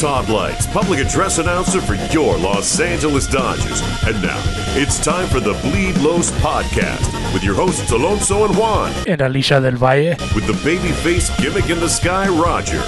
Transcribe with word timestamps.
Todd 0.00 0.30
Leitz, 0.30 0.66
public 0.72 0.98
address 0.98 1.36
announcer 1.36 1.78
for 1.78 1.94
your 2.10 2.38
Los 2.38 2.80
Angeles 2.80 3.26
Dodgers. 3.26 3.82
And 4.06 4.22
now, 4.22 4.42
it's 4.74 4.98
time 4.98 5.28
for 5.28 5.40
the 5.40 5.52
Bleed 5.60 5.94
Los 5.98 6.30
podcast 6.40 7.34
with 7.34 7.44
your 7.44 7.54
hosts 7.54 7.92
Alonso 7.92 8.46
and 8.46 8.56
Juan, 8.56 8.94
and 9.06 9.20
Alicia 9.20 9.60
del 9.60 9.72
Valle. 9.72 10.16
with 10.34 10.46
the 10.46 10.54
babyface 10.64 11.28
gimmick 11.38 11.68
in 11.68 11.78
the 11.80 11.88
sky, 11.90 12.28
Roger. 12.30 12.80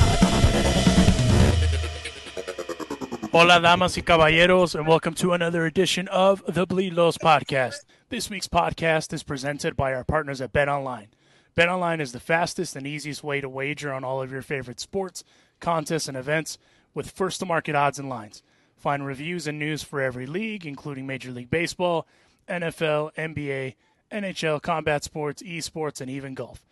Hola, 3.30 3.60
damas 3.60 3.94
y 3.94 4.02
caballeros, 4.02 4.74
and 4.74 4.88
welcome 4.88 5.12
to 5.12 5.34
another 5.34 5.66
edition 5.66 6.08
of 6.08 6.42
the 6.48 6.64
Bleed 6.64 6.94
Los 6.94 7.18
podcast. 7.18 7.84
This 8.08 8.30
week's 8.30 8.48
podcast 8.48 9.12
is 9.12 9.22
presented 9.22 9.76
by 9.76 9.92
our 9.92 10.04
partners 10.04 10.40
at 10.40 10.54
Bet 10.54 10.70
Online. 10.70 11.08
Bet 11.54 11.68
Online 11.68 12.00
is 12.00 12.12
the 12.12 12.20
fastest 12.20 12.74
and 12.74 12.86
easiest 12.86 13.22
way 13.22 13.42
to 13.42 13.50
wager 13.50 13.92
on 13.92 14.02
all 14.02 14.22
of 14.22 14.32
your 14.32 14.40
favorite 14.40 14.80
sports, 14.80 15.22
contests, 15.60 16.08
and 16.08 16.16
events 16.16 16.56
with 16.94 17.10
first 17.10 17.40
to 17.40 17.46
market 17.46 17.74
odds 17.74 17.98
and 17.98 18.08
lines. 18.08 18.42
Find 18.76 19.06
reviews 19.06 19.46
and 19.46 19.58
news 19.58 19.82
for 19.82 20.00
every 20.00 20.26
league, 20.26 20.66
including 20.66 21.06
Major 21.06 21.30
League 21.30 21.50
Baseball, 21.50 22.06
NFL, 22.48 23.14
NBA, 23.14 23.74
NHL, 24.10 24.60
combat 24.60 25.04
sports, 25.04 25.42
esports, 25.42 26.00
and 26.00 26.10
even 26.10 26.34
golf. 26.34 26.64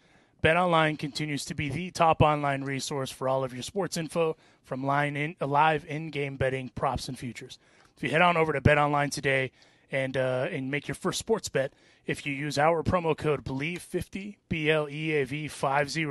BetOnline 0.42 0.98
continues 0.98 1.45
to 1.45 1.55
be 1.55 1.69
the 1.69 1.91
top 1.91 2.22
online 2.22 2.64
resource 2.64 3.11
for 3.11 3.28
all 3.28 3.45
of 3.45 3.53
your 3.53 3.62
sports 3.62 3.97
info, 3.97 4.36
from 4.62 4.89
in, 4.89 5.36
live 5.41 5.84
in-game 5.86 6.36
betting, 6.36 6.70
props, 6.75 7.08
and 7.08 7.19
futures. 7.19 7.58
If 7.97 8.02
you 8.02 8.11
head 8.11 8.23
on 8.23 8.36
over 8.36 8.52
to 8.52 8.61
BetOnline 8.61 9.11
today 9.11 9.52
and 9.92 10.17
uh, 10.17 10.48
and 10.50 10.70
make 10.70 10.89
your 10.89 10.95
first 10.95 11.19
sports 11.19 11.48
bet, 11.48 11.75
if 12.06 12.25
you 12.25 12.33
use 12.33 12.58
our 12.58 12.83
promo 12.83 13.17
code 13.17 13.45
Bleav50 13.45 14.36
B 14.48 14.70
L 14.70 14.89
E 14.89 15.12
A 15.12 15.25
V 15.25 15.48
50, 15.48 16.06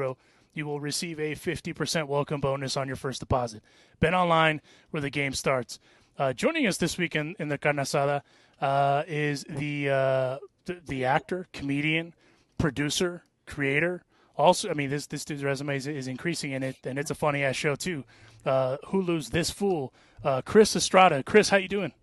you 0.53 0.65
will 0.65 0.79
receive 0.79 1.19
a 1.19 1.35
50% 1.35 2.07
welcome 2.07 2.41
bonus 2.41 2.75
on 2.77 2.87
your 2.87 2.95
first 2.95 3.19
deposit. 3.19 3.63
Bet 3.99 4.13
online 4.13 4.61
where 4.91 5.01
the 5.01 5.09
game 5.09 5.33
starts. 5.33 5.79
Uh, 6.17 6.33
joining 6.33 6.67
us 6.67 6.77
this 6.77 6.97
week 6.97 7.15
in, 7.15 7.35
in 7.39 7.49
the 7.49 7.57
Carnasada 7.57 8.21
uh, 8.61 9.03
is 9.07 9.45
the, 9.47 9.89
uh, 9.89 10.37
the 10.65 10.81
the 10.87 11.05
actor, 11.05 11.47
comedian, 11.53 12.13
producer, 12.57 13.23
creator. 13.45 14.03
Also, 14.37 14.69
I 14.69 14.73
mean, 14.73 14.89
this 14.89 15.07
this 15.07 15.25
dude's 15.25 15.43
resume 15.43 15.75
is, 15.77 15.87
is 15.87 16.07
increasing 16.07 16.51
in 16.51 16.63
it, 16.63 16.77
and 16.83 16.99
it's 16.99 17.11
a 17.11 17.15
funny 17.15 17.43
ass 17.43 17.55
show 17.55 17.75
too. 17.75 18.03
Uh, 18.45 18.77
Hulu's 18.87 19.29
This 19.29 19.49
Fool, 19.49 19.93
uh, 20.23 20.41
Chris 20.41 20.75
Estrada. 20.75 21.23
Chris, 21.23 21.49
how 21.49 21.57
you 21.57 21.67
doing? 21.67 21.93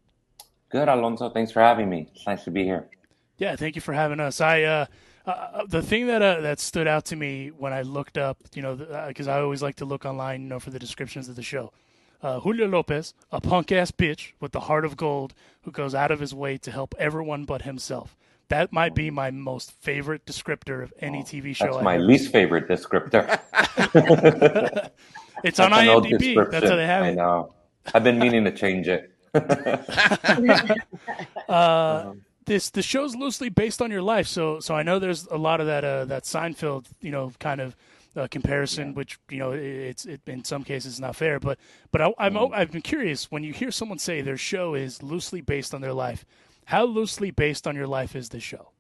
Good, 0.70 0.88
Alonso. 0.88 1.30
Thanks 1.30 1.52
for 1.52 1.60
having 1.60 1.88
me. 1.88 2.08
It's 2.14 2.26
nice 2.26 2.44
to 2.44 2.50
be 2.50 2.64
here. 2.64 2.88
Yeah, 3.38 3.56
thank 3.56 3.74
you 3.74 3.80
for 3.82 3.92
having 3.92 4.20
us. 4.20 4.40
I 4.40 4.86
uh, 5.26 5.30
uh, 5.30 5.66
the 5.66 5.82
thing 5.82 6.06
that 6.06 6.22
uh, 6.22 6.40
that 6.40 6.60
stood 6.60 6.86
out 6.86 7.04
to 7.06 7.16
me 7.16 7.48
when 7.48 7.72
I 7.72 7.82
looked 7.82 8.16
up, 8.16 8.38
you 8.54 8.62
know, 8.62 8.76
because 9.08 9.28
I 9.28 9.40
always 9.40 9.62
like 9.62 9.76
to 9.76 9.84
look 9.84 10.04
online, 10.04 10.42
you 10.42 10.48
know, 10.48 10.60
for 10.60 10.70
the 10.70 10.78
descriptions 10.78 11.28
of 11.28 11.36
the 11.36 11.42
show. 11.42 11.72
Uh, 12.22 12.40
Julio 12.40 12.66
Lopez, 12.66 13.12
a 13.30 13.40
punk 13.40 13.70
ass 13.72 13.90
bitch 13.90 14.32
with 14.40 14.52
the 14.52 14.60
heart 14.60 14.84
of 14.84 14.96
gold, 14.96 15.34
who 15.62 15.70
goes 15.70 15.94
out 15.94 16.10
of 16.10 16.20
his 16.20 16.34
way 16.34 16.56
to 16.58 16.70
help 16.70 16.94
everyone 16.98 17.44
but 17.44 17.62
himself. 17.62 18.16
That 18.48 18.72
might 18.72 18.94
be 18.94 19.10
my 19.10 19.30
most 19.30 19.72
favorite 19.72 20.24
descriptor 20.24 20.82
of 20.82 20.94
any 21.00 21.22
TV 21.22 21.54
show. 21.54 21.66
That's 21.66 21.76
I've 21.78 21.82
my 21.84 21.96
ever 21.96 22.04
least 22.04 22.32
favorite 22.32 22.68
descriptor. 22.68 23.40
It's 25.44 25.60
on 25.60 25.70
That's 25.70 25.88
old 25.88 26.06
IMDb. 26.06 26.50
That's 26.50 26.68
how 26.68 26.76
they 26.76 26.86
have 26.86 27.04
I 27.04 27.12
know. 27.12 27.52
I've 27.94 28.02
been 28.02 28.18
meaning 28.18 28.44
to 28.44 28.52
change 28.52 28.88
it. 28.88 29.12
Uh, 31.48 32.14
this 32.46 32.70
the 32.70 32.82
show's 32.82 33.14
loosely 33.14 33.48
based 33.48 33.82
on 33.82 33.90
your 33.90 34.02
life, 34.02 34.26
so 34.26 34.60
so 34.60 34.74
I 34.74 34.82
know 34.82 34.98
there's 34.98 35.26
a 35.26 35.36
lot 35.36 35.60
of 35.60 35.66
that 35.66 35.84
uh, 35.84 36.04
that 36.06 36.24
Seinfeld, 36.24 36.86
you 37.00 37.10
know, 37.10 37.32
kind 37.38 37.60
of 37.60 37.76
uh, 38.16 38.26
comparison, 38.28 38.94
which 38.94 39.18
you 39.30 39.38
know 39.38 39.52
it's 39.52 40.06
it, 40.06 40.20
in 40.26 40.44
some 40.44 40.64
cases 40.64 40.98
not 40.98 41.16
fair, 41.16 41.38
but 41.38 41.58
but 41.92 42.00
I, 42.00 42.12
I'm 42.18 42.34
Mm-hmm. 42.34 42.54
I've 42.54 42.72
been 42.72 42.82
curious 42.82 43.30
when 43.30 43.42
you 43.42 43.52
hear 43.52 43.70
someone 43.70 43.98
say 43.98 44.22
their 44.22 44.36
show 44.36 44.74
is 44.74 45.02
loosely 45.02 45.40
based 45.40 45.74
on 45.74 45.80
their 45.80 45.92
life. 45.92 46.24
How 46.64 46.84
loosely 46.84 47.30
based 47.30 47.66
on 47.66 47.76
your 47.76 47.86
life 47.86 48.16
is 48.16 48.28
this 48.28 48.42
show? 48.42 48.70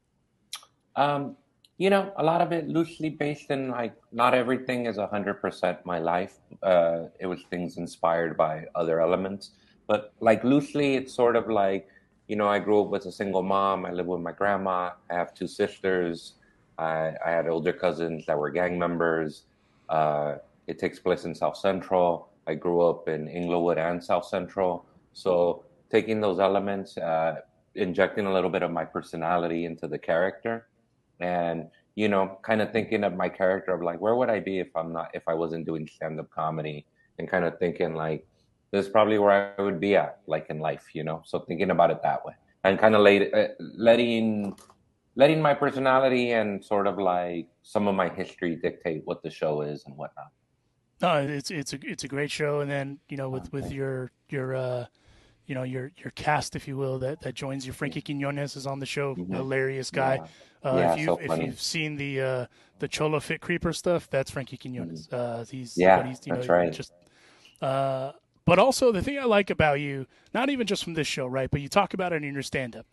Um, 0.96 1.36
you 1.78 1.90
know, 1.90 2.12
a 2.16 2.24
lot 2.24 2.40
of 2.40 2.52
it 2.52 2.68
loosely 2.68 3.10
based 3.10 3.50
in 3.50 3.70
like 3.70 3.94
not 4.12 4.34
everything 4.34 4.86
is 4.86 4.96
hundred 4.96 5.34
percent 5.40 5.84
my 5.84 5.98
life. 5.98 6.38
Uh, 6.62 7.04
it 7.20 7.26
was 7.26 7.40
things 7.50 7.76
inspired 7.76 8.36
by 8.36 8.64
other 8.74 9.00
elements, 9.00 9.50
but 9.86 10.14
like 10.20 10.42
loosely, 10.44 10.94
it's 10.96 11.12
sort 11.12 11.36
of 11.36 11.48
like 11.48 11.88
you 12.28 12.36
know, 12.36 12.48
I 12.48 12.58
grew 12.58 12.82
up 12.82 12.88
with 12.88 13.06
a 13.06 13.12
single 13.12 13.42
mom. 13.42 13.86
I 13.86 13.92
live 13.92 14.06
with 14.06 14.20
my 14.20 14.32
grandma. 14.32 14.92
I 15.10 15.14
have 15.14 15.34
two 15.34 15.46
sisters. 15.46 16.34
I, 16.78 17.12
I 17.24 17.30
had 17.30 17.48
older 17.48 17.72
cousins 17.72 18.26
that 18.26 18.38
were 18.38 18.50
gang 18.50 18.78
members. 18.78 19.44
Uh, 19.88 20.36
it 20.66 20.78
takes 20.78 20.98
place 20.98 21.24
in 21.24 21.34
South 21.34 21.56
Central. 21.56 22.28
I 22.46 22.54
grew 22.54 22.80
up 22.82 23.08
in 23.08 23.28
Inglewood 23.28 23.78
and 23.78 24.02
South 24.02 24.26
Central. 24.26 24.84
So 25.12 25.64
taking 25.90 26.20
those 26.20 26.38
elements, 26.38 26.96
uh, 26.98 27.36
injecting 27.74 28.26
a 28.26 28.32
little 28.32 28.50
bit 28.50 28.62
of 28.62 28.70
my 28.70 28.84
personality 28.84 29.64
into 29.64 29.86
the 29.86 29.98
character, 29.98 30.66
and 31.20 31.68
you 31.94 32.08
know, 32.08 32.38
kind 32.42 32.60
of 32.60 32.72
thinking 32.72 33.04
of 33.04 33.14
my 33.14 33.28
character 33.28 33.72
of 33.72 33.82
like, 33.82 34.00
where 34.00 34.14
would 34.16 34.28
I 34.28 34.40
be 34.40 34.58
if 34.58 34.68
I'm 34.76 34.92
not 34.92 35.10
if 35.14 35.22
I 35.26 35.34
wasn't 35.34 35.64
doing 35.64 35.88
stand 35.88 36.20
up 36.20 36.30
comedy, 36.30 36.84
and 37.18 37.28
kind 37.28 37.44
of 37.44 37.58
thinking 37.58 37.94
like, 37.94 38.26
this 38.76 38.86
is 38.86 38.92
probably 38.92 39.18
where 39.18 39.54
I 39.58 39.62
would 39.62 39.80
be 39.80 39.96
at, 39.96 40.20
like 40.26 40.46
in 40.50 40.58
life, 40.60 40.84
you 40.92 41.04
know. 41.04 41.22
So 41.24 41.40
thinking 41.40 41.70
about 41.70 41.90
it 41.90 42.02
that 42.02 42.24
way, 42.24 42.34
and 42.64 42.78
kind 42.78 42.94
of 42.94 43.00
late, 43.00 43.32
uh, 43.32 43.48
letting 43.58 44.54
letting 45.14 45.40
my 45.40 45.54
personality 45.54 46.32
and 46.32 46.62
sort 46.64 46.86
of 46.86 46.98
like 46.98 47.48
some 47.62 47.88
of 47.88 47.94
my 47.94 48.08
history 48.08 48.56
dictate 48.56 49.02
what 49.04 49.22
the 49.22 49.30
show 49.30 49.62
is 49.62 49.84
and 49.86 49.96
whatnot. 49.96 50.30
No, 51.00 51.16
it's 51.16 51.50
it's 51.50 51.72
a 51.72 51.78
it's 51.82 52.04
a 52.04 52.08
great 52.08 52.30
show, 52.30 52.60
and 52.60 52.70
then 52.70 52.98
you 53.08 53.16
know 53.16 53.28
with 53.30 53.52
with 53.52 53.72
your 53.72 54.12
your 54.28 54.54
uh, 54.54 54.86
you 55.46 55.54
know 55.54 55.62
your 55.62 55.92
your 55.96 56.10
cast, 56.12 56.56
if 56.56 56.68
you 56.68 56.76
will, 56.76 56.98
that 56.98 57.20
that 57.22 57.34
joins 57.34 57.66
you. 57.66 57.72
Frankie 57.72 58.02
Quinones 58.02 58.56
is 58.56 58.66
on 58.66 58.78
the 58.78 58.86
show, 58.86 59.14
hilarious 59.14 59.90
guy. 59.90 60.16
Yeah. 60.16 60.70
Uh, 60.70 60.76
Yeah, 60.76 60.92
if 60.92 60.98
you 60.98 61.06
so 61.06 61.18
if 61.18 61.38
you've 61.38 61.60
seen 61.60 61.96
the 61.96 62.20
uh, 62.20 62.46
the 62.78 62.88
Cholo 62.88 63.20
Fit 63.20 63.40
Creeper 63.40 63.72
stuff, 63.72 64.08
that's 64.10 64.30
Frankie 64.30 64.56
Quinones. 64.56 65.08
Uh, 65.12 65.44
he's 65.50 65.72
Mm-hmm. 65.72 65.80
Yeah, 65.80 65.96
but 65.96 66.06
he's, 66.06 66.26
you 66.26 66.34
that's 66.34 66.48
know, 66.48 66.54
right. 66.54 66.72
Just 66.72 66.92
uh, 67.60 68.12
but 68.46 68.58
also 68.58 68.92
the 68.92 69.02
thing 69.02 69.18
I 69.18 69.24
like 69.24 69.50
about 69.50 69.80
you, 69.80 70.06
not 70.34 70.50
even 70.50 70.66
just 70.66 70.84
from 70.84 70.94
this 70.94 71.08
show, 71.08 71.26
right? 71.26 71.50
But 71.50 71.62
you 71.62 71.68
talk 71.68 71.94
about 71.94 72.14
it 72.14 72.24
in 72.24 72.34
your 72.34 72.42
stand 72.44 72.76
up. 72.76 72.86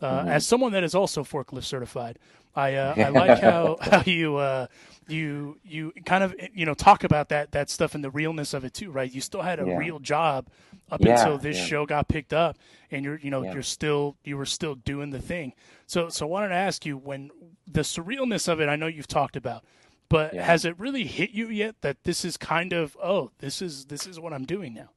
Uh, 0.00 0.24
Mm-hmm. 0.24 0.28
As 0.28 0.46
someone 0.46 0.72
that 0.72 0.84
is 0.84 0.94
also 0.94 1.24
forklift 1.24 1.64
certified, 1.64 2.18
I 2.54 2.74
uh, 2.74 2.96
I 3.00 3.08
like 3.10 3.38
how 3.38 3.78
how 3.80 4.02
you 4.06 4.36
uh, 4.36 4.66
you 5.08 5.58
you 5.64 5.92
kind 6.04 6.22
of 6.24 6.34
you 6.54 6.66
know 6.66 6.74
talk 6.74 7.04
about 7.04 7.30
that 7.30 7.52
that 7.52 7.70
stuff 7.70 7.94
and 7.94 8.04
the 8.04 8.10
realness 8.10 8.52
of 8.54 8.64
it 8.64 8.74
too, 8.74 8.90
right? 8.90 9.10
You 9.12 9.22
still 9.22 9.42
had 9.42 9.58
a 9.60 9.66
Yeah. 9.66 9.74
real 9.76 9.98
job 10.00 10.48
up 10.90 11.04
Yeah, 11.04 11.06
until 11.06 11.38
this 11.38 11.56
yeah. 11.56 11.64
show 11.66 11.86
got 11.86 12.08
picked 12.08 12.34
up, 12.34 12.58
and 12.90 13.04
you're 13.04 13.18
you 13.18 13.30
know 13.30 13.42
you're 13.42 13.62
still 13.62 14.16
you 14.24 14.36
were 14.36 14.46
still 14.46 14.74
doing 14.74 15.10
the 15.10 15.20
thing. 15.20 15.54
So 15.86 16.10
so 16.10 16.26
I 16.26 16.30
wanted 16.30 16.48
to 16.48 16.54
ask 16.56 16.84
you 16.84 16.98
when 16.98 17.30
the 17.66 17.82
surrealness 17.82 18.48
of 18.48 18.60
it. 18.60 18.68
I 18.68 18.76
know 18.76 18.86
you've 18.88 19.08
talked 19.08 19.36
about, 19.36 19.64
but 20.10 20.38
has 20.38 20.64
it 20.66 20.78
really 20.78 21.04
hit 21.06 21.30
you 21.30 21.48
yet 21.48 21.76
that 21.80 22.04
this 22.04 22.24
is 22.24 22.36
kind 22.36 22.72
of 22.74 22.96
oh 23.02 23.30
this 23.38 23.62
is 23.62 23.86
this 23.86 24.06
is 24.06 24.20
what 24.20 24.34
I'm 24.34 24.44
doing 24.44 24.74
now? 24.74 24.90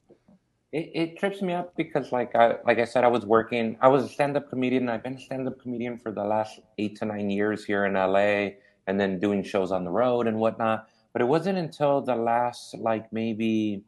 It, 0.71 0.91
it 0.93 1.17
trips 1.17 1.41
me 1.41 1.53
up 1.53 1.75
because, 1.75 2.11
like 2.11 2.35
I 2.35 2.57
like 2.65 2.77
I 2.77 2.85
said, 2.85 3.03
I 3.03 3.07
was 3.07 3.25
working. 3.25 3.75
I 3.81 3.87
was 3.87 4.03
a 4.03 4.09
stand-up 4.09 4.49
comedian. 4.49 4.87
I've 4.87 5.01
been 5.01 5.15
a 5.15 5.19
stand-up 5.19 5.59
comedian 5.59 5.97
for 5.97 6.11
the 6.11 6.23
last 6.23 6.59
eight 6.77 6.95
to 6.97 7.05
nine 7.05 7.31
years 7.31 7.65
here 7.65 7.85
in 7.85 7.93
LA, 7.93 8.51
and 8.85 8.99
then 8.99 9.19
doing 9.19 9.43
shows 9.43 9.71
on 9.71 9.83
the 9.83 9.89
road 9.89 10.27
and 10.27 10.37
whatnot. 10.37 10.87
But 11.11 11.23
it 11.23 11.25
wasn't 11.25 11.57
until 11.57 12.01
the 12.01 12.15
last, 12.15 12.77
like 12.77 13.11
maybe, 13.11 13.83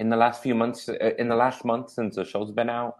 in 0.00 0.08
the 0.08 0.16
last 0.16 0.42
few 0.42 0.54
months, 0.54 0.88
uh, 0.88 1.10
in 1.16 1.28
the 1.28 1.36
last 1.36 1.64
month 1.64 1.90
since 1.90 2.16
the 2.16 2.24
show's 2.24 2.50
been 2.50 2.70
out, 2.70 2.96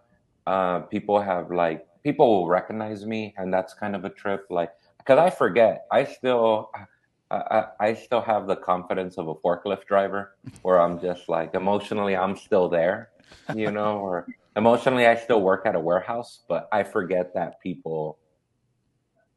uh, 0.47 0.79
people 0.81 1.19
have 1.19 1.51
like 1.51 1.85
people 2.01 2.27
will 2.29 2.47
recognize 2.47 3.05
me, 3.05 3.33
and 3.37 3.53
that's 3.53 3.73
kind 3.73 3.97
of 3.97 4.05
a 4.05 4.09
trip. 4.09 4.45
Like, 4.49 4.71
because 4.99 5.19
I 5.19 5.29
forget, 5.31 5.85
I 5.91 6.05
still. 6.05 6.71
I, 7.31 7.65
I 7.79 7.93
still 7.95 8.21
have 8.21 8.47
the 8.47 8.55
confidence 8.55 9.17
of 9.17 9.27
a 9.27 9.35
forklift 9.35 9.85
driver 9.85 10.35
where 10.61 10.79
I'm 10.79 10.99
just 10.99 11.27
like 11.27 11.55
emotionally 11.55 12.15
I'm 12.15 12.37
still 12.37 12.69
there, 12.69 13.09
you 13.53 13.71
know, 13.71 13.97
or 14.05 14.27
emotionally 14.55 15.07
I 15.07 15.15
still 15.15 15.41
work 15.41 15.65
at 15.65 15.75
a 15.75 15.79
warehouse, 15.79 16.41
but 16.47 16.69
I 16.71 16.83
forget 16.83 17.33
that 17.33 17.59
people 17.61 18.19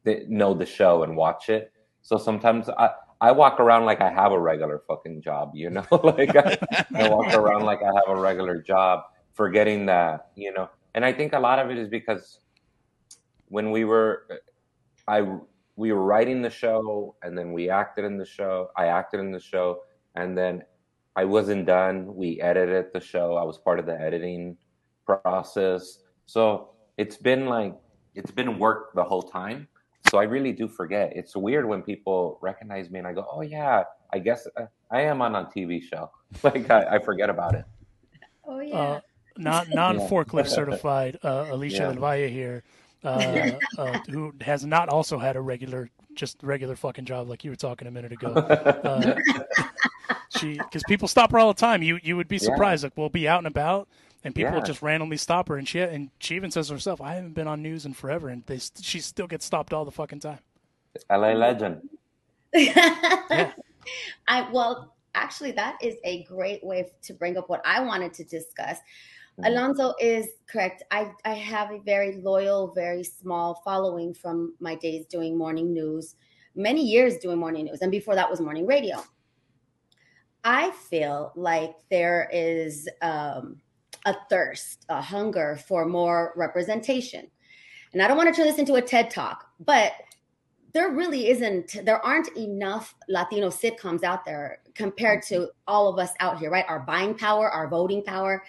that 0.04 0.28
know 0.28 0.54
the 0.54 0.66
show 0.66 1.02
and 1.02 1.16
watch 1.16 1.48
it. 1.48 1.72
So 2.02 2.18
sometimes 2.18 2.68
I, 2.68 2.90
I 3.20 3.32
walk 3.32 3.58
around 3.58 3.84
like 3.84 4.00
I 4.00 4.10
have 4.10 4.32
a 4.32 4.38
regular 4.38 4.82
fucking 4.86 5.22
job, 5.22 5.52
you 5.54 5.70
know, 5.70 5.86
like 6.02 6.36
I, 6.36 6.58
I 6.94 7.08
walk 7.08 7.34
around 7.34 7.64
like 7.64 7.82
I 7.82 7.86
have 7.86 8.08
a 8.08 8.20
regular 8.20 8.60
job, 8.60 9.04
forgetting 9.32 9.86
that, 9.86 10.30
you 10.36 10.52
know. 10.52 10.68
And 10.94 11.04
I 11.04 11.12
think 11.12 11.32
a 11.32 11.38
lot 11.38 11.58
of 11.58 11.70
it 11.70 11.78
is 11.78 11.88
because 11.88 12.40
when 13.48 13.70
we 13.70 13.84
were, 13.84 14.26
I 15.06 15.26
we 15.78 15.92
were 15.92 16.02
writing 16.02 16.42
the 16.42 16.50
show, 16.50 17.14
and 17.22 17.38
then 17.38 17.52
we 17.52 17.70
acted 17.70 18.04
in 18.04 18.18
the 18.18 18.26
show. 18.26 18.68
I 18.76 18.86
acted 18.86 19.20
in 19.20 19.30
the 19.30 19.38
show, 19.38 19.82
and 20.16 20.36
then 20.36 20.64
I 21.14 21.24
wasn't 21.24 21.66
done. 21.66 22.16
We 22.16 22.40
edited 22.40 22.86
the 22.92 22.98
show. 22.98 23.36
I 23.36 23.44
was 23.44 23.58
part 23.58 23.78
of 23.78 23.86
the 23.86 23.98
editing 23.98 24.56
process. 25.06 26.00
So 26.26 26.70
it's 26.96 27.16
been 27.16 27.46
like 27.46 27.76
it's 28.16 28.32
been 28.32 28.58
work 28.58 28.92
the 28.96 29.04
whole 29.04 29.22
time. 29.22 29.68
So 30.10 30.18
I 30.18 30.24
really 30.24 30.52
do 30.52 30.66
forget. 30.66 31.12
It's 31.14 31.36
weird 31.36 31.64
when 31.64 31.82
people 31.82 32.40
recognize 32.42 32.90
me 32.90 32.98
and 32.98 33.06
I 33.06 33.12
go, 33.12 33.24
"Oh 33.30 33.42
yeah, 33.42 33.84
I 34.12 34.18
guess 34.18 34.48
uh, 34.56 34.66
I 34.90 35.02
am 35.02 35.22
on 35.22 35.36
a 35.36 35.44
TV 35.44 35.80
show." 35.80 36.10
Like 36.42 36.68
I, 36.70 36.96
I 36.96 36.98
forget 36.98 37.30
about 37.30 37.54
it. 37.54 37.64
Oh 38.44 38.58
yeah. 38.58 38.74
Uh, 38.74 39.00
non 39.38 39.66
non 39.70 39.96
forklift 40.08 40.48
certified 40.48 41.18
uh, 41.22 41.46
Alicia 41.54 41.76
Yeah. 41.76 41.92
Del 41.92 42.00
Valle 42.00 42.28
here, 42.28 42.64
uh, 43.04 43.52
uh, 43.76 43.98
who 44.10 44.32
has 44.40 44.64
not 44.64 44.88
also 44.88 45.18
had 45.18 45.36
a 45.36 45.40
regular, 45.40 45.88
just 46.14 46.42
regular 46.42 46.76
fucking 46.76 47.04
job 47.04 47.28
like 47.28 47.44
you 47.44 47.50
were 47.50 47.56
talking 47.56 47.86
a 47.88 47.90
minute 47.90 48.12
ago. 48.12 48.32
Uh, 48.32 49.14
she 50.28 50.54
because 50.54 50.82
people 50.84 51.08
stop 51.08 51.32
her 51.32 51.38
all 51.38 51.52
the 51.52 51.58
time. 51.60 51.82
You 51.82 51.98
you 52.02 52.16
would 52.16 52.28
be 52.28 52.36
Yeah. 52.36 52.40
surprised. 52.42 52.82
Like 52.84 52.96
we'll 52.96 53.08
be 53.08 53.28
out 53.28 53.38
and 53.38 53.46
about. 53.46 53.88
And 54.24 54.34
people 54.34 54.54
Yeah. 54.54 54.60
just 54.60 54.82
randomly 54.82 55.16
stop 55.16 55.48
her, 55.48 55.56
and 55.56 55.66
she 55.68 55.78
and 55.80 56.10
she 56.18 56.34
even 56.34 56.50
says 56.50 56.68
herself, 56.68 57.00
"I 57.00 57.14
haven't 57.14 57.34
been 57.34 57.46
on 57.46 57.62
news 57.62 57.86
in 57.86 57.94
forever," 57.94 58.28
and 58.28 58.44
they 58.46 58.58
she 58.80 58.98
still 59.00 59.28
gets 59.28 59.44
stopped 59.44 59.72
all 59.72 59.84
the 59.84 59.92
fucking 59.92 60.18
time. 60.20 60.40
LA 61.08 61.34
legend. 61.34 61.88
yeah. 62.52 63.52
I 64.28 64.50
well, 64.50 64.94
actually, 65.14 65.52
that 65.52 65.76
is 65.80 65.94
a 66.04 66.24
great 66.24 66.64
way 66.64 66.90
to 67.02 67.14
bring 67.14 67.36
up 67.36 67.48
what 67.48 67.62
I 67.64 67.80
wanted 67.80 68.12
to 68.14 68.24
discuss. 68.24 68.78
Alonso 69.44 69.94
is 70.00 70.26
correct. 70.48 70.82
I 70.90 71.12
I 71.24 71.34
have 71.34 71.70
a 71.70 71.80
very 71.80 72.16
loyal, 72.16 72.72
very 72.74 73.04
small 73.04 73.60
following 73.64 74.12
from 74.12 74.54
my 74.58 74.74
days 74.74 75.06
doing 75.06 75.38
morning 75.38 75.72
news, 75.72 76.16
many 76.54 76.82
years 76.82 77.18
doing 77.18 77.38
morning 77.38 77.66
news, 77.66 77.80
and 77.82 77.90
before 77.90 78.14
that 78.14 78.28
was 78.28 78.40
morning 78.40 78.66
radio. 78.66 79.02
I 80.44 80.70
feel 80.70 81.32
like 81.36 81.74
there 81.90 82.28
is 82.32 82.88
um, 83.02 83.60
a 84.06 84.16
thirst, 84.30 84.86
a 84.88 85.00
hunger 85.00 85.58
for 85.66 85.84
more 85.84 86.32
representation. 86.36 87.28
And 87.92 88.02
I 88.02 88.08
don't 88.08 88.16
want 88.16 88.34
to 88.34 88.34
turn 88.34 88.46
this 88.46 88.58
into 88.58 88.74
a 88.74 88.82
TED 88.82 89.10
talk, 89.10 89.46
but 89.60 89.92
there 90.72 90.90
really 90.90 91.28
isn't, 91.28 91.84
there 91.84 92.04
aren't 92.04 92.36
enough 92.36 92.94
Latino 93.08 93.48
sitcoms 93.48 94.02
out 94.02 94.24
there 94.24 94.58
compared 94.74 95.22
to 95.24 95.48
all 95.66 95.88
of 95.88 95.98
us 95.98 96.10
out 96.20 96.38
here, 96.38 96.50
right? 96.50 96.66
Our 96.68 96.80
buying 96.80 97.14
power, 97.14 97.50
our 97.50 97.68
voting 97.68 98.04
power. 98.04 98.44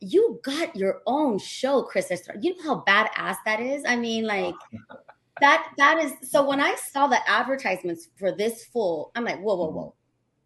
You 0.00 0.40
got 0.44 0.76
your 0.76 1.02
own 1.06 1.38
show, 1.38 1.82
Chris. 1.82 2.10
Estrada. 2.10 2.40
You 2.42 2.56
know 2.56 2.62
how 2.62 2.84
badass 2.86 3.36
that 3.44 3.60
is? 3.60 3.84
I 3.86 3.96
mean, 3.96 4.24
like, 4.24 4.54
that 5.40 5.68
that 5.76 5.98
is 5.98 6.12
so 6.30 6.46
when 6.46 6.60
I 6.60 6.74
saw 6.76 7.06
the 7.06 7.18
advertisements 7.28 8.08
for 8.16 8.32
This 8.32 8.64
Fool, 8.66 9.10
I'm 9.14 9.24
like, 9.24 9.40
whoa, 9.40 9.56
whoa, 9.56 9.70
whoa. 9.70 9.94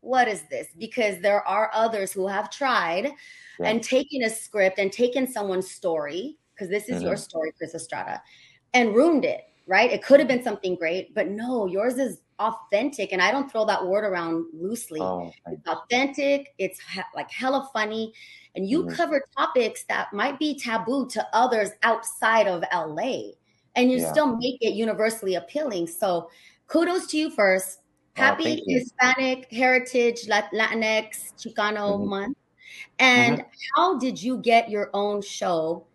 What 0.01 0.27
is 0.27 0.43
this? 0.51 0.67
Because 0.79 1.21
there 1.21 1.47
are 1.47 1.71
others 1.73 2.13
who 2.13 2.27
have 2.27 2.51
tried 2.51 3.13
Yeah. 3.61 3.69
and 3.69 3.83
taken 3.83 4.25
a 4.25 4.31
script 4.31 4.79
and 4.79 4.91
taken 4.91 5.31
someone's 5.31 5.71
story, 5.71 6.39
because 6.55 6.69
this 6.69 6.89
is 6.89 7.03
your 7.03 7.15
Mhm. 7.15 7.19
story, 7.21 7.53
Chris 7.57 7.75
Estrada, 7.75 8.21
and 8.75 8.95
ruined 8.97 9.25
it, 9.25 9.45
right? 9.67 9.93
It 9.93 10.03
could 10.03 10.19
have 10.19 10.29
been 10.29 10.43
something 10.43 10.75
great, 10.75 11.15
but 11.15 11.29
no, 11.29 11.67
yours 11.67 11.99
is 11.99 12.21
authentic. 12.41 13.13
And 13.13 13.23
I 13.23 13.31
don't 13.31 13.49
throw 13.51 13.65
that 13.67 13.87
word 13.87 14.05
around 14.05 14.47
loosely. 14.53 15.01
Oh, 15.01 15.33
It's 15.47 15.67
authentic, 15.69 16.53
it's 16.59 16.81
he- 16.81 17.01
like 17.15 17.31
hella 17.31 17.71
funny. 17.73 18.13
And 18.55 18.69
you 18.69 18.85
Mhm. 18.85 18.97
cover 18.97 19.23
topics 19.37 19.85
that 19.89 20.13
might 20.13 20.39
be 20.39 20.59
taboo 20.59 21.07
to 21.09 21.27
others 21.33 21.71
outside 21.83 22.47
of 22.47 22.63
LA. 22.73 23.35
And 23.75 23.91
you 23.91 23.99
Yeah. 23.99 24.13
still 24.13 24.37
make 24.37 24.59
it 24.61 24.75
universally 24.75 25.35
appealing. 25.37 25.87
So 25.87 26.31
kudos 26.69 27.07
to 27.09 27.19
you 27.19 27.31
first. 27.31 27.81
Oh, 28.19 28.23
Happy 28.23 28.45
thank 28.45 28.61
you. 28.67 28.79
Hispanic 28.79 29.51
Heritage 29.53 30.27
Latinx 30.29 31.35
Chicano 31.39 31.99
Mhm. 31.99 32.09
Month. 32.09 32.37
And 32.99 33.45
how 33.77 33.99
did 33.99 34.23
you 34.23 34.39
get 34.39 34.71
your 34.71 34.91
own 34.95 35.23
show 35.23 35.89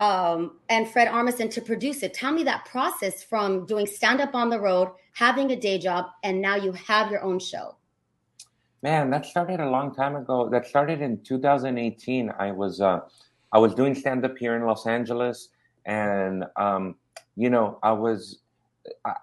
um, 0.00 0.60
and 0.68 0.88
Fred 0.90 1.08
Armisen 1.08 1.50
to 1.52 1.62
produce 1.62 2.02
it? 2.04 2.14
Tell 2.14 2.32
me 2.32 2.44
that 2.44 2.66
process 2.66 3.24
from 3.24 3.66
doing 3.66 3.86
stand 3.86 4.20
up 4.20 4.34
on 4.36 4.50
the 4.50 4.60
road, 4.60 4.90
having 5.14 5.50
a 5.52 5.56
day 5.56 5.78
job, 5.78 6.06
and 6.24 6.42
now 6.42 6.56
you 6.56 6.72
have 6.72 7.10
your 7.10 7.22
own 7.22 7.40
show. 7.40 7.77
Man, 8.82 9.10
that 9.10 9.26
started 9.26 9.58
a 9.58 9.68
long 9.68 9.92
time 9.94 10.14
ago. 10.14 10.48
That 10.48 10.66
started 10.66 11.00
in 11.00 11.20
2018. 11.24 12.32
I 12.38 12.52
was 12.52 12.80
uh, 12.80 13.00
I 13.52 13.58
was 13.58 13.74
doing 13.74 13.94
stand 13.94 14.24
up 14.24 14.38
here 14.38 14.56
in 14.56 14.64
Los 14.66 14.86
Angeles, 14.86 15.48
and 15.84 16.44
um, 16.56 16.94
you 17.34 17.50
know, 17.50 17.80
I 17.82 17.90
was 17.90 18.38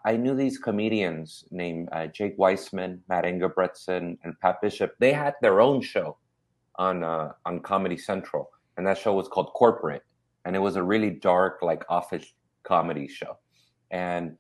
I, 0.04 0.18
knew 0.18 0.36
these 0.36 0.58
comedians 0.58 1.46
named 1.52 1.90
uh, 1.94 2.08
Jake 2.08 2.38
Weisman, 2.38 3.00
Matt 3.08 3.24
Ingebretson, 3.24 4.18
and 4.24 4.40
Pat 4.42 4.62
Bishop. 4.62 4.94
They 5.00 5.14
had 5.14 5.36
their 5.42 5.62
own 5.62 5.82
show 5.82 6.18
on 6.76 7.06
uh, 7.06 7.32
on 7.46 7.62
Comedy 7.62 7.98
Central, 7.98 8.50
and 8.76 8.86
that 8.86 8.98
show 8.98 9.14
was 9.14 9.30
called 9.30 9.54
Corporate, 9.54 10.04
and 10.44 10.56
it 10.56 10.60
was 10.60 10.76
a 10.76 10.84
really 10.84 11.12
dark, 11.12 11.62
like 11.62 11.84
office 11.88 12.34
comedy 12.64 13.08
show, 13.08 13.38
and 13.92 14.38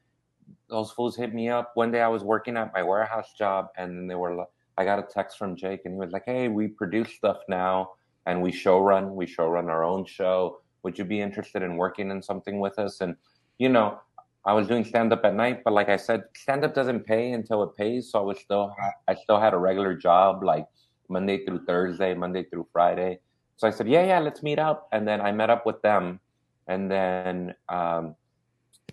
those 0.69 0.91
fools 0.91 1.15
hit 1.15 1.33
me 1.33 1.47
up 1.47 1.71
one 1.75 1.91
day. 1.91 2.01
I 2.01 2.09
was 2.09 2.23
working 2.23 2.57
at 2.57 2.73
my 2.73 2.83
warehouse 2.83 3.33
job, 3.37 3.69
and 3.77 4.09
they 4.09 4.15
were 4.15 4.35
like. 4.35 4.47
I 4.77 4.85
got 4.85 4.99
a 4.99 5.03
text 5.03 5.37
from 5.37 5.55
Jake 5.55 5.81
and 5.85 5.93
he 5.93 5.99
was 5.99 6.11
like, 6.11 6.25
Hey, 6.25 6.47
we 6.47 6.67
produce 6.67 7.13
stuff 7.13 7.37
now 7.47 7.91
and 8.25 8.41
we 8.41 8.51
show 8.51 8.79
run. 8.79 9.15
We 9.15 9.25
show 9.25 9.47
run 9.47 9.69
our 9.69 9.83
own 9.83 10.05
show. 10.05 10.59
Would 10.83 10.97
you 10.97 11.05
be 11.05 11.21
interested 11.21 11.61
in 11.61 11.77
working 11.77 12.11
in 12.11 12.21
something 12.21 12.59
with 12.59 12.77
us? 12.77 13.01
And, 13.01 13.15
you 13.57 13.69
know, 13.69 13.99
I 14.45 14.53
was 14.53 14.67
doing 14.67 14.83
stand 14.83 15.11
up 15.11 15.25
at 15.25 15.33
night, 15.33 15.63
but 15.63 15.73
like 15.73 15.89
I 15.89 15.97
said, 15.97 16.23
stand 16.35 16.63
up 16.63 16.75
doesn't 16.75 17.05
pay 17.05 17.31
until 17.31 17.63
it 17.63 17.75
pays. 17.75 18.11
So 18.11 18.19
I 18.19 18.21
was 18.21 18.39
still, 18.39 18.75
I 19.07 19.15
still 19.15 19.39
had 19.39 19.53
a 19.53 19.57
regular 19.57 19.95
job 19.95 20.43
like 20.43 20.67
Monday 21.09 21.45
through 21.45 21.65
Thursday, 21.65 22.13
Monday 22.13 22.43
through 22.43 22.67
Friday. 22.71 23.19
So 23.57 23.67
I 23.67 23.71
said, 23.71 23.87
Yeah, 23.87 24.05
yeah, 24.05 24.19
let's 24.19 24.43
meet 24.43 24.59
up. 24.59 24.87
And 24.91 25.07
then 25.07 25.21
I 25.21 25.31
met 25.31 25.49
up 25.49 25.65
with 25.65 25.81
them. 25.81 26.19
And 26.67 26.89
then, 26.91 27.55
um, 27.69 28.15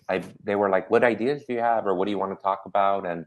I, 0.09 0.21
they 0.43 0.55
were 0.55 0.69
like, 0.69 0.89
what 0.91 1.03
ideas 1.03 1.43
do 1.47 1.53
you 1.53 1.59
have? 1.59 1.87
Or 1.87 1.95
what 1.95 2.05
do 2.05 2.11
you 2.11 2.19
want 2.19 2.37
to 2.37 2.43
talk 2.43 2.63
about? 2.65 3.05
And, 3.05 3.25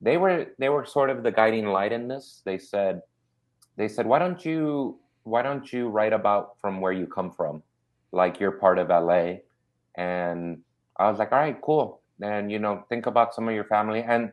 they 0.00 0.16
were 0.16 0.46
they 0.58 0.68
were 0.68 0.84
sort 0.84 1.10
of 1.10 1.22
the 1.22 1.32
guiding 1.32 1.66
light 1.66 1.92
in 1.92 2.08
this. 2.08 2.42
They 2.44 2.58
said 2.58 3.02
they 3.76 3.88
said 3.88 4.06
why 4.06 4.18
don't 4.18 4.44
you 4.44 4.98
why 5.24 5.42
don't 5.42 5.72
you 5.72 5.88
write 5.88 6.12
about 6.12 6.58
from 6.60 6.80
where 6.80 6.92
you 6.92 7.06
come 7.06 7.30
from, 7.30 7.62
like 8.12 8.38
you're 8.38 8.52
part 8.52 8.78
of 8.78 8.88
LA, 8.88 9.38
and 9.96 10.58
I 10.98 11.10
was 11.10 11.18
like 11.18 11.32
all 11.32 11.38
right 11.38 11.60
cool. 11.62 12.00
And 12.22 12.50
you 12.50 12.58
know 12.58 12.84
think 12.88 13.06
about 13.06 13.34
some 13.34 13.48
of 13.48 13.54
your 13.54 13.64
family 13.64 14.02
and 14.02 14.32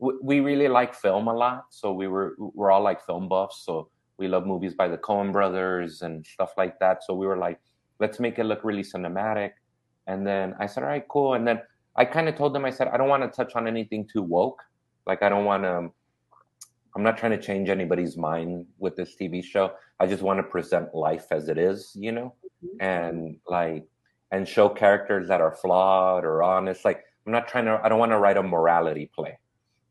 w- 0.00 0.20
we 0.22 0.40
really 0.40 0.68
like 0.68 0.94
film 0.94 1.28
a 1.28 1.34
lot, 1.34 1.66
so 1.70 1.92
we 1.92 2.08
were 2.08 2.34
we're 2.38 2.70
all 2.70 2.82
like 2.82 3.04
film 3.04 3.28
buffs, 3.28 3.64
so 3.64 3.88
we 4.18 4.28
love 4.28 4.46
movies 4.46 4.74
by 4.74 4.88
the 4.88 4.98
Coen 4.98 5.32
brothers 5.32 6.02
and 6.02 6.24
stuff 6.24 6.52
like 6.56 6.78
that. 6.78 7.02
So 7.04 7.14
we 7.14 7.26
were 7.26 7.38
like 7.38 7.60
let's 8.00 8.18
make 8.18 8.38
it 8.38 8.44
look 8.44 8.64
really 8.64 8.82
cinematic. 8.82 9.52
And 10.06 10.26
then 10.26 10.54
I 10.58 10.66
said 10.66 10.82
all 10.82 10.88
right 10.88 11.06
cool. 11.08 11.34
And 11.34 11.46
then 11.46 11.62
I 11.96 12.04
kind 12.04 12.28
of 12.28 12.36
told 12.36 12.54
them 12.54 12.64
I 12.64 12.70
said 12.70 12.88
I 12.88 12.96
don't 12.96 13.08
want 13.08 13.22
to 13.22 13.28
touch 13.28 13.54
on 13.54 13.68
anything 13.68 14.06
too 14.12 14.22
woke 14.22 14.60
like 15.06 15.22
I 15.22 15.28
don't 15.28 15.44
want 15.44 15.64
to. 15.64 15.90
I'm 16.96 17.02
not 17.02 17.18
trying 17.18 17.32
to 17.32 17.40
change 17.40 17.68
anybody's 17.68 18.16
mind 18.16 18.66
with 18.78 18.94
this 18.94 19.16
TV 19.20 19.42
show. 19.42 19.72
I 19.98 20.06
just 20.06 20.22
want 20.22 20.38
to 20.38 20.44
present 20.44 20.94
life 20.94 21.26
as 21.32 21.48
it 21.48 21.58
is, 21.58 21.92
you 21.98 22.12
know, 22.12 22.34
mm-hmm. 22.64 22.80
and 22.80 23.36
like 23.48 23.84
and 24.30 24.46
show 24.48 24.68
characters 24.68 25.28
that 25.28 25.40
are 25.40 25.52
flawed 25.52 26.24
or 26.24 26.42
honest. 26.42 26.84
Like 26.84 27.02
I'm 27.26 27.32
not 27.32 27.48
trying 27.48 27.64
to. 27.66 27.80
I 27.82 27.88
don't 27.88 27.98
want 27.98 28.12
to 28.12 28.18
write 28.18 28.36
a 28.36 28.42
morality 28.42 29.10
play. 29.14 29.38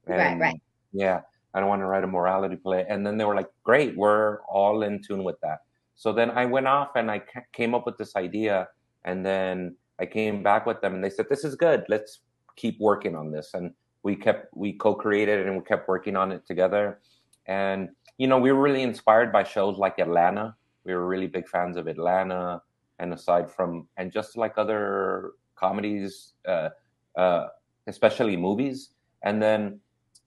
Right, 0.06 0.20
And, 0.20 0.40
right. 0.40 0.62
Yeah, 0.92 1.22
I 1.54 1.60
don't 1.60 1.70
want 1.70 1.82
to 1.82 1.86
write 1.86 2.04
a 2.04 2.08
morality 2.08 2.56
play. 2.56 2.86
And 2.88 3.06
then 3.06 3.18
they 3.18 3.26
were 3.26 3.36
like, 3.36 3.50
"Great, 3.64 3.98
we're 3.98 4.42
all 4.42 4.84
in 4.84 5.02
tune 5.02 5.24
with 5.24 5.40
that." 5.42 5.60
So 5.96 6.12
then 6.12 6.32
I 6.32 6.46
went 6.46 6.68
off 6.68 6.96
and 6.96 7.10
I 7.10 7.22
came 7.52 7.74
up 7.74 7.86
with 7.86 7.98
this 7.98 8.16
idea, 8.16 8.68
and 9.06 9.26
then 9.26 9.76
I 10.00 10.06
came 10.06 10.44
back 10.44 10.66
with 10.66 10.82
them, 10.82 10.94
and 10.94 11.04
they 11.04 11.10
said, 11.10 11.28
"This 11.30 11.44
is 11.44 11.56
good. 11.56 11.86
Let's 11.90 12.20
keep 12.56 12.80
working 12.80 13.16
on 13.16 13.32
this." 13.32 13.54
And 13.54 13.74
we 14.04 14.16
kept 14.16 14.56
we 14.56 14.74
co-created 14.74 15.40
it 15.40 15.48
and 15.48 15.58
we 15.58 15.64
kept 15.64 15.88
working 15.88 16.16
on 16.16 16.32
it 16.32 16.46
together. 16.46 17.00
And 17.48 17.90
you 18.18 18.28
know 18.28 18.38
we 18.38 18.52
were 18.52 18.62
really 18.62 18.84
inspired 18.84 19.32
by 19.32 19.44
shows 19.44 19.78
like 19.78 19.98
atlanta. 20.00 20.56
We 20.84 20.94
were 20.94 21.08
really 21.08 21.28
big 21.28 21.48
fans 21.48 21.78
of 21.78 21.88
atlanta. 21.88 22.62
And 23.00 23.14
aside 23.14 23.50
from 23.50 23.88
and 23.98 24.12
just 24.12 24.38
like 24.38 24.58
other 24.58 25.32
comedies 25.56 26.34
uh, 26.48 26.70
uh, 27.18 27.48
especially 27.88 28.38
movies. 28.38 28.90
And 29.24 29.42
then 29.42 29.80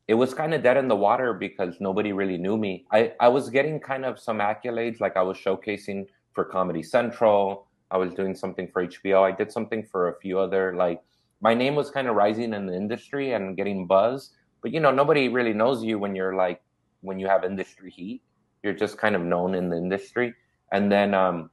it 0.08 0.14
was 0.14 0.32
kind 0.34 0.54
of 0.54 0.62
dead 0.62 0.76
in 0.76 0.88
the 0.88 0.96
water 0.96 1.34
because 1.34 1.76
nobody 1.80 2.12
really 2.12 2.38
knew 2.38 2.56
me. 2.56 2.86
I, 2.92 3.12
I 3.20 3.28
was 3.28 3.50
getting 3.50 3.80
kind 3.80 4.04
of 4.04 4.18
some 4.18 4.38
accolades 4.38 5.00
like 5.00 5.16
i 5.16 5.22
was 5.22 5.36
showcasing 5.36 6.06
for 6.32 6.44
comedy 6.44 6.82
central. 6.82 7.66
I 7.90 7.98
was 7.98 8.12
doing 8.14 8.34
something 8.34 8.66
for 8.66 8.84
hbo 8.84 9.22
i 9.22 9.30
did 9.30 9.52
something 9.52 9.84
for 9.84 10.08
a 10.08 10.18
few 10.18 10.40
other 10.40 10.74
like 10.74 11.00
my 11.40 11.54
name 11.54 11.74
was 11.74 11.90
kind 11.90 12.08
of 12.08 12.16
rising 12.16 12.54
in 12.54 12.66
the 12.66 12.74
industry 12.74 13.32
and 13.32 13.56
getting 13.56 13.86
buzz 13.86 14.32
but 14.62 14.72
you 14.72 14.80
know 14.80 14.90
nobody 14.90 15.28
really 15.28 15.52
knows 15.52 15.82
you 15.82 15.98
when 15.98 16.14
you're 16.14 16.34
like 16.34 16.62
when 17.02 17.18
you 17.18 17.26
have 17.26 17.44
industry 17.44 17.90
heat 17.90 18.22
you're 18.62 18.74
just 18.74 18.98
kind 18.98 19.14
of 19.14 19.22
known 19.22 19.54
in 19.54 19.68
the 19.68 19.76
industry 19.76 20.34
and 20.72 20.90
then 20.90 21.14
um, 21.14 21.50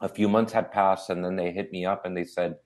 a 0.00 0.08
few 0.08 0.28
months 0.28 0.52
had 0.52 0.72
passed 0.72 1.10
and 1.10 1.24
then 1.24 1.36
they 1.36 1.52
hit 1.52 1.70
me 1.72 1.84
up 1.84 2.04
and 2.04 2.16
they 2.16 2.24
said 2.24 2.56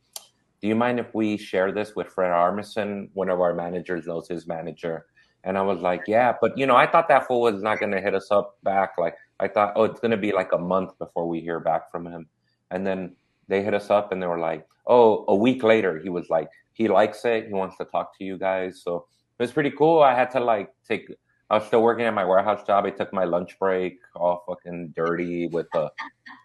do 0.61 0.69
you 0.69 0.75
mind 0.75 0.99
if 0.99 1.15
we 1.15 1.37
share 1.37 1.71
this 1.71 1.95
with 1.95 2.09
Fred 2.09 2.31
Armisen? 2.31 3.11
One 3.13 3.29
of 3.29 3.41
our 3.41 3.55
managers 3.55 4.07
knows 4.07 4.29
his 4.29 4.47
manager. 4.47 5.07
And 5.45 5.57
I 5.57 5.63
was 5.63 5.81
like, 5.81 6.05
yeah, 6.07 6.33
but 6.41 6.57
you 6.59 6.67
know, 6.67 6.77
I 6.77 6.91
thought 6.91 7.09
that 7.09 7.27
fool 7.27 7.43
was 7.43 7.63
not 7.63 7.79
going 7.79 7.93
to 7.93 8.01
hit 8.01 8.15
us 8.15 8.31
up 8.31 8.57
back. 8.63 8.95
Like, 8.99 9.15
I 9.39 9.49
thought, 9.49 9.75
oh, 9.77 9.85
it's 9.85 10.01
going 10.01 10.11
to 10.11 10.17
be 10.17 10.33
like 10.33 10.53
a 10.53 10.59
month 10.59 10.99
before 10.99 11.29
we 11.29 11.41
hear 11.41 11.61
back 11.61 11.91
from 11.93 12.07
him. 12.07 12.27
And 12.71 12.87
then 12.87 13.15
they 13.49 13.63
hit 13.63 13.75
us 13.75 13.91
up 13.91 14.13
and 14.13 14.23
they 14.23 14.27
were 14.27 14.39
like, 14.39 14.67
oh, 14.87 15.25
a 15.29 15.35
week 15.35 15.63
later, 15.63 15.99
he 16.01 16.09
was 16.09 16.29
like, 16.31 16.49
he 16.73 16.89
likes 16.89 17.25
it. 17.25 17.47
He 17.47 17.53
wants 17.53 17.77
to 17.79 17.85
talk 17.85 18.17
to 18.19 18.25
you 18.25 18.39
guys. 18.39 18.83
So 18.83 19.07
it 19.39 19.43
was 19.43 19.53
pretty 19.53 19.71
cool. 19.71 20.03
I 20.03 20.15
had 20.15 20.31
to 20.33 20.41
like 20.41 20.71
take, 20.87 21.11
I 21.51 21.59
was 21.59 21.67
still 21.67 21.83
working 21.83 22.05
at 22.05 22.15
my 22.15 22.25
warehouse 22.25 22.67
job. 22.67 22.85
I 22.87 22.91
took 22.91 23.13
my 23.13 23.25
lunch 23.25 23.59
break 23.59 23.99
all 24.15 24.45
fucking 24.47 24.93
dirty 24.97 25.47
with 25.49 25.69
a, 25.75 25.91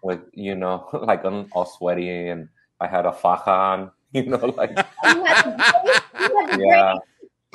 with, 0.02 0.20
you 0.32 0.54
know, 0.54 0.88
like 1.02 1.24
I'm 1.24 1.48
all 1.52 1.66
sweaty 1.66 2.28
and 2.28 2.48
I 2.80 2.86
had 2.86 3.06
a 3.06 3.12
faja 3.12 3.50
on, 3.50 3.90
you 4.12 4.26
know, 4.26 4.46
like, 4.56 4.76
yeah, 5.04 6.94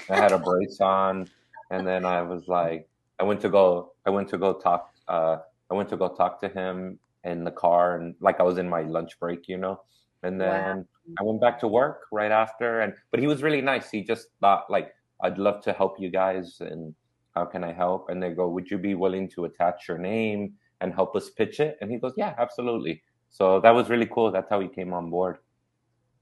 I 0.09 0.15
had 0.15 0.31
a 0.31 0.39
brace 0.39 0.79
on. 0.81 1.29
And 1.69 1.85
then 1.85 2.05
I 2.05 2.21
was 2.21 2.47
like, 2.47 2.87
I 3.19 3.23
went 3.23 3.41
to 3.41 3.49
go, 3.49 3.93
I 4.05 4.09
went 4.09 4.29
to 4.29 4.37
go 4.37 4.53
talk, 4.53 4.93
uh, 5.07 5.37
I 5.69 5.73
went 5.73 5.89
to 5.89 5.97
go 5.97 6.07
talk 6.07 6.39
to 6.41 6.47
him 6.47 6.99
in 7.27 7.43
the 7.43 7.51
car 7.51 7.97
and 7.97 8.15
like 8.19 8.39
I 8.39 8.43
was 8.43 8.57
in 8.57 8.69
my 8.69 8.81
lunch 8.81 9.19
break, 9.19 9.47
you 9.47 9.57
know. 9.57 9.81
And 10.23 10.41
then 10.41 10.77
wow. 10.77 10.85
I 11.19 11.23
went 11.23 11.41
back 11.41 11.59
to 11.59 11.67
work 11.67 12.01
right 12.11 12.31
after 12.31 12.81
and 12.81 12.93
but 13.11 13.19
he 13.19 13.27
was 13.27 13.43
really 13.43 13.61
nice. 13.61 13.89
He 13.91 14.03
just 14.03 14.27
thought 14.41 14.69
like 14.69 14.93
I'd 15.21 15.37
love 15.37 15.61
to 15.63 15.73
help 15.73 15.99
you 15.99 16.09
guys 16.09 16.57
and 16.59 16.95
how 17.35 17.45
can 17.45 17.63
I 17.63 17.71
help? 17.71 18.09
And 18.09 18.21
they 18.21 18.31
go, 18.31 18.49
Would 18.49 18.69
you 18.69 18.77
be 18.77 18.95
willing 18.95 19.29
to 19.31 19.45
attach 19.45 19.87
your 19.87 19.97
name 19.97 20.53
and 20.81 20.93
help 20.93 21.15
us 21.15 21.29
pitch 21.29 21.59
it? 21.59 21.77
And 21.81 21.91
he 21.91 21.97
goes, 21.97 22.13
Yeah, 22.17 22.33
absolutely. 22.39 23.03
So 23.29 23.59
that 23.61 23.71
was 23.71 23.89
really 23.89 24.07
cool. 24.07 24.31
That's 24.31 24.49
how 24.49 24.59
he 24.59 24.67
came 24.67 24.93
on 24.93 25.09
board. 25.09 25.37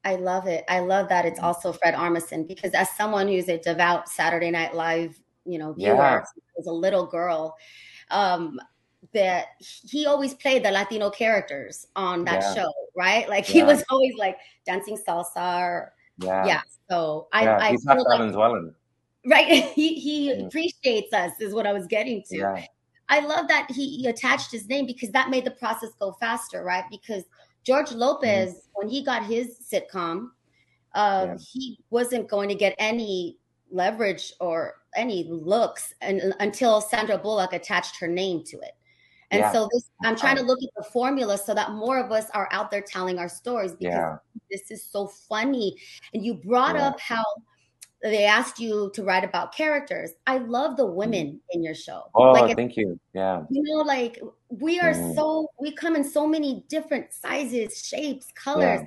I 0.03 0.15
love 0.15 0.45
it. 0.47 0.63
I 0.69 0.79
love 0.79 1.09
that 1.09 1.25
it's 1.25 1.39
also 1.39 1.74
Fred 1.74 1.95
Armisen 1.95 2.47
because 2.47 2.74
as 2.74 2.89
someone 2.91 3.27
who's 3.27 3.50
a 3.50 3.57
devout 3.57 4.07
Saturday 4.07 4.51
Night 4.51 4.75
Live, 4.75 5.19
you 5.45 5.57
know, 5.57 5.74
viewer, 5.74 5.95
yeah. 5.95 6.21
as 6.59 6.67
a 6.67 6.71
little 6.71 7.07
girl, 7.07 7.55
um, 8.12 8.59
that 9.13 9.47
he 9.59 10.05
always 10.05 10.33
played 10.33 10.63
the 10.63 10.71
Latino 10.71 11.09
characters 11.09 11.88
on 11.95 12.25
that 12.25 12.41
yeah. 12.41 12.53
show, 12.53 12.74
right? 12.97 13.27
Like 13.35 13.45
he 13.45 13.63
was 13.63 13.83
always 13.89 14.15
like 14.17 14.38
dancing 14.65 14.97
salsa. 15.07 15.59
Or, 15.59 15.93
yeah. 16.17 16.45
yeah. 16.45 16.62
So 16.89 17.27
I, 17.31 17.43
yeah, 17.43 17.57
I 17.59 17.71
he's 17.71 17.83
feel 17.83 18.03
like, 18.03 18.19
Venezuelan. 18.19 18.75
Right. 19.25 19.65
He 19.75 19.95
he 19.95 20.29
mm. 20.29 20.47
appreciates 20.47 21.13
us 21.13 21.31
is 21.39 21.53
what 21.53 21.67
I 21.67 21.74
was 21.74 21.88
getting 21.88 22.24
to. 22.29 22.38
Yeah. 22.38 22.65
I 23.07 23.19
love 23.19 23.47
that 23.50 23.69
he, 23.69 23.97
he, 23.97 24.07
attached 24.07 24.51
his 24.51 24.67
name 24.67 24.88
because 24.88 25.12
that 25.12 25.29
made 25.29 25.45
the 25.45 25.51
process 25.51 25.91
go 26.00 26.13
faster, 26.19 26.63
right? 26.63 26.85
Because 26.89 27.24
George 27.63 27.91
Lopez, 27.91 28.53
mm. 28.53 28.59
when 28.74 28.89
he 28.89 29.03
got 29.03 29.24
his 29.24 29.59
sitcom, 29.71 30.29
uh, 30.95 31.27
yeah. 31.27 31.38
he 31.38 31.79
wasn't 31.91 32.27
going 32.27 32.50
to 32.50 32.55
get 32.55 32.74
any 32.79 33.38
leverage 33.71 34.33
or 34.39 34.75
any 34.95 35.25
looks 35.29 35.93
and, 36.01 36.33
until 36.39 36.81
Sandra 36.81 37.17
Bullock 37.17 37.53
attached 37.53 38.00
her 38.00 38.07
name 38.07 38.43
to 38.45 38.57
it. 38.59 38.75
And 39.32 39.39
yeah. 39.39 39.51
so 39.51 39.67
this, 39.74 39.89
I'm 40.03 40.15
trying 40.15 40.38
to 40.38 40.44
look 40.44 40.60
at 40.62 40.70
the 40.77 40.84
formula 40.84 41.38
so 41.38 41.53
that 41.53 41.72
more 41.72 42.00
of 42.00 42.12
us 42.12 42.29
are 42.32 42.48
out 42.51 42.72
there 42.72 42.82
telling 42.82 43.17
our 43.17 43.29
stories 43.29 43.72
because 43.72 43.94
yeah. 43.94 44.17
this 44.51 44.72
is 44.72 44.84
so 44.84 45.08
funny. 45.08 45.75
And 46.13 46.24
you 46.24 46.36
brought 46.36 46.75
yeah. 46.75 46.88
up 46.89 47.00
how 47.00 47.24
they 48.01 48.25
asked 48.25 48.60
you 48.60 48.91
to 48.94 49.03
write 49.03 49.24
about 49.24 49.53
characters. 49.53 50.12
I 50.27 50.38
love 50.38 50.77
the 50.77 50.86
mm-hmm. 50.86 50.96
women 50.96 51.41
in 51.51 51.63
your 51.63 51.74
show. 51.74 52.03
Oh, 52.13 52.32
like, 52.32 52.55
thank 52.55 52.77
you. 52.77 53.00
Yeah. 53.13 53.44
You 53.50 53.63
know, 53.63 53.84
like 53.84 54.22
we 54.50 54.79
are 54.79 54.94
mm. 54.94 55.15
so 55.15 55.50
we 55.60 55.72
come 55.72 55.96
in 55.96 56.03
so 56.03 56.27
many 56.27 56.63
different 56.70 57.13
sizes, 57.13 57.84
shapes, 57.84 58.27
colors. 58.36 58.82
Yeah. 58.82 58.86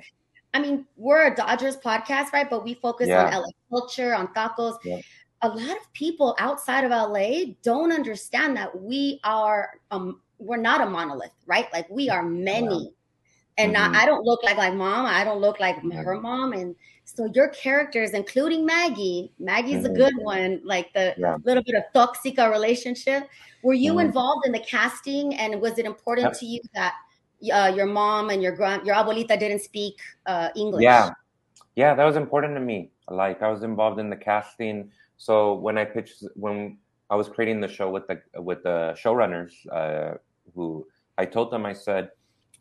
I 0.53 0.61
mean, 0.61 0.85
we're 0.95 1.31
a 1.31 1.35
Dodgers 1.35 1.77
podcast, 1.77 2.31
right? 2.31 2.49
But 2.49 2.63
we 2.63 2.75
focus 2.75 3.07
yeah. 3.07 3.25
on 3.25 3.41
LA 3.41 3.49
culture, 3.69 4.15
on 4.15 4.27
tacos. 4.29 4.77
Yeah. 4.83 5.01
A 5.41 5.49
lot 5.49 5.77
of 5.77 5.93
people 5.93 6.35
outside 6.39 6.83
of 6.83 6.91
LA 6.91 7.53
don't 7.61 7.91
understand 7.91 8.57
that 8.57 8.81
we 8.81 9.19
are 9.23 9.71
um, 9.91 10.21
we're 10.39 10.57
not 10.57 10.81
a 10.81 10.89
monolith, 10.89 11.31
right? 11.45 11.67
Like 11.71 11.89
we 11.89 12.09
are 12.09 12.23
many. 12.23 12.93
And 13.57 13.73
mm-hmm. 13.73 13.91
not, 13.91 14.01
I 14.01 14.05
don't 14.05 14.23
look 14.23 14.41
like 14.43 14.57
like 14.57 14.73
mom. 14.73 15.05
I 15.05 15.23
don't 15.23 15.41
look 15.41 15.59
like 15.59 15.75
her 15.93 16.19
mom. 16.19 16.53
And 16.53 16.75
so 17.03 17.29
your 17.33 17.49
characters, 17.49 18.11
including 18.11 18.65
Maggie, 18.65 19.33
Maggie's 19.39 19.83
mm-hmm. 19.83 19.93
a 19.93 19.97
good 19.97 20.13
one, 20.17 20.61
like 20.63 20.93
the 20.93 21.13
yeah. 21.17 21.37
little 21.43 21.63
bit 21.63 21.75
of 21.75 21.83
toxica 21.93 22.49
relationship. 22.49 23.27
Were 23.61 23.73
you 23.73 23.93
mm-hmm. 23.93 24.07
involved 24.07 24.45
in 24.45 24.53
the 24.53 24.59
casting? 24.59 25.35
And 25.35 25.59
was 25.59 25.77
it 25.77 25.85
important 25.85 26.33
to 26.35 26.45
you 26.45 26.61
that 26.73 26.95
uh, 27.53 27.73
your 27.75 27.85
mom 27.85 28.29
and 28.29 28.41
your 28.41 28.55
grand 28.55 28.85
your 28.85 28.95
abuelita 28.95 29.37
didn't 29.39 29.61
speak 29.61 29.99
uh, 30.25 30.49
English? 30.55 30.83
Yeah, 30.83 31.11
yeah, 31.75 31.95
that 31.95 32.05
was 32.05 32.15
important 32.15 32.55
to 32.55 32.61
me. 32.61 32.91
Like 33.09 33.41
I 33.41 33.49
was 33.49 33.63
involved 33.63 33.99
in 33.99 34.09
the 34.09 34.15
casting. 34.15 34.91
So 35.17 35.53
when 35.55 35.77
I 35.77 35.85
pitched, 35.85 36.23
when 36.35 36.77
I 37.09 37.15
was 37.15 37.27
creating 37.27 37.59
the 37.59 37.67
show 37.67 37.89
with 37.89 38.07
the 38.07 38.21
with 38.41 38.63
the 38.63 38.95
showrunners, 39.01 39.51
uh, 39.71 40.17
who 40.55 40.87
I 41.17 41.25
told 41.25 41.51
them, 41.51 41.65
I 41.65 41.73
said, 41.73 42.09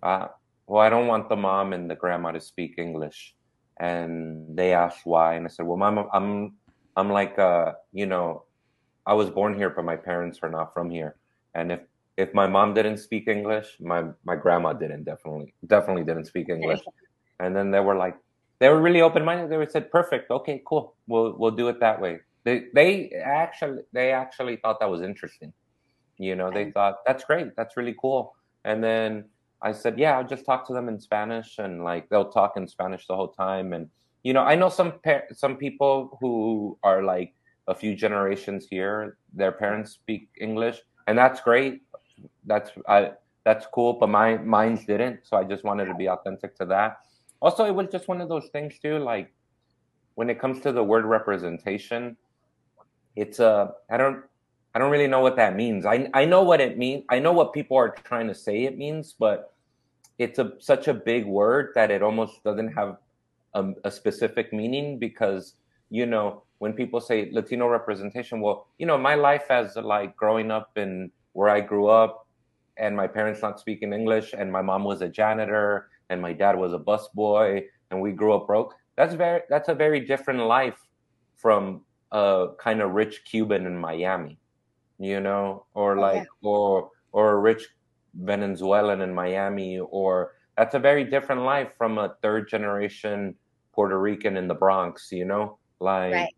uh, 0.02 0.28
well, 0.66 0.82
I 0.82 0.88
don't 0.90 1.06
want 1.06 1.28
the 1.28 1.36
mom 1.36 1.72
and 1.72 1.90
the 1.90 1.94
grandma 1.94 2.32
to 2.32 2.40
speak 2.40 2.74
English. 2.78 3.34
And 3.80 4.56
they 4.56 4.72
asked 4.72 5.04
why. 5.04 5.34
And 5.34 5.46
I 5.46 5.48
said, 5.48 5.66
well, 5.66 5.76
mom, 5.76 6.08
I'm, 6.12 6.54
I'm 6.96 7.10
like, 7.10 7.38
uh, 7.38 7.72
you 7.92 8.06
know, 8.06 8.44
I 9.06 9.14
was 9.14 9.30
born 9.30 9.54
here, 9.54 9.70
but 9.70 9.84
my 9.84 9.96
parents 9.96 10.40
are 10.42 10.50
not 10.50 10.74
from 10.74 10.90
here. 10.90 11.16
And 11.54 11.72
if, 11.72 11.80
if 12.16 12.34
my 12.34 12.46
mom 12.46 12.74
didn't 12.74 12.98
speak 12.98 13.28
English, 13.28 13.76
my, 13.80 14.04
my 14.24 14.34
grandma 14.34 14.72
didn't 14.72 15.04
definitely, 15.04 15.54
definitely 15.66 16.04
didn't 16.04 16.26
speak 16.26 16.48
English. 16.48 16.80
And 17.40 17.54
then 17.54 17.70
they 17.70 17.80
were 17.80 17.96
like, 17.96 18.16
they 18.58 18.68
were 18.68 18.80
really 18.80 19.00
open 19.00 19.24
minded. 19.24 19.48
They 19.48 19.66
said, 19.70 19.90
perfect. 19.92 20.30
Okay, 20.30 20.60
cool. 20.66 20.96
We'll, 21.06 21.36
we'll 21.38 21.52
do 21.52 21.68
it 21.68 21.78
that 21.78 22.00
way. 22.00 22.18
They, 22.42 22.64
they 22.74 23.10
actually, 23.24 23.82
they 23.92 24.10
actually 24.10 24.56
thought 24.56 24.80
that 24.80 24.90
was 24.90 25.02
interesting. 25.02 25.52
You 26.18 26.34
know, 26.36 26.50
they 26.50 26.70
thought 26.70 26.96
that's 27.06 27.24
great, 27.24 27.54
that's 27.56 27.76
really 27.76 27.94
cool. 28.00 28.34
And 28.64 28.82
then 28.82 29.24
I 29.62 29.72
said, 29.72 29.98
yeah, 29.98 30.16
I'll 30.16 30.26
just 30.26 30.44
talk 30.44 30.66
to 30.66 30.72
them 30.72 30.88
in 30.88 31.00
Spanish, 31.00 31.58
and 31.58 31.84
like 31.84 32.08
they'll 32.08 32.30
talk 32.30 32.56
in 32.56 32.66
Spanish 32.68 33.06
the 33.06 33.16
whole 33.16 33.28
time. 33.28 33.72
And 33.72 33.88
you 34.22 34.32
know, 34.32 34.42
I 34.42 34.54
know 34.54 34.68
some 34.68 34.92
par- 35.04 35.28
some 35.32 35.56
people 35.56 36.18
who 36.20 36.78
are 36.82 37.02
like 37.02 37.34
a 37.66 37.74
few 37.74 37.94
generations 37.94 38.66
here, 38.68 39.18
their 39.32 39.52
parents 39.52 39.92
speak 39.92 40.28
English, 40.40 40.80
and 41.06 41.16
that's 41.16 41.40
great. 41.40 41.82
That's 42.44 42.70
I 42.88 43.12
that's 43.44 43.66
cool, 43.72 43.94
but 43.94 44.08
my 44.08 44.36
mine 44.38 44.76
didn't. 44.86 45.20
So 45.24 45.36
I 45.36 45.44
just 45.44 45.64
wanted 45.64 45.86
to 45.86 45.94
be 45.94 46.08
authentic 46.08 46.56
to 46.56 46.66
that. 46.66 46.98
Also, 47.40 47.64
it 47.64 47.74
was 47.74 47.88
just 47.90 48.08
one 48.08 48.20
of 48.20 48.28
those 48.28 48.48
things 48.52 48.78
too, 48.80 48.98
like 48.98 49.32
when 50.16 50.28
it 50.28 50.40
comes 50.40 50.60
to 50.60 50.72
the 50.72 50.82
word 50.82 51.04
representation, 51.04 52.16
it's 53.14 53.38
a 53.38 53.72
uh, 53.90 53.96
don't 53.96 54.24
I 54.78 54.80
don't 54.80 54.92
really 54.92 55.08
know 55.08 55.18
what 55.18 55.34
that 55.34 55.56
means. 55.56 55.84
I 55.84 56.08
I 56.14 56.24
know 56.24 56.44
what 56.44 56.60
it 56.60 56.78
means. 56.78 57.02
I 57.08 57.18
know 57.18 57.32
what 57.32 57.52
people 57.52 57.76
are 57.76 57.96
trying 58.04 58.28
to 58.28 58.34
say 58.34 58.62
it 58.62 58.78
means, 58.78 59.12
but 59.18 59.52
it's 60.18 60.38
a 60.38 60.52
such 60.60 60.86
a 60.86 60.94
big 60.94 61.26
word 61.26 61.72
that 61.74 61.90
it 61.90 62.00
almost 62.00 62.44
doesn't 62.44 62.68
have 62.74 62.98
a, 63.54 63.72
a 63.82 63.90
specific 63.90 64.52
meaning 64.52 64.96
because 65.00 65.54
you 65.90 66.06
know 66.06 66.44
when 66.58 66.74
people 66.74 67.00
say 67.00 67.28
Latino 67.32 67.66
representation, 67.66 68.40
well, 68.40 68.68
you 68.78 68.86
know, 68.86 68.96
my 68.96 69.16
life 69.16 69.50
as 69.50 69.74
like 69.74 70.16
growing 70.16 70.52
up 70.52 70.70
in 70.76 71.10
where 71.32 71.48
I 71.48 71.60
grew 71.60 71.88
up 71.88 72.28
and 72.76 72.94
my 72.94 73.08
parents 73.08 73.42
not 73.42 73.58
speaking 73.58 73.92
English 73.92 74.32
and 74.32 74.52
my 74.52 74.62
mom 74.62 74.84
was 74.84 75.02
a 75.02 75.08
janitor 75.08 75.88
and 76.08 76.22
my 76.22 76.32
dad 76.32 76.56
was 76.56 76.72
a 76.72 76.78
busboy 76.78 77.64
and 77.90 78.00
we 78.00 78.12
grew 78.12 78.32
up 78.32 78.46
broke. 78.46 78.76
That's 78.94 79.14
very 79.14 79.40
that's 79.50 79.68
a 79.68 79.74
very 79.74 79.98
different 80.06 80.42
life 80.46 80.78
from 81.34 81.80
a 82.12 82.50
kind 82.60 82.80
of 82.80 82.92
rich 82.92 83.24
Cuban 83.24 83.66
in 83.66 83.76
Miami 83.76 84.37
you 84.98 85.20
know, 85.20 85.66
or 85.74 85.96
oh, 85.96 86.00
like 86.00 86.16
yeah. 86.16 86.48
or 86.48 86.90
or 87.12 87.32
a 87.32 87.36
rich 87.38 87.66
Venezuelan 88.14 89.00
in 89.00 89.14
Miami, 89.14 89.78
or 89.78 90.34
that's 90.56 90.74
a 90.74 90.78
very 90.78 91.04
different 91.04 91.42
life 91.42 91.70
from 91.78 91.98
a 91.98 92.14
third 92.22 92.48
generation 92.48 93.34
Puerto 93.72 93.98
Rican 93.98 94.36
in 94.36 94.48
the 94.48 94.54
Bronx, 94.54 95.10
you 95.12 95.24
know, 95.24 95.58
like 95.80 96.12
right. 96.12 96.34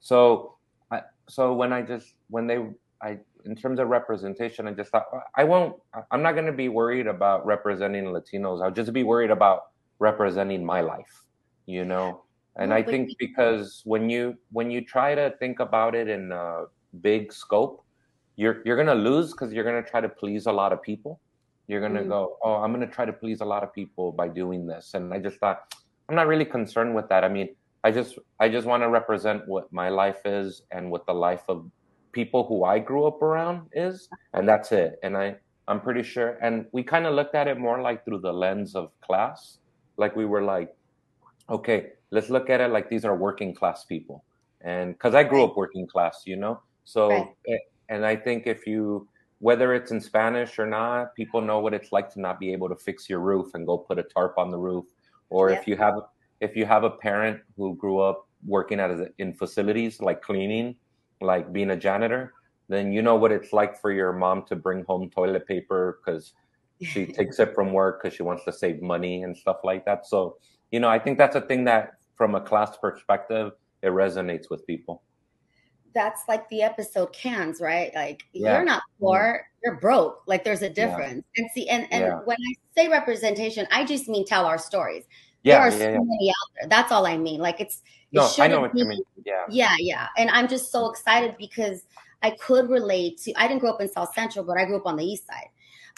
so. 0.00 0.52
I, 0.90 1.00
so 1.28 1.52
when 1.52 1.72
I 1.72 1.82
just 1.82 2.14
when 2.28 2.46
they 2.46 2.64
I 3.02 3.18
in 3.46 3.54
terms 3.54 3.78
of 3.78 3.88
representation, 3.88 4.66
I 4.66 4.72
just 4.72 4.90
thought 4.90 5.06
I 5.36 5.44
won't. 5.44 5.76
I'm 6.10 6.22
not 6.22 6.32
going 6.32 6.46
to 6.46 6.52
be 6.52 6.68
worried 6.68 7.06
about 7.06 7.46
representing 7.46 8.04
Latinos. 8.06 8.62
I'll 8.62 8.70
just 8.70 8.92
be 8.92 9.04
worried 9.04 9.30
about 9.30 9.62
representing 9.98 10.64
my 10.64 10.80
life, 10.80 11.24
you 11.66 11.84
know. 11.84 12.22
And 12.56 12.72
I 12.72 12.82
think 12.82 13.10
because 13.18 13.82
when 13.84 14.08
you 14.08 14.36
when 14.50 14.70
you 14.70 14.84
try 14.84 15.14
to 15.14 15.34
think 15.38 15.60
about 15.60 15.94
it 15.94 16.08
in 16.08 16.32
uh, 16.32 16.64
big 17.02 17.32
scope, 17.32 17.84
you're 18.36 18.62
you're 18.64 18.76
gonna 18.76 18.94
lose 18.94 19.32
because 19.32 19.52
you're 19.52 19.64
gonna 19.64 19.82
try 19.82 20.00
to 20.00 20.08
please 20.08 20.46
a 20.46 20.52
lot 20.52 20.72
of 20.72 20.82
people. 20.82 21.20
You're 21.68 21.80
gonna 21.80 22.00
mm-hmm. 22.00 22.10
go, 22.10 22.38
oh, 22.42 22.54
I'm 22.56 22.72
gonna 22.72 22.86
try 22.86 23.04
to 23.04 23.12
please 23.12 23.40
a 23.40 23.44
lot 23.44 23.62
of 23.62 23.72
people 23.72 24.12
by 24.12 24.28
doing 24.28 24.66
this. 24.66 24.94
And 24.94 25.12
I 25.12 25.18
just 25.18 25.38
thought, 25.38 25.74
I'm 26.08 26.14
not 26.14 26.26
really 26.26 26.44
concerned 26.44 26.94
with 26.94 27.08
that. 27.08 27.24
I 27.24 27.28
mean, 27.28 27.48
I 27.84 27.90
just 27.90 28.18
I 28.40 28.48
just 28.48 28.66
want 28.66 28.82
to 28.82 28.88
represent 28.88 29.46
what 29.46 29.72
my 29.72 29.88
life 29.88 30.20
is 30.24 30.62
and 30.70 30.90
what 30.90 31.06
the 31.06 31.14
life 31.14 31.44
of 31.48 31.70
people 32.12 32.46
who 32.46 32.64
I 32.64 32.78
grew 32.78 33.06
up 33.06 33.22
around 33.22 33.68
is, 33.72 34.08
and 34.32 34.48
that's 34.48 34.72
it. 34.72 34.98
And 35.02 35.16
I 35.16 35.36
I'm 35.68 35.80
pretty 35.80 36.02
sure. 36.02 36.38
And 36.42 36.66
we 36.72 36.82
kind 36.82 37.06
of 37.06 37.14
looked 37.14 37.34
at 37.34 37.48
it 37.48 37.58
more 37.58 37.80
like 37.80 38.04
through 38.04 38.20
the 38.20 38.32
lens 38.32 38.74
of 38.76 38.90
class, 39.00 39.58
like 39.96 40.14
we 40.14 40.24
were 40.24 40.42
like, 40.42 40.74
okay, 41.50 41.92
let's 42.10 42.30
look 42.30 42.50
at 42.50 42.60
it 42.60 42.70
like 42.70 42.88
these 42.88 43.04
are 43.04 43.16
working 43.16 43.54
class 43.54 43.84
people. 43.84 44.24
And 44.60 44.94
because 44.94 45.14
I 45.14 45.24
grew 45.24 45.44
up 45.44 45.56
working 45.56 45.86
class, 45.86 46.22
you 46.24 46.36
know? 46.36 46.60
So, 46.86 47.34
Right. 47.46 47.60
and 47.90 48.06
I 48.06 48.16
think 48.16 48.46
if 48.46 48.66
you, 48.66 49.06
whether 49.40 49.74
it's 49.74 49.90
in 49.90 50.00
Spanish 50.00 50.58
or 50.58 50.66
not, 50.66 51.14
people 51.14 51.40
know 51.42 51.58
what 51.58 51.74
it's 51.74 51.92
like 51.92 52.08
to 52.14 52.20
not 52.20 52.40
be 52.40 52.52
able 52.52 52.68
to 52.68 52.76
fix 52.76 53.10
your 53.10 53.20
roof 53.20 53.54
and 53.54 53.66
go 53.66 53.76
put 53.76 53.98
a 53.98 54.04
tarp 54.04 54.38
on 54.38 54.50
the 54.50 54.58
roof. 54.58 54.86
Or 55.28 55.50
Yeah. 55.50 55.58
if 55.58 55.66
you 55.68 55.76
have, 55.76 55.94
if 56.40 56.56
you 56.56 56.64
have 56.64 56.84
a 56.84 56.90
parent 56.90 57.40
who 57.56 57.74
grew 57.76 57.98
up 57.98 58.28
working 58.46 58.80
at 58.80 58.90
a, 58.90 59.12
in 59.18 59.34
facilities 59.34 60.00
like 60.00 60.22
cleaning, 60.22 60.76
like 61.20 61.52
being 61.52 61.70
a 61.70 61.76
janitor, 61.76 62.32
then 62.68 62.92
you 62.92 63.02
know 63.02 63.16
what 63.16 63.32
it's 63.32 63.52
like 63.52 63.80
for 63.80 63.92
your 63.92 64.12
mom 64.12 64.44
to 64.44 64.56
bring 64.56 64.84
home 64.84 65.10
toilet 65.10 65.46
paper 65.46 65.98
because 65.98 66.34
she 66.80 67.06
takes 67.18 67.38
it 67.40 67.54
from 67.54 67.72
work 67.72 68.02
because 68.02 68.14
she 68.16 68.22
wants 68.22 68.44
to 68.44 68.52
save 68.52 68.80
money 68.80 69.22
and 69.24 69.36
stuff 69.36 69.58
like 69.64 69.84
that. 69.84 70.06
So, 70.06 70.36
you 70.70 70.80
know, 70.80 70.88
I 70.88 70.98
think 70.98 71.18
that's 71.18 71.36
a 71.36 71.40
thing 71.40 71.64
that, 71.64 71.94
from 72.14 72.34
a 72.34 72.40
class 72.40 72.76
perspective, 72.76 73.52
it 73.82 73.88
resonates 73.88 74.48
with 74.50 74.66
people. 74.66 75.02
That's 75.96 76.20
like 76.28 76.46
the 76.50 76.62
episode 76.62 77.12
cans, 77.14 77.60
right? 77.60 77.90
Like 77.94 78.22
Yeah. 78.34 78.56
you're 78.56 78.64
not 78.66 78.82
poor, 79.00 79.48
you're 79.64 79.76
broke. 79.80 80.22
Like 80.26 80.44
there's 80.44 80.60
a 80.62 80.68
difference. 80.70 81.24
And 81.38 81.50
see, 81.54 81.68
and, 81.70 81.88
and 81.90 82.04
Yeah. 82.04 82.20
when 82.26 82.36
I 82.38 82.52
say 82.76 82.88
representation, 82.88 83.66
I 83.72 83.84
just 83.86 84.06
mean 84.06 84.26
tell 84.26 84.44
our 84.44 84.58
stories. 84.58 85.04
Yeah, 85.42 85.54
there 85.54 85.62
are 85.62 85.70
yeah, 85.70 85.78
so 85.78 85.90
yeah. 85.92 85.98
many 86.04 86.30
out 86.30 86.50
there. 86.60 86.68
That's 86.68 86.92
all 86.92 87.06
I 87.06 87.16
mean. 87.16 87.40
Like 87.40 87.60
it's 87.60 87.82
it 88.12 88.16
No, 88.16 88.28
I 88.38 88.46
know 88.46 88.60
what 88.60 88.76
you 88.76 88.84
mean. 88.84 89.02
Yeah, 89.24 89.44
Yeah, 89.48 89.74
yeah. 89.78 90.08
And 90.18 90.28
I'm 90.30 90.48
just 90.48 90.70
so 90.70 90.90
excited 90.90 91.34
because 91.38 91.84
I 92.22 92.30
could 92.30 92.68
relate 92.68 93.18
to 93.22 93.32
I 93.40 93.48
didn't 93.48 93.60
grow 93.60 93.70
up 93.70 93.80
in 93.80 93.88
South 93.88 94.12
Central, 94.14 94.44
but 94.44 94.58
I 94.58 94.66
grew 94.66 94.76
up 94.76 94.86
on 94.86 94.96
the 94.96 95.04
east 95.04 95.26
side. 95.26 95.48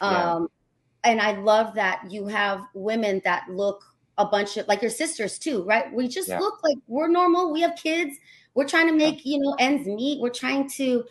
Yeah. 0.00 0.34
Um 0.34 0.48
and 1.04 1.20
I 1.20 1.32
love 1.32 1.74
that 1.74 2.10
you 2.10 2.26
have 2.28 2.60
women 2.74 3.20
that 3.24 3.48
look 3.50 3.82
a 4.18 4.24
bunch 4.26 4.56
of 4.56 4.66
like 4.68 4.82
your 4.82 4.90
sisters 4.90 5.38
too, 5.38 5.62
right? 5.64 5.92
We 5.92 6.08
just 6.08 6.28
Yeah. 6.28 6.40
look 6.40 6.62
like 6.62 6.76
we're 6.88 7.08
normal. 7.08 7.52
We 7.52 7.60
have 7.62 7.76
kids. 7.76 8.16
We're 8.58 8.66
trying 8.66 8.88
to 8.88 8.92
make, 8.92 9.24
you 9.24 9.38
know, 9.38 9.54
ends 9.60 9.86
meet. 9.86 10.20
We're 10.20 10.30
trying 10.30 10.68
to 10.70 11.04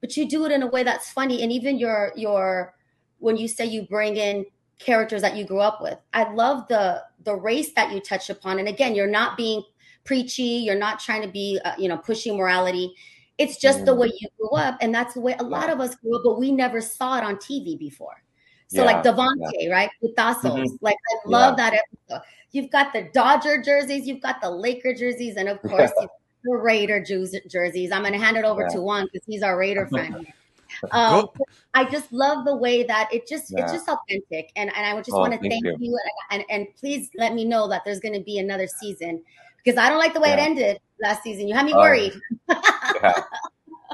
but 0.00 0.16
you 0.16 0.26
do 0.26 0.46
it 0.46 0.52
in 0.52 0.62
a 0.62 0.66
way 0.66 0.82
that's 0.82 1.10
funny 1.10 1.42
and 1.42 1.52
even 1.52 1.78
your 1.78 2.12
your 2.16 2.74
when 3.18 3.36
you 3.36 3.48
say 3.48 3.66
you 3.66 3.82
bring 3.82 4.16
in 4.16 4.46
characters 4.78 5.20
that 5.20 5.36
you 5.36 5.44
grew 5.44 5.60
up 5.60 5.82
with. 5.82 5.98
I 6.14 6.32
love 6.32 6.68
the 6.68 7.02
the 7.24 7.34
race 7.34 7.74
that 7.74 7.92
you 7.92 8.00
touch 8.00 8.30
upon 8.30 8.58
and 8.58 8.66
again, 8.66 8.94
you're 8.94 9.10
not 9.10 9.36
being 9.36 9.62
preachy. 10.04 10.62
You're 10.64 10.78
not 10.78 10.98
trying 10.98 11.20
to 11.20 11.28
be, 11.28 11.60
uh, 11.66 11.74
you 11.76 11.88
know, 11.90 11.98
pushing 11.98 12.38
morality. 12.38 12.94
It's 13.36 13.58
just 13.58 13.84
the 13.84 13.92
Mm. 13.94 13.98
way 13.98 14.12
you 14.18 14.28
grew 14.38 14.56
up, 14.58 14.78
and 14.80 14.94
that's 14.94 15.12
the 15.12 15.20
way 15.20 15.36
a 15.38 15.42
lot 15.42 15.68
of 15.68 15.80
us 15.80 15.94
grew 15.96 16.16
up. 16.16 16.22
But 16.24 16.38
we 16.38 16.50
never 16.50 16.80
saw 16.80 17.18
it 17.18 17.24
on 17.24 17.36
TV 17.36 17.76
before. 17.76 18.22
So, 18.68 18.78
Yeah, 18.78 18.86
like 18.86 19.04
Devontae, 19.04 19.70
right, 19.70 19.90
with 20.00 20.14
Tassos, 20.14 20.70
Mhm. 20.70 20.78
like 20.80 20.96
I 21.12 21.28
love 21.28 21.58
that 21.58 21.74
episode. 21.74 22.22
You've 22.52 22.70
got 22.70 22.94
the 22.94 23.10
Dodger 23.12 23.60
jerseys, 23.60 24.06
you've 24.08 24.22
got 24.22 24.40
the 24.40 24.50
Laker 24.50 24.94
jerseys, 24.94 25.36
and 25.36 25.48
of 25.48 25.60
course, 25.70 25.92
Raider 26.54 27.02
jerseys. 27.02 27.92
I'm 27.92 28.02
going 28.02 28.12
to 28.12 28.18
hand 28.18 28.36
it 28.36 28.44
over 28.44 28.62
Yeah. 28.62 28.68
to 28.76 28.80
Juan 28.80 29.08
because 29.12 29.26
he's 29.26 29.42
our 29.42 29.58
Raider 29.58 29.86
fan. 29.94 30.26
Um, 30.90 31.28
I 31.74 31.84
just 31.84 32.12
love 32.12 32.44
the 32.44 32.56
way 32.56 32.82
that 32.82 33.08
it 33.12 33.26
just 33.26 33.52
Yeah. 33.52 33.62
it's 33.62 33.72
just 33.72 33.88
authentic, 33.88 34.50
and 34.56 34.74
and 34.76 34.86
I 34.86 34.94
would 34.94 35.04
just 35.04 35.16
Oh, 35.16 35.20
want 35.20 35.32
to 35.32 35.38
thank 35.38 35.52
thank 35.52 35.64
you. 35.64 35.76
you, 35.78 35.98
and, 36.30 36.40
and 36.40 36.50
and 36.50 36.74
please 36.76 37.08
let 37.16 37.34
me 37.34 37.44
know 37.44 37.68
that 37.68 37.82
there's 37.84 38.00
going 38.00 38.14
to 38.14 38.20
be 38.24 38.38
another 38.38 38.66
season 38.66 39.22
because 39.64 39.78
I 39.78 39.88
don't 39.88 39.98
like 39.98 40.12
the 40.14 40.20
way 40.20 40.32
it 40.32 40.38
ended 40.38 40.80
last 41.02 41.22
season. 41.22 41.48
You 41.48 41.54
had 41.54 41.66
me 41.66 41.72
Oh. 41.74 41.78
worried. 41.80 42.12
yeah. 42.48 43.22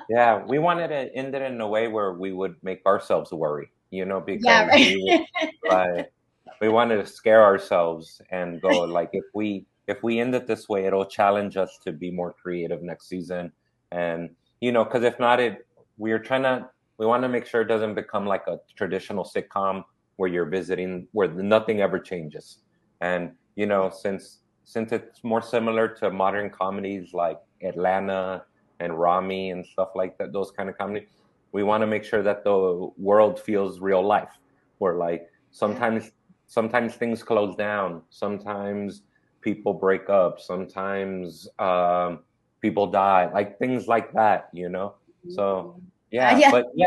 yeah, 0.09 0.44
we 0.44 0.59
wanted 0.59 0.88
to 0.88 1.14
end 1.14 1.35
it 1.35 1.42
in 1.42 1.61
a 1.61 1.68
way 1.68 1.88
where 1.88 2.12
we 2.14 2.32
would 2.32 2.56
make 2.62 2.85
ourselves 2.87 3.32
worry, 3.32 3.71
you 3.90 4.04
know, 4.04 4.21
because 4.26 4.44
Yeah, 4.44 4.66
right. 4.66 4.97
we, 4.97 5.26
would, 5.42 5.50
like, 5.68 6.12
we 6.61 6.68
wanted 6.68 6.97
to 6.97 7.06
scare 7.06 7.42
ourselves 7.42 8.21
and 8.30 8.61
go 8.61 8.80
like 8.80 9.11
if 9.12 9.25
we 9.35 9.66
if 9.87 10.03
we 10.03 10.21
end 10.21 10.35
it 10.35 10.47
this 10.47 10.69
way, 10.69 10.87
it'll 10.87 11.07
challenge 11.07 11.57
us 11.57 11.79
to 11.85 11.93
be 11.93 12.11
more 12.11 12.33
creative 12.33 12.83
next 12.83 13.09
season, 13.09 13.53
and 13.91 14.31
you 14.61 14.73
know, 14.73 14.85
because 14.85 15.03
if 15.03 15.18
not, 15.18 15.40
it 15.40 15.66
we're 15.99 16.18
trying 16.18 16.42
to 16.42 16.68
we 16.99 17.07
want 17.07 17.23
to 17.23 17.29
make 17.29 17.47
sure 17.47 17.62
it 17.62 17.68
doesn't 17.68 17.95
become 17.95 18.27
like 18.27 18.47
a 18.47 18.59
traditional 18.77 19.25
sitcom 19.25 19.83
where 20.16 20.29
you're 20.29 20.47
visiting 20.47 21.07
where 21.12 21.29
nothing 21.29 21.81
ever 21.81 21.99
changes, 21.99 22.59
and 23.01 23.33
you 23.57 23.66
know, 23.66 23.90
since 23.90 24.38
since 24.64 24.92
it's 24.92 25.25
more 25.25 25.42
similar 25.42 25.88
to 25.88 26.11
modern 26.11 26.49
comedies 26.49 27.12
like 27.12 27.38
Atlanta 27.62 28.45
and 28.81 28.99
Ramy 28.99 29.51
and 29.51 29.66
stuff 29.66 29.90
like 29.95 30.16
that, 30.18 30.33
those 30.33 30.51
kind 30.51 30.68
of 30.68 30.79
comedy, 30.79 31.07
we 31.53 31.62
want 31.62 31.83
to 31.83 31.87
make 31.87 32.05
sure 32.05 32.23
that 32.23 32.45
the 32.45 32.90
world 32.97 33.40
feels 33.40 33.81
real 33.81 34.05
life. 34.05 34.38
Where 34.79 34.95
like 34.95 35.29
sometimes 35.51 36.12
sometimes 36.47 36.95
things 36.95 37.23
close 37.23 37.57
down, 37.57 38.03
sometimes 38.11 39.03
people 39.42 39.74
break 39.74 40.09
up, 40.09 40.40
sometimes 40.40 41.48
um, 41.59 42.20
people 42.61 42.87
die, 42.87 43.31
like 43.33 43.59
things 43.59 43.87
like 43.88 44.12
that, 44.14 44.48
you 44.52 44.68
know. 44.68 44.94
So 45.28 45.81
yeah, 46.11 46.37
yeah. 46.38 46.50
but 46.50 46.66
yeah, 46.74 46.87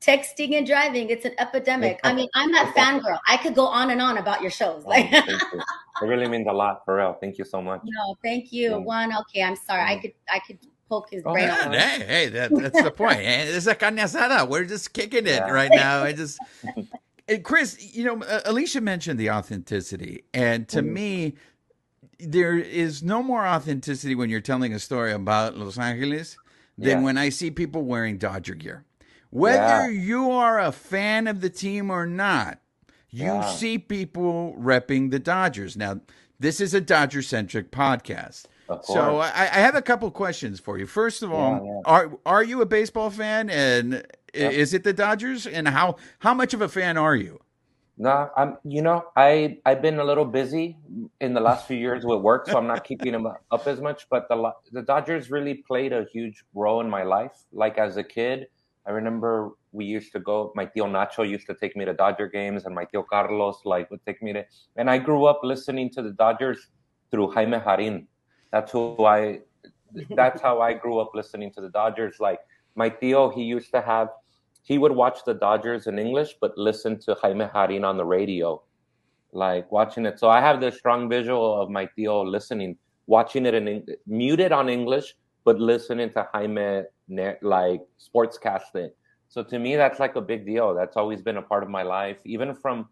Texting 0.00 0.56
and 0.56 0.66
driving, 0.66 1.08
it's 1.10 1.24
an 1.24 1.32
epidemic. 1.38 1.98
I 2.04 2.12
mean, 2.12 2.28
I'm 2.34 2.52
that 2.52 2.72
fangirl. 2.76 3.18
I 3.26 3.38
could 3.38 3.54
go 3.54 3.66
on 3.66 3.90
and 3.90 4.00
on 4.00 4.18
about 4.18 4.40
your 4.42 4.50
shows. 4.50 4.82
oh, 4.86 4.88
Like, 4.90 5.10
thank 5.10 5.26
you. 5.28 5.60
it 6.02 6.04
really 6.06 6.28
means 6.28 6.46
a 6.48 6.52
lot 6.52 6.84
for 6.84 6.96
real. 6.98 7.16
Thank 7.20 7.38
you 7.38 7.44
so 7.44 7.60
much. 7.62 7.80
no, 7.84 8.14
thank 8.22 8.52
you. 8.52 8.70
Yeah. 8.72 8.76
One, 8.76 9.16
okay, 9.22 9.42
I'm 9.42 9.56
sorry. 9.56 9.82
I 9.82 9.96
could, 9.98 10.12
I 10.32 10.38
could 10.40 10.58
poke 10.88 11.10
his 11.10 11.22
Oh, 11.26 11.32
brain. 11.32 11.48
yeah. 11.48 11.72
Hey, 11.72 12.04
hey, 12.06 12.28
that, 12.28 12.54
that's 12.54 12.82
the 12.82 12.90
point. 12.92 13.18
And 13.20 13.48
It's 13.48 13.66
a 13.66 13.74
carne 13.74 13.96
asada. 13.96 14.48
We're 14.48 14.64
just 14.66 14.92
kicking 14.92 15.26
it 15.26 15.42
Yeah. 15.46 15.50
right 15.50 15.70
now. 15.72 16.04
I 16.04 16.12
just, 16.12 16.38
and 17.28 17.42
Chris, 17.42 17.76
you 17.96 18.04
know, 18.04 18.22
uh, 18.22 18.42
Alicia 18.44 18.80
mentioned 18.82 19.18
the 19.18 19.30
authenticity, 19.30 20.24
and 20.32 20.68
to 20.68 20.82
Mhm. 20.82 20.92
me, 20.92 21.34
there 22.18 22.56
is 22.56 23.02
no 23.02 23.22
more 23.22 23.46
authenticity 23.46 24.14
when 24.14 24.30
you're 24.30 24.40
telling 24.40 24.72
a 24.72 24.78
story 24.78 25.12
about 25.12 25.56
Los 25.56 25.78
Angeles 25.78 26.36
than 26.78 26.98
Yeah. 26.98 27.04
when 27.04 27.18
I 27.18 27.28
see 27.28 27.50
people 27.50 27.82
wearing 27.84 28.18
Dodger 28.18 28.54
gear. 28.54 28.84
Whether 29.30 29.90
Yeah. 29.90 30.00
you 30.02 30.30
are 30.30 30.58
a 30.60 30.72
fan 30.72 31.26
of 31.26 31.40
the 31.40 31.50
team 31.50 31.90
or 31.90 32.06
not, 32.06 32.58
you 33.10 33.26
Yeah. 33.26 33.50
see 33.52 33.78
people 33.78 34.54
repping 34.58 35.10
the 35.10 35.18
Dodgers. 35.18 35.76
Now, 35.76 36.00
this 36.38 36.60
is 36.60 36.74
a 36.74 36.80
Dodger 36.80 37.22
centric 37.22 37.70
podcast. 37.70 38.44
So. 38.82 39.18
I, 39.18 39.28
I 39.42 39.60
have 39.60 39.76
a 39.76 39.82
couple 39.82 40.10
questions 40.10 40.58
for 40.58 40.76
you. 40.76 40.86
First 40.86 41.22
of 41.22 41.32
all, 41.32 41.82
are 41.84 42.10
are 42.26 42.42
you 42.42 42.60
a 42.62 42.66
baseball 42.66 43.10
fan, 43.10 43.48
and 43.48 44.04
Yep. 44.34 44.52
is 44.52 44.74
it 44.74 44.82
the 44.82 44.92
Dodgers? 44.92 45.46
And 45.46 45.68
how 45.68 45.96
how 46.18 46.34
much 46.34 46.52
of 46.52 46.60
a 46.60 46.68
fan 46.68 46.96
are 46.96 47.14
you? 47.14 47.40
No, 47.98 48.30
I'm. 48.36 48.58
You 48.62 48.82
know, 48.82 49.04
I 49.16 49.58
I've 49.64 49.80
been 49.80 49.98
a 49.98 50.04
little 50.04 50.26
busy 50.26 50.76
in 51.20 51.32
the 51.32 51.40
last 51.40 51.66
few 51.66 51.78
years 51.78 52.04
with 52.04 52.20
work, 52.20 52.46
so 52.46 52.58
I'm 52.58 52.66
not 52.66 52.84
keeping 52.84 53.12
them 53.12 53.26
up 53.26 53.66
as 53.66 53.80
much. 53.80 54.06
But 54.10 54.28
the 54.28 54.52
the 54.70 54.82
Dodgers 54.82 55.30
really 55.30 55.54
played 55.54 55.94
a 55.94 56.04
huge 56.12 56.44
role 56.54 56.82
in 56.82 56.90
my 56.90 57.04
life. 57.04 57.32
Like 57.52 57.78
as 57.78 57.96
a 57.96 58.04
kid, 58.04 58.48
I 58.86 58.90
remember 58.90 59.52
we 59.72 59.86
used 59.86 60.12
to 60.12 60.20
go. 60.20 60.52
My 60.54 60.66
tío 60.66 60.84
Nacho 60.90 61.26
used 61.26 61.46
to 61.46 61.54
take 61.54 61.74
me 61.74 61.86
to 61.86 61.94
Dodger 61.94 62.28
games, 62.28 62.66
and 62.66 62.74
my 62.74 62.84
tío 62.84 63.06
Carlos 63.06 63.60
like 63.64 63.90
would 63.90 64.04
take 64.04 64.22
me 64.22 64.34
to. 64.34 64.44
And 64.76 64.90
I 64.90 64.98
grew 64.98 65.24
up 65.24 65.40
listening 65.42 65.88
to 65.90 66.02
the 66.02 66.10
Dodgers 66.10 66.68
through 67.10 67.32
Jaime 67.32 67.58
Jarrin. 67.58 68.06
That's 68.52 68.72
who 68.72 69.06
I. 69.06 69.40
That's 70.14 70.42
how 70.42 70.60
I 70.60 70.74
grew 70.74 70.98
up 70.98 71.12
listening 71.14 71.50
to 71.52 71.62
the 71.62 71.70
Dodgers. 71.70 72.20
Like 72.20 72.40
my 72.74 72.90
tío, 72.90 73.32
he 73.32 73.42
used 73.42 73.70
to 73.72 73.80
have 73.80 74.10
he 74.66 74.78
would 74.78 74.90
watch 74.90 75.20
the 75.24 75.32
Dodgers 75.32 75.86
in 75.86 75.96
English, 75.96 76.34
but 76.40 76.58
listen 76.58 76.98
to 76.98 77.14
Jaime 77.22 77.44
Jarrin 77.44 77.84
on 77.84 77.96
the 77.96 78.04
radio, 78.04 78.60
like 79.32 79.70
watching 79.70 80.04
it. 80.06 80.18
So 80.18 80.28
I 80.28 80.40
have 80.40 80.60
this 80.60 80.76
strong 80.76 81.08
visual 81.08 81.62
of 81.62 81.70
my 81.70 81.88
tío 81.96 82.28
listening, 82.28 82.76
watching 83.06 83.46
it 83.46 83.54
in 83.54 83.86
muted 84.08 84.50
on 84.50 84.68
English, 84.68 85.14
but 85.44 85.60
listening 85.60 86.10
to 86.14 86.26
Jaime 86.32 86.82
like 87.42 87.82
sportscasting. 87.96 88.90
So 89.28 89.44
to 89.44 89.58
me, 89.60 89.76
that's 89.76 90.00
like 90.00 90.16
a 90.16 90.20
big 90.20 90.44
deal. 90.44 90.74
That's 90.74 90.96
always 90.96 91.22
been 91.22 91.36
a 91.36 91.42
part 91.42 91.62
of 91.62 91.70
my 91.70 91.84
life, 91.84 92.18
even 92.24 92.52
from. 92.52 92.88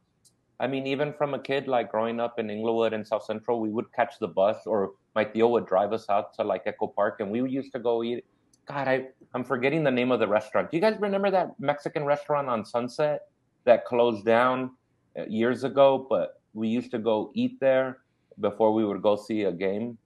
I 0.60 0.68
mean, 0.68 0.86
even 0.86 1.12
from 1.12 1.34
a 1.34 1.40
kid, 1.40 1.66
like 1.66 1.90
growing 1.90 2.20
up 2.20 2.38
in 2.38 2.48
Inglewood 2.48 2.92
and 2.92 3.04
South 3.04 3.24
Central, 3.24 3.58
we 3.58 3.70
would 3.70 3.92
catch 3.92 4.20
the 4.20 4.28
bus, 4.28 4.58
or 4.64 4.92
my 5.16 5.24
tío 5.24 5.50
would 5.50 5.66
drive 5.66 5.92
us 5.92 6.08
out 6.08 6.32
to 6.34 6.44
like 6.44 6.62
Echo 6.66 6.86
Park, 6.86 7.18
and 7.18 7.32
we 7.32 7.42
used 7.50 7.72
to 7.72 7.80
go 7.80 8.04
eat. 8.04 8.24
God, 8.66 8.88
I 8.88 9.08
I'm 9.34 9.44
forgetting 9.44 9.84
the 9.84 9.90
name 9.90 10.12
of 10.12 10.20
the 10.20 10.28
restaurant. 10.28 10.70
Do 10.70 10.76
you 10.76 10.80
guys 10.80 10.96
remember 11.00 11.30
that 11.30 11.58
Mexican 11.58 12.04
restaurant 12.04 12.48
on 12.48 12.64
Sunset 12.64 13.28
that 13.64 13.84
closed 13.84 14.24
down 14.24 14.72
uh, 15.18 15.24
years 15.26 15.64
ago? 15.64 16.06
But 16.08 16.40
we 16.54 16.68
used 16.68 16.90
to 16.92 16.98
go 16.98 17.30
eat 17.34 17.58
there 17.60 17.98
before 18.40 18.72
we 18.72 18.84
would 18.84 19.02
go 19.02 19.16
see 19.16 19.42
a 19.42 19.52
game. 19.52 19.98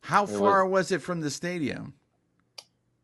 How 0.00 0.24
It 0.24 0.28
far 0.28 0.66
was, 0.66 0.90
it 0.90 1.00
from 1.02 1.20
the 1.20 1.30
stadium? 1.30 1.94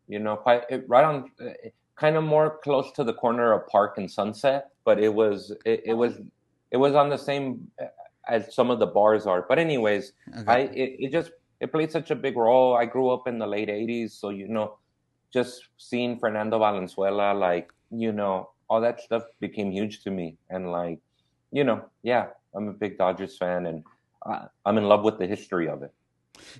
You 0.07 0.19
know, 0.19 0.41
it, 0.69 0.85
right 0.87 1.05
on, 1.05 1.31
uh, 1.39 1.51
kind 1.95 2.15
of 2.15 2.23
more 2.23 2.57
close 2.63 2.91
to 2.93 3.03
the 3.03 3.13
corner 3.13 3.53
of 3.53 3.67
Park 3.67 3.97
and 3.97 4.09
Sunset. 4.09 4.69
But 4.83 4.99
it 4.99 5.13
was 5.13 5.53
it, 5.65 5.83
it 5.85 5.93
was 5.93 6.19
it 6.71 6.77
was 6.77 6.95
on 6.95 7.09
the 7.09 7.17
same 7.17 7.69
uh, 7.81 7.85
as 8.27 8.53
some 8.53 8.69
of 8.69 8.79
the 8.79 8.87
bars 8.87 9.25
are. 9.27 9.45
But 9.47 9.59
anyways, 9.59 10.13
Okay. 10.29 10.43
I 10.47 10.57
it, 10.73 10.95
it 10.99 11.11
just 11.11 11.31
it 11.59 11.71
played 11.71 11.91
such 11.91 12.09
a 12.09 12.15
big 12.15 12.35
role. 12.37 12.75
I 12.75 12.85
grew 12.85 13.09
up 13.09 13.27
in 13.27 13.37
the 13.37 13.47
late 13.47 13.69
'80s, 13.69 14.11
so 14.11 14.29
you 14.29 14.47
know, 14.47 14.77
just 15.31 15.69
seeing 15.77 16.17
Fernando 16.19 16.59
Valenzuela, 16.59 17.33
like 17.33 17.71
you 17.91 18.11
know, 18.11 18.49
all 18.69 18.81
that 18.81 19.01
stuff 19.01 19.23
became 19.39 19.71
huge 19.71 20.03
to 20.03 20.11
me. 20.11 20.37
And 20.49 20.71
like, 20.71 20.99
you 21.51 21.63
know, 21.63 21.83
yeah, 22.03 22.27
I'm 22.55 22.67
a 22.67 22.73
big 22.73 22.97
Dodgers 22.97 23.37
fan, 23.37 23.65
and 23.65 23.83
I, 24.25 24.45
I'm 24.65 24.77
in 24.77 24.85
love 24.85 25.03
with 25.03 25.17
the 25.17 25.27
history 25.27 25.67
of 25.67 25.83
it. 25.83 25.93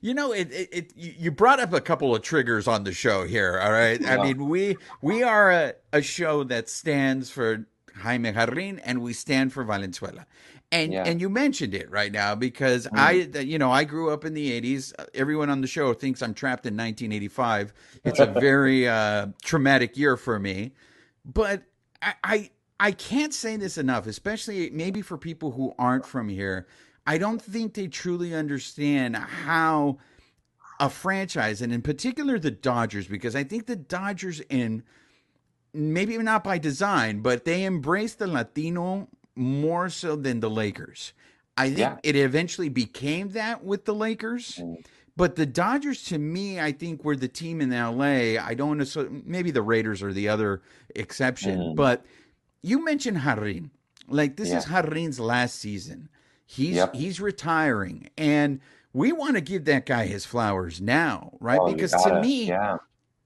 You 0.01 0.13
know, 0.13 0.33
it, 0.33 0.51
it, 0.51 0.69
it, 0.71 0.93
you 0.95 1.31
brought 1.31 1.59
up 1.59 1.71
a 1.73 1.79
couple 1.79 2.13
of 2.13 2.21
triggers 2.21 2.67
on 2.67 2.83
the 2.83 2.91
show 2.91 3.25
here. 3.25 3.59
All 3.61 3.71
right. 3.71 3.99
Yeah. 4.01 4.17
I 4.17 4.23
mean, 4.23 4.49
we, 4.49 4.75
we 5.01 5.23
are 5.23 5.51
a, 5.51 5.73
a 5.93 6.01
show 6.01 6.43
that 6.45 6.69
stands 6.69 7.29
for 7.29 7.65
Jaime 7.95 8.33
Jarrin 8.33 8.81
and 8.83 9.01
we 9.01 9.13
stand 9.13 9.53
for 9.53 9.63
Valenzuela. 9.63 10.25
And 10.71 10.93
yeah. 10.93 11.03
and 11.03 11.19
you 11.19 11.29
mentioned 11.29 11.73
it 11.73 11.89
right 11.89 12.11
now 12.11 12.35
because 12.35 12.85
mm. 12.87 12.97
I 12.97 13.39
you 13.39 13.57
know 13.57 13.71
I 13.71 13.83
grew 13.83 14.11
up 14.11 14.23
in 14.23 14.35
the 14.35 14.61
80s. 14.61 14.93
Everyone 15.15 15.49
on 15.49 15.61
the 15.61 15.67
show 15.67 15.93
thinks 15.93 16.21
I'm 16.21 16.33
trapped 16.35 16.65
in 16.65 16.75
1985. 16.75 17.73
It's 18.03 18.19
a 18.19 18.25
very 18.39 18.87
uh, 18.87 19.27
traumatic 19.43 19.97
year 19.97 20.15
for 20.15 20.37
me. 20.37 20.73
But 21.25 21.63
I, 22.01 22.13
I 22.23 22.49
I 22.79 22.91
can't 22.91 23.33
say 23.33 23.57
this 23.57 23.77
enough, 23.77 24.07
especially 24.07 24.69
maybe 24.69 25.01
for 25.01 25.17
people 25.17 25.51
who 25.51 25.73
aren't 25.79 26.05
from 26.05 26.29
here. 26.29 26.67
I 27.05 27.17
don't 27.17 27.41
think 27.41 27.73
they 27.73 27.87
truly 27.87 28.35
understand 28.35 29.15
how 29.15 29.97
a 30.79 30.89
franchise, 30.89 31.61
and 31.61 31.73
in 31.73 31.81
particular 31.81 32.39
the 32.39 32.51
Dodgers, 32.51 33.07
because 33.07 33.35
I 33.35 33.43
think 33.43 33.65
the 33.65 33.75
Dodgers, 33.75 34.39
in 34.41 34.83
maybe 35.73 36.17
not 36.17 36.43
by 36.43 36.57
design, 36.57 37.21
but 37.21 37.45
they 37.45 37.65
embrace 37.65 38.15
the 38.15 38.27
Latino 38.27 39.09
more 39.39 39.89
so 39.89 40.15
than 40.15 40.39
the 40.39 40.49
Lakers. 40.49 41.13
I 41.57 41.67
think 41.67 41.79
yeah. 41.79 41.97
it 42.03 42.15
eventually 42.15 42.69
became 42.69 43.29
that 43.29 43.63
with 43.63 43.85
the 43.85 43.93
Lakers. 43.93 44.59
Mm. 44.61 44.85
But 45.17 45.35
the 45.35 45.45
Dodgers, 45.45 46.03
to 46.05 46.17
me, 46.17 46.61
I 46.61 46.71
think 46.71 47.03
were 47.03 47.15
the 47.15 47.27
team 47.27 47.59
in 47.59 47.71
LA. 47.71 48.41
I 48.41 48.53
don't 48.53 48.77
know, 48.77 49.21
maybe 49.25 49.51
the 49.51 49.61
Raiders 49.61 50.01
are 50.01 50.13
the 50.13 50.29
other 50.29 50.61
exception. 50.95 51.59
Mm. 51.59 51.75
But 51.75 52.05
you 52.61 52.83
mentioned 52.83 53.17
Jarrin. 53.17 53.71
Like, 54.07 54.37
this 54.37 54.49
yeah. 54.49 54.59
is 54.59 54.65
Jarrin's 54.65 55.19
last 55.19 55.55
season. 55.55 56.09
He's 56.45 56.77
yep. 56.77 56.95
he's 56.95 57.21
retiring, 57.21 58.09
and 58.17 58.59
we 58.91 59.11
want 59.11 59.35
to 59.35 59.41
give 59.41 59.65
that 59.65 59.85
guy 59.85 60.07
his 60.07 60.25
flowers 60.25 60.81
now, 60.81 61.33
right? 61.39 61.59
Oh, 61.61 61.71
because 61.71 61.91
to 61.91 62.21
me, 62.21 62.45
yeah. 62.45 62.77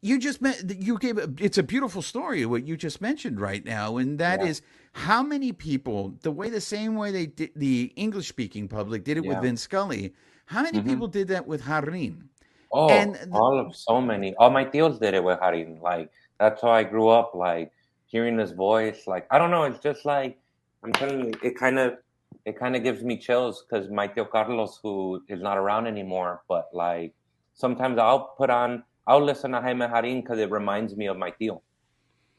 You 0.03 0.19
just 0.19 0.41
met, 0.41 0.81
you 0.81 0.97
gave 0.97 1.17
it's 1.39 1.57
a 1.57 1.63
beautiful 1.63 2.01
story 2.01 2.45
what 2.45 2.67
you 2.67 2.75
just 2.75 3.01
mentioned 3.01 3.39
right 3.39 3.63
now, 3.63 3.97
and 3.97 4.19
that 4.19 4.41
yeah. 4.41 4.47
is 4.47 4.61
how 4.91 5.23
many 5.23 5.51
people 5.53 6.13
the 6.21 6.31
way 6.31 6.49
the 6.49 6.61
same 6.61 6.95
way 6.95 7.11
they 7.11 7.25
did 7.25 7.51
the 7.55 7.91
English 7.95 8.27
speaking 8.27 8.67
public 8.67 9.03
did 9.03 9.17
it 9.17 9.23
yeah. 9.23 9.29
with 9.29 9.41
Vin 9.41 9.57
Scully. 9.57 10.13
How 10.45 10.61
many 10.61 10.79
mm-hmm. 10.79 10.89
people 10.89 11.07
did 11.07 11.29
that 11.29 11.47
with 11.47 11.63
Jarrin? 11.63 12.23
Oh, 12.71 12.89
and 12.89 13.15
the, 13.15 13.31
all 13.31 13.57
of 13.57 13.75
so 13.75 14.01
many. 14.01 14.35
All 14.35 14.49
my 14.49 14.65
tios 14.65 14.99
did 14.99 15.13
it 15.13 15.23
with 15.23 15.39
Jarrin. 15.39 15.81
Like 15.81 16.11
that's 16.37 16.61
how 16.61 16.71
I 16.71 16.83
grew 16.83 17.07
up. 17.07 17.33
Like 17.33 17.71
hearing 18.05 18.37
his 18.37 18.51
voice. 18.51 19.07
Like 19.07 19.25
I 19.31 19.37
don't 19.37 19.51
know. 19.51 19.63
It's 19.63 19.79
just 19.79 20.05
like 20.05 20.37
I'm 20.83 20.91
telling 20.91 21.25
you. 21.27 21.33
It 21.41 21.57
kind 21.57 21.79
of 21.79 21.97
it 22.45 22.59
kind 22.59 22.75
of 22.75 22.83
gives 22.83 23.03
me 23.03 23.17
chills 23.17 23.63
because 23.63 23.89
my 23.89 24.07
tío 24.07 24.29
Carlos, 24.29 24.79
who 24.83 25.23
is 25.29 25.41
not 25.41 25.57
around 25.57 25.87
anymore, 25.87 26.41
but 26.49 26.69
like 26.73 27.13
sometimes 27.53 27.97
I'll 27.97 28.33
put 28.37 28.49
on, 28.49 28.83
I'll 29.05 29.23
listen 29.23 29.51
to 29.51 29.61
Jaime 29.61 29.85
Jarrin 29.85 30.21
because 30.21 30.39
it 30.39 30.49
reminds 30.49 30.95
me 30.95 31.07
of 31.07 31.17
my 31.17 31.31
tío. 31.31 31.61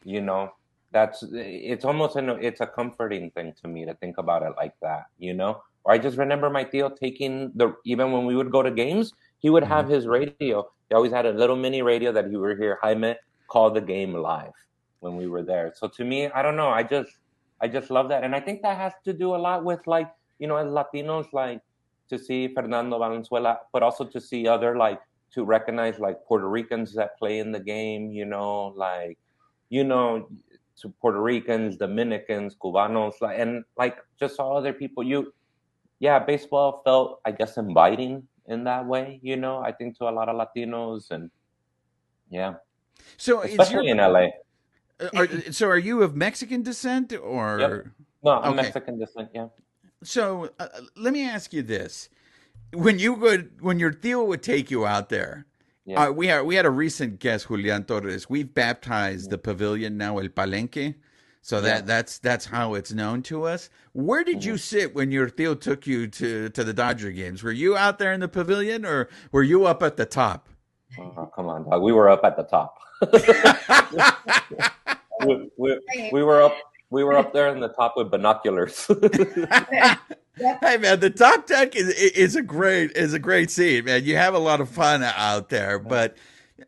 You 0.05 0.21
know, 0.21 0.53
that's 0.93 1.25
it's 1.33 1.85
almost 1.85 2.17
an 2.17 2.31
it's 2.41 2.61
a 2.61 2.67
comforting 2.67 3.31
thing 3.31 3.53
to 3.63 3.69
me 3.69 3.85
to 3.85 3.95
think 3.95 4.19
about 4.19 4.43
it 4.43 4.53
like 4.57 4.75
that. 4.83 5.07
You 5.19 5.35
know, 5.35 5.63
or 5.85 5.93
I 5.93 5.99
just 5.99 6.17
remember 6.17 6.51
my 6.51 6.65
tío 6.65 6.95
taking 6.97 7.53
the 7.55 7.75
even 7.85 8.13
when 8.13 8.27
we 8.27 8.37
would 8.37 8.51
go 8.51 8.63
to 8.63 8.71
games, 8.71 9.13
he 9.39 9.51
would 9.51 9.65
have 9.65 9.87
mm-hmm. 9.87 9.95
his 9.95 10.07
radio. 10.07 10.69
He 10.89 10.95
always 10.95 11.13
had 11.13 11.27
a 11.27 11.33
little 11.33 11.57
mini 11.57 11.83
radio 11.83 12.13
that 12.13 12.29
he 12.29 12.37
would 12.37 12.59
hear 12.59 12.79
Jaime 12.83 13.17
call 13.49 13.71
the 13.71 13.81
game 13.81 14.15
live 14.15 14.53
when 15.01 15.17
we 15.17 15.27
were 15.27 15.43
there. 15.43 15.73
So 15.77 15.89
to 15.89 16.05
me, 16.05 16.29
I 16.29 16.43
don't 16.43 16.57
know. 16.57 16.69
I 16.69 16.83
just 16.83 17.11
I 17.61 17.69
just 17.69 17.91
love 17.91 18.09
that, 18.09 18.25
and 18.25 18.35
I 18.35 18.41
think 18.41 18.63
that 18.63 18.77
has 18.77 18.93
to 19.05 19.13
do 19.13 19.35
a 19.35 19.41
lot 19.49 19.65
with 19.65 19.87
like 19.87 20.11
you 20.39 20.47
know 20.47 20.57
as 20.57 20.69
Latinos 20.69 21.33
like 21.33 21.61
to 22.09 22.19
see 22.19 22.49
Fernando 22.49 22.99
Valenzuela, 22.99 23.61
but 23.73 23.83
also 23.83 24.05
to 24.05 24.21
see 24.21 24.47
other 24.47 24.77
like 24.77 25.01
to 25.35 25.45
recognize 25.45 25.99
like 25.99 26.25
Puerto 26.27 26.49
Ricans 26.49 26.95
that 26.95 27.19
play 27.19 27.39
in 27.39 27.53
the 27.53 27.61
game. 27.61 28.11
You 28.11 28.25
know, 28.25 28.73
like 28.77 29.19
you 29.69 29.85
know 29.85 30.29
to 30.81 30.89
Puerto 31.01 31.21
Ricans, 31.21 31.77
Dominicans, 31.77 32.57
Cubanos, 32.57 33.21
like 33.21 33.39
and 33.39 33.65
like 33.77 33.99
just 34.19 34.41
all 34.41 34.57
other 34.57 34.73
people. 34.73 35.03
You, 35.03 35.33
yeah, 35.99 36.19
baseball 36.19 36.83
felt 36.85 37.21
I 37.25 37.33
guess 37.33 37.57
inviting 37.57 38.27
in 38.47 38.65
that 38.65 38.87
way. 38.87 39.21
You 39.23 39.37
know, 39.37 39.59
I 39.59 39.73
think 39.73 39.99
to 39.99 40.09
a 40.09 40.11
lot 40.11 40.29
of 40.29 40.37
Latinos 40.37 41.11
and 41.11 41.31
yeah. 42.31 42.55
So 43.17 43.43
especially 43.43 43.89
your, 43.89 43.97
in 44.01 44.13
LA. 44.13 44.29
Uh, 45.01 45.09
are, 45.17 45.53
so 45.53 45.69
are 45.69 45.79
you 45.79 46.03
of 46.03 46.15
Mexican 46.15 46.63
descent 46.63 47.13
or? 47.13 47.59
Yep. 47.61 47.87
No, 48.23 48.31
I'm 48.41 48.53
okay. 48.53 48.63
Mexican 48.63 48.99
descent. 48.99 49.29
Yeah. 49.35 49.49
So 50.03 50.51
uh, 50.59 50.69
let 50.97 51.13
me 51.13 51.25
ask 51.25 51.53
you 51.53 51.63
this: 51.63 52.09
when 52.75 52.99
you 52.99 53.15
would, 53.15 53.61
when 53.61 53.79
your 53.79 53.93
tío 53.93 54.27
would 54.27 54.43
take 54.43 54.71
you 54.71 54.87
out 54.87 55.09
there, 55.09 55.47
yeah. 55.85 56.05
uh, 56.05 56.11
we 56.11 56.27
had 56.27 56.43
we 56.43 56.55
had 56.55 56.67
a 56.67 56.71
recent 56.71 57.19
guest, 57.19 57.49
Julian 57.49 57.85
Torres. 57.85 58.29
We've 58.29 58.53
baptized 58.53 59.31
the 59.31 59.39
pavilion 59.39 59.97
now, 59.97 60.19
El 60.19 60.29
Palenque. 60.29 60.95
So 61.43 61.61
that 61.61 61.81
yeah. 61.81 61.81
that's 61.83 62.19
that's 62.19 62.47
how 62.47 62.75
it's 62.75 62.93
known 62.93 63.23
to 63.25 63.45
us. 63.45 63.69
Where 63.93 64.25
did 64.25 64.39
mm-hmm. 64.39 64.51
you 64.51 64.57
sit 64.57 64.95
when 64.95 65.11
your 65.11 65.29
tío 65.29 65.61
took 65.61 65.87
you 65.87 66.07
to 66.09 66.49
to 66.49 66.65
the 66.65 66.73
Dodger 66.73 67.11
games? 67.11 67.43
Were 67.43 67.53
you 67.53 67.77
out 67.77 67.99
there 67.99 68.13
in 68.13 68.21
the 68.21 68.29
pavilion, 68.29 68.87
or 68.87 69.09
were 69.31 69.43
you 69.43 69.67
up 69.67 69.83
at 69.83 69.97
the 69.97 70.07
top? 70.07 70.49
Oh, 70.99 71.31
come 71.35 71.49
on, 71.49 71.69
dog. 71.69 71.83
We 71.83 71.93
were 71.93 72.09
up 72.09 72.25
at 72.25 72.37
the 72.37 72.45
top. 72.45 72.79
we, 75.27 75.51
we, 75.59 75.79
we 76.13 76.23
were 76.23 76.43
up 76.43 76.57
we 76.91 77.05
were 77.05 77.15
up 77.15 77.33
there 77.33 77.49
in 77.49 77.61
the 77.61 77.69
top 77.69 77.95
with 77.97 78.11
binoculars. 78.11 78.87
hey 80.37 80.77
man, 80.79 81.01
the 81.01 81.13
top 81.15 81.47
deck 81.47 81.77
is 81.77 81.89
is 81.89 82.37
a 82.37 82.43
great 82.43 82.93
is 82.93 83.13
a 83.13 83.19
great 83.19 83.51
scene, 83.51 83.85
man. 83.85 84.05
You 84.05 84.17
have 84.17 84.35
a 84.35 84.39
lot 84.39 84.61
of 84.61 84.69
fun 84.69 85.03
out 85.03 85.49
there, 85.49 85.79
but 85.79 86.17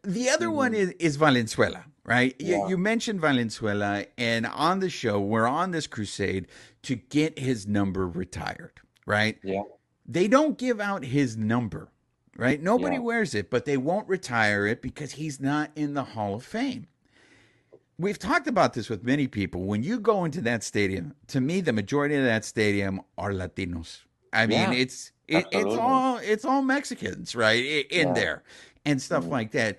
the 0.02 0.28
other 0.30 0.46
mm-hmm. 0.46 0.56
one 0.56 0.74
is 0.74 0.90
is 0.98 1.16
Valenzuela, 1.16 1.84
right? 2.04 2.34
Yeah. 2.38 2.58
You, 2.64 2.70
you 2.70 2.78
mentioned 2.78 3.20
Valenzuela, 3.20 4.06
and 4.18 4.46
on 4.46 4.80
the 4.80 4.90
show, 4.90 5.20
we're 5.20 5.46
on 5.46 5.70
this 5.70 5.86
crusade 5.86 6.46
to 6.82 6.96
get 6.96 7.38
his 7.38 7.66
number 7.66 8.06
retired, 8.08 8.80
right? 9.06 9.38
Yeah. 9.42 9.62
They 10.06 10.28
don't 10.28 10.56
give 10.56 10.80
out 10.80 11.04
his 11.04 11.36
number, 11.36 11.88
right? 12.36 12.62
Nobody 12.62 12.96
yeah. 12.96 13.02
wears 13.02 13.34
it, 13.34 13.50
but 13.50 13.64
they 13.64 13.76
won't 13.76 14.08
retire 14.08 14.66
it 14.66 14.82
because 14.82 15.12
he's 15.12 15.40
not 15.40 15.70
in 15.74 15.94
the 15.94 16.04
Hall 16.04 16.34
of 16.34 16.44
Fame 16.44 16.86
we've 17.98 18.18
talked 18.18 18.46
about 18.46 18.74
this 18.74 18.88
with 18.88 19.04
many 19.04 19.26
people. 19.26 19.62
When 19.62 19.82
you 19.82 19.98
go 19.98 20.24
into 20.24 20.40
that 20.42 20.62
stadium, 20.62 21.14
to 21.28 21.40
me, 21.40 21.60
the 21.60 21.72
majority 21.72 22.14
of 22.14 22.24
that 22.24 22.44
stadium 22.44 23.00
are 23.16 23.32
Latinos. 23.32 24.00
I 24.32 24.46
mean, 24.46 24.72
yeah, 24.72 24.72
it's 24.72 25.12
it, 25.28 25.46
it's 25.50 25.74
all 25.74 26.18
it's 26.18 26.44
all 26.44 26.62
Mexicans, 26.62 27.34
right, 27.34 27.64
in 27.90 28.08
yeah. 28.08 28.12
there 28.12 28.42
and 28.84 29.00
stuff 29.00 29.24
mm 29.24 29.30
like 29.30 29.50
that. 29.52 29.78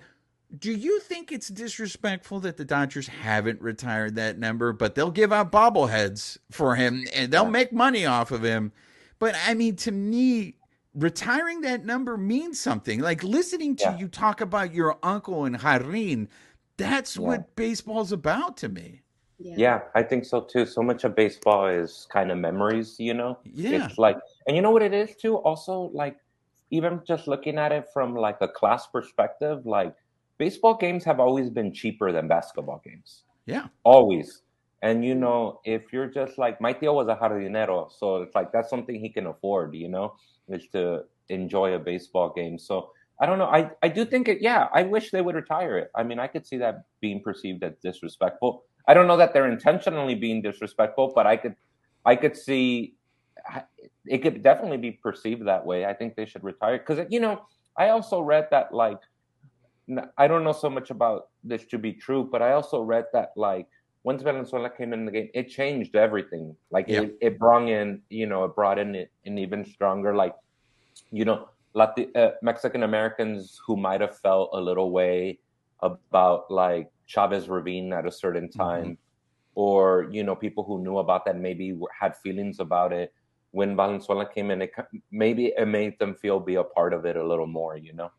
Do 0.56 0.72
you 0.72 0.98
think 1.00 1.30
it's 1.30 1.48
disrespectful 1.48 2.40
that 2.40 2.56
the 2.56 2.64
Dodgers 2.64 3.06
haven't 3.06 3.60
retired 3.60 4.14
that 4.14 4.38
number, 4.38 4.72
but 4.72 4.94
they'll 4.94 5.10
give 5.10 5.30
out 5.30 5.52
bobbleheads 5.52 6.38
for 6.50 6.74
him 6.74 7.04
and 7.14 7.30
they'll 7.30 7.44
yeah. 7.44 7.50
make 7.50 7.72
money 7.72 8.06
off 8.06 8.30
of 8.30 8.42
him? 8.42 8.72
But 9.18 9.34
I 9.46 9.52
mean, 9.52 9.76
to 9.76 9.92
me, 9.92 10.54
retiring 10.94 11.60
that 11.62 11.84
number 11.84 12.16
means 12.16 12.58
something. 12.58 13.00
Like 13.00 13.22
listening 13.22 13.76
to 13.76 13.96
you 13.98 14.08
talk 14.08 14.40
about 14.40 14.72
your 14.72 14.98
uncle 15.02 15.44
and 15.44 15.58
Jarrin, 15.58 16.28
that's 16.78 17.16
yeah. 17.16 17.22
what 17.22 17.54
baseball's 17.56 18.12
about 18.12 18.56
to 18.58 18.70
me. 18.70 19.02
Yeah. 19.38 19.54
yeah. 19.56 19.80
I 19.94 20.02
think 20.02 20.24
so 20.24 20.40
too. 20.40 20.64
So 20.64 20.82
much 20.82 21.04
of 21.04 21.14
baseball 21.14 21.66
is 21.66 22.06
kind 22.10 22.30
of 22.32 22.38
memories, 22.38 22.96
you 22.98 23.12
know? 23.12 23.38
Yeah. 23.44 23.84
It's 23.86 23.98
like, 23.98 24.16
and 24.46 24.56
you 24.56 24.62
know 24.62 24.70
what 24.70 24.82
it 24.82 24.94
is 24.94 25.14
too? 25.14 25.36
Also, 25.36 25.90
like, 25.92 26.16
even 26.70 27.00
just 27.06 27.28
looking 27.28 27.58
at 27.58 27.70
it 27.70 27.86
from 27.92 28.14
like 28.14 28.38
a 28.40 28.48
class 28.48 28.86
perspective, 28.86 29.66
like, 29.66 29.94
baseball 30.38 30.76
games 30.76 31.04
have 31.04 31.20
always 31.20 31.50
been 31.50 31.72
cheaper 31.72 32.12
than 32.12 32.28
basketball 32.28 32.80
games. 32.84 33.24
Yeah. 33.46 33.66
Always. 33.84 34.42
And, 34.82 35.04
you 35.04 35.12
mm-hmm. 35.12 35.20
know, 35.20 35.60
if 35.64 35.92
you're 35.92 36.06
just 36.06 36.38
like, 36.38 36.60
my 36.60 36.72
tío 36.72 36.94
was 36.94 37.08
a 37.08 37.16
jardinero. 37.16 37.90
So 37.92 38.22
it's 38.22 38.34
like, 38.34 38.52
that's 38.52 38.70
something 38.70 38.98
he 38.98 39.08
can 39.08 39.26
afford, 39.26 39.74
you 39.74 39.88
know, 39.88 40.14
is 40.48 40.66
to 40.72 41.02
enjoy 41.28 41.74
a 41.74 41.78
baseball 41.78 42.32
game. 42.34 42.58
So, 42.58 42.90
I 43.20 43.26
don't 43.26 43.38
know. 43.38 43.46
I, 43.46 43.70
I 43.82 43.88
do 43.88 44.04
think 44.04 44.28
it. 44.28 44.38
Yeah, 44.40 44.68
I 44.72 44.82
wish 44.82 45.10
they 45.10 45.20
would 45.20 45.34
retire 45.34 45.78
it. 45.78 45.90
I 45.94 46.02
mean, 46.02 46.18
I 46.18 46.26
could 46.28 46.46
see 46.46 46.58
that 46.58 46.84
being 47.00 47.20
perceived 47.22 47.62
as 47.64 47.74
disrespectful. 47.82 48.64
I 48.86 48.94
don't 48.94 49.06
know 49.06 49.16
that 49.16 49.34
they're 49.34 49.50
intentionally 49.50 50.14
being 50.14 50.40
disrespectful, 50.40 51.12
but 51.14 51.26
I 51.26 51.36
could, 51.36 51.56
I 52.06 52.16
could 52.16 52.36
see 52.36 52.94
it 54.06 54.18
could 54.18 54.42
definitely 54.42 54.78
be 54.78 54.92
perceived 54.92 55.46
that 55.46 55.64
way. 55.64 55.84
I 55.84 55.94
think 55.94 56.16
they 56.16 56.26
should 56.26 56.44
retire 56.44 56.78
because 56.78 57.06
you 57.10 57.20
know 57.20 57.42
I 57.76 57.90
also 57.90 58.20
read 58.20 58.48
that 58.50 58.72
like 58.72 58.98
I 60.16 60.28
don't 60.28 60.44
know 60.44 60.52
so 60.52 60.68
much 60.68 60.90
about 60.90 61.28
this 61.42 61.64
to 61.66 61.78
be 61.78 61.92
true, 61.92 62.28
but 62.30 62.42
I 62.42 62.52
also 62.52 62.82
read 62.82 63.06
that 63.12 63.32
like 63.36 63.66
once 64.04 64.22
Valenzuela 64.22 64.70
came 64.70 64.92
in 64.92 65.06
the 65.06 65.12
game, 65.12 65.28
it 65.34 65.48
changed 65.48 65.96
everything. 65.96 66.54
Like 66.70 66.86
yeah. 66.88 67.02
it, 67.02 67.18
it 67.20 67.38
brought 67.38 67.68
in, 67.68 68.02
you 68.10 68.26
know, 68.26 68.44
it 68.44 68.54
brought 68.54 68.78
in 68.78 69.06
an 69.24 69.38
even 69.38 69.64
stronger 69.64 70.14
like, 70.14 70.34
you 71.10 71.24
know, 71.24 71.48
Latin, 71.74 72.10
uh, 72.14 72.30
Mexican 72.42 72.82
Americans 72.82 73.60
who 73.64 73.76
might 73.76 74.00
have 74.00 74.18
felt 74.18 74.50
a 74.52 74.60
little 74.60 74.90
way 74.90 75.38
about 75.80 76.50
like 76.50 76.90
Chavez 77.06 77.48
Ravine 77.48 77.92
at 77.92 78.06
a 78.06 78.12
certain 78.12 78.48
mm-hmm. 78.48 78.60
time, 78.60 78.84
mm-hmm. 78.84 79.54
or 79.54 80.08
you 80.10 80.24
know 80.24 80.34
people 80.34 80.64
who 80.64 80.82
knew 80.82 80.98
about 80.98 81.24
that 81.26 81.36
maybe 81.36 81.78
had 81.98 82.16
feelings 82.16 82.60
about 82.60 82.92
it. 82.92 83.12
when 83.50 83.76
Valenzuela 83.76 84.26
came 84.28 84.50
in, 84.50 84.62
it 84.62 84.72
maybe 85.10 85.52
it 85.56 85.66
made 85.66 85.98
them 85.98 86.14
feel 86.14 86.38
be 86.38 86.56
a 86.56 86.64
part 86.64 86.92
of 86.92 87.06
it 87.06 87.16
a 87.16 87.26
little 87.26 87.46
more, 87.46 87.76
you 87.76 87.92
know. 87.92 88.10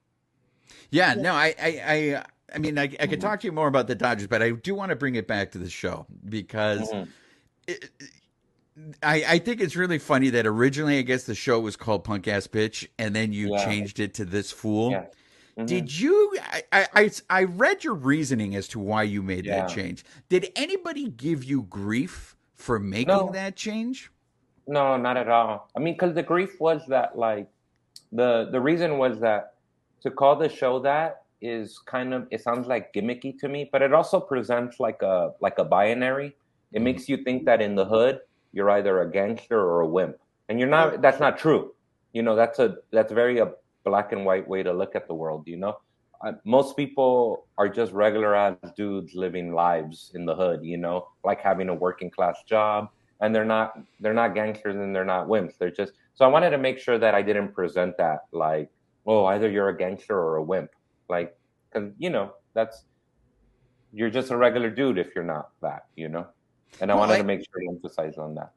Yeah, 0.91 1.13
no, 1.13 1.33
I, 1.33 1.55
I, 1.61 1.81
I, 1.85 2.25
I 2.55 2.57
mean, 2.57 2.77
I, 2.77 2.83
I 2.83 2.87
could 2.87 2.99
mm-hmm. 2.99 3.19
talk 3.19 3.39
to 3.41 3.47
you 3.47 3.51
more 3.51 3.67
about 3.67 3.87
the 3.87 3.95
Dodgers, 3.95 4.27
but 4.27 4.41
I 4.41 4.51
do 4.51 4.75
want 4.75 4.89
to 4.89 4.95
bring 4.95 5.15
it 5.15 5.27
back 5.27 5.51
to 5.51 5.57
the 5.57 5.69
show 5.69 6.05
because 6.27 6.89
mm-hmm. 6.91 7.09
it, 7.67 7.89
I, 9.03 9.23
I 9.27 9.39
think 9.39 9.61
it's 9.61 9.75
really 9.75 9.99
funny 9.99 10.29
that 10.31 10.45
originally, 10.45 10.99
I 10.99 11.01
guess 11.01 11.23
the 11.23 11.35
show 11.35 11.59
was 11.59 11.75
called 11.75 12.03
Punk 12.03 12.27
Ass 12.27 12.47
Bitch, 12.47 12.87
and 12.97 13.15
then 13.15 13.33
you 13.33 13.51
yeah. 13.51 13.65
changed 13.65 13.99
it 13.99 14.13
to 14.15 14.25
This 14.25 14.51
Fool. 14.51 14.91
Yeah. 14.91 15.05
Mm-hmm. 15.57 15.65
Did 15.65 15.99
you? 15.99 16.37
I, 16.71 16.87
I 16.93 17.11
I 17.29 17.43
read 17.43 17.83
your 17.83 17.95
reasoning 17.95 18.55
as 18.55 18.67
to 18.69 18.79
why 18.79 19.03
you 19.03 19.21
made 19.21 19.45
yeah. 19.45 19.61
that 19.61 19.69
change. 19.69 20.05
Did 20.29 20.51
anybody 20.55 21.09
give 21.09 21.43
you 21.43 21.63
grief 21.63 22.35
for 22.55 22.79
making 22.79 23.07
no. 23.07 23.31
that 23.33 23.55
change? 23.55 24.11
No, 24.67 24.95
not 24.97 25.17
at 25.17 25.27
all. 25.27 25.69
I 25.75 25.79
mean, 25.79 25.95
because 25.95 26.13
the 26.13 26.23
grief 26.23 26.61
was 26.61 26.81
that 26.87 27.17
like 27.17 27.49
the 28.11 28.47
the 28.51 28.61
reason 28.61 28.97
was 28.97 29.19
that 29.19 29.55
to 30.01 30.11
call 30.11 30.35
the 30.35 30.47
show 30.47 30.79
that 30.79 31.23
is 31.41 31.79
kind 31.79 32.13
of 32.13 32.27
it 32.31 32.41
sounds 32.41 32.67
like 32.67 32.93
gimmicky 32.93 33.37
to 33.39 33.49
me, 33.49 33.69
but 33.71 33.81
it 33.81 33.93
also 33.93 34.19
presents 34.19 34.79
like 34.79 35.01
a 35.01 35.33
like 35.41 35.57
a 35.57 35.65
binary. 35.65 36.27
It 36.71 36.77
mm-hmm. 36.77 36.83
makes 36.85 37.09
you 37.09 37.17
think 37.23 37.45
that 37.45 37.61
in 37.61 37.75
the 37.75 37.85
hood 37.85 38.21
you're 38.51 38.69
either 38.71 39.01
a 39.01 39.11
gangster 39.11 39.59
or 39.59 39.81
a 39.81 39.87
wimp, 39.87 40.17
and 40.47 40.59
you're 40.59 40.69
not. 40.69 41.01
That's 41.01 41.19
not 41.19 41.37
true. 41.37 41.73
You 42.13 42.23
know, 42.23 42.35
that's 42.35 42.59
a 42.59 42.77
that's 42.91 43.11
very 43.11 43.39
a 43.39 43.51
black 43.83 44.11
and 44.11 44.25
white 44.25 44.47
way 44.47 44.63
to 44.63 44.73
look 44.73 44.95
at 44.95 45.07
the 45.07 45.13
world. 45.13 45.47
You 45.47 45.57
know, 45.57 45.77
uh, 46.21 46.33
most 46.43 46.75
people 46.75 47.45
are 47.57 47.69
just 47.69 47.91
regular 47.91 48.35
ass 48.35 48.55
dudes 48.75 49.13
living 49.15 49.53
lives 49.53 50.11
in 50.15 50.25
the 50.25 50.35
hood. 50.35 50.61
You 50.63 50.77
know, 50.77 51.07
like 51.23 51.41
having 51.41 51.69
a 51.69 51.73
working 51.73 52.09
class 52.09 52.43
job, 52.45 52.89
and 53.21 53.33
they're 53.33 53.45
not 53.45 53.79
they're 53.99 54.13
not 54.13 54.33
gangsters 54.33 54.75
and 54.75 54.95
they're 54.95 55.05
not 55.05 55.27
wimps. 55.27 55.57
They're 55.57 55.71
just. 55.71 55.93
So 56.15 56.25
I 56.25 56.27
wanted 56.27 56.49
to 56.49 56.57
make 56.57 56.79
sure 56.79 56.97
that 56.97 57.15
I 57.15 57.21
didn't 57.21 57.53
present 57.53 57.95
that 57.97 58.25
like, 58.31 58.69
oh, 59.05 59.25
either 59.25 59.49
you're 59.49 59.69
a 59.69 59.77
gangster 59.77 60.17
or 60.17 60.37
a 60.37 60.43
wimp, 60.43 60.71
like, 61.07 61.37
because 61.71 61.91
you 61.97 62.09
know 62.09 62.33
that's 62.53 62.83
you're 63.93 64.09
just 64.09 64.31
a 64.31 64.37
regular 64.37 64.69
dude 64.69 64.97
if 64.97 65.15
you're 65.15 65.23
not 65.23 65.49
that. 65.61 65.85
You 65.95 66.09
know. 66.09 66.27
And 66.81 66.91
I 66.91 66.95
well, 66.95 67.01
wanted 67.01 67.15
I, 67.15 67.17
to 67.19 67.23
make 67.23 67.39
sure 67.39 67.61
to 67.61 67.67
emphasize 67.67 68.17
on 68.17 68.35
that. 68.35 68.51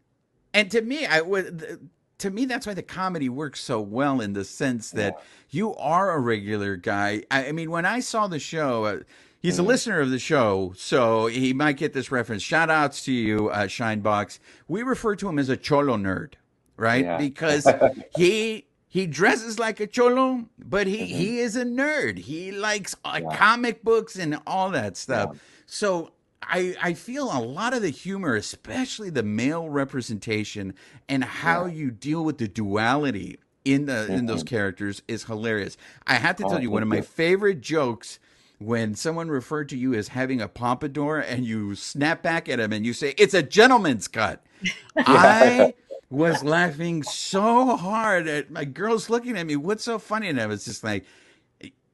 And 0.55 0.70
to 0.70 0.83
me, 0.83 1.07
I 1.07 1.20
would 1.20 1.90
to 2.22 2.31
me 2.31 2.44
that's 2.44 2.66
why 2.66 2.75
the 2.75 2.83
comedy 2.83 3.29
works 3.29 3.61
so 3.61 3.81
well 3.81 4.20
in 4.20 4.33
the 4.33 4.44
sense 4.44 4.90
that 4.92 5.14
yeah. 5.16 5.25
you 5.51 5.75
are 5.75 6.12
a 6.12 6.20
regular 6.20 6.77
guy. 6.77 7.22
I, 7.33 7.48
I, 7.48 7.53
mean, 7.53 7.70
when 7.70 7.85
I 7.85 7.98
saw 7.98 8.29
the 8.29 8.38
show, 8.38 8.85
uh, 8.85 8.98
he's 9.40 9.55
mm-hmm. 9.57 9.64
a 9.64 9.68
listener 9.68 10.01
of 10.01 10.11
the 10.11 10.20
show, 10.20 10.72
so 10.77 11.27
he 11.27 11.53
might 11.53 11.79
get 11.79 11.92
this 11.92 12.12
reference. 12.12 12.42
Shout 12.42 12.70
outs 12.70 13.05
to 13.07 13.12
you, 13.12 13.48
uh, 13.48 13.64
Shinebox. 13.64 14.38
We 14.68 14.85
refer 14.85 15.16
to 15.16 15.29
him 15.29 15.38
as 15.40 15.48
a 15.48 15.57
cholo 15.57 15.96
nerd, 15.96 16.35
right? 16.77 17.05
Yeah. 17.05 17.18
Because 17.18 17.66
he 18.16 18.66
he 18.88 19.07
dresses 19.07 19.59
like 19.59 19.81
a 19.81 19.88
cholo, 19.88 20.44
but 20.59 20.87
he 20.87 20.98
mm-hmm. 20.98 21.16
he 21.16 21.40
is 21.40 21.57
a 21.57 21.64
nerd. 21.64 22.18
He 22.18 22.53
likes 22.53 22.94
uh, 23.05 23.20
yeah. 23.20 23.37
comic 23.37 23.83
books 23.83 24.16
and 24.16 24.38
all 24.46 24.70
that 24.70 24.96
stuff. 24.96 25.38
So 25.66 26.12
I, 26.43 26.75
I 26.81 26.95
feel 26.95 27.25
a 27.25 27.41
lot 27.41 27.75
of 27.75 27.83
the 27.83 27.91
humor, 27.91 28.35
especially 28.35 29.11
the 29.11 29.23
male 29.23 29.69
representation 29.69 30.75
and 31.09 31.25
how 31.25 31.67
yeah. 31.67 31.73
you 31.73 31.91
deal 31.91 32.25
with 32.25 32.39
the 32.39 32.49
duality 32.49 33.39
in 33.65 33.87
the 33.87 33.93
mm-hmm. 33.93 34.13
in 34.13 34.27
those 34.27 34.41
mm-hmm. 34.41 34.55
characters 34.57 35.03
is 35.09 35.25
hilarious. 35.25 35.77
I 36.07 36.15
have 36.15 36.37
to 36.37 36.43
tell 36.43 36.57
oh, 36.57 36.61
you, 36.61 36.71
one 36.71 36.83
of 36.83 36.89
my 36.89 37.01
favorite 37.01 37.61
jokes 37.61 38.19
when 38.59 38.95
someone 38.95 39.29
referred 39.29 39.69
to 39.71 39.77
you 39.77 39.95
as 39.95 40.09
having 40.09 40.41
a 40.41 40.49
pompadour 40.49 41.19
and 41.19 41.45
you 41.45 41.75
snap 41.75 42.23
back 42.23 42.49
at 42.49 42.61
him 42.61 42.73
and 42.73 42.87
you 42.87 42.93
say 42.93 43.15
it's 43.19 43.35
a 43.35 43.43
gentleman's 43.43 44.09
cut. 44.09 44.45
I 44.97 45.75
was 46.11 46.45
laughing 46.45 47.03
so 47.03 47.77
hard 47.77 48.29
at 48.29 48.51
my 48.51 48.65
girls 48.65 49.11
looking 49.11 49.37
at 49.37 49.47
me. 49.47 49.57
What's 49.57 49.85
so 49.85 49.99
funny? 49.99 50.29
And 50.29 50.41
I 50.41 50.47
was 50.47 50.65
just 50.65 50.85
like, 50.85 51.05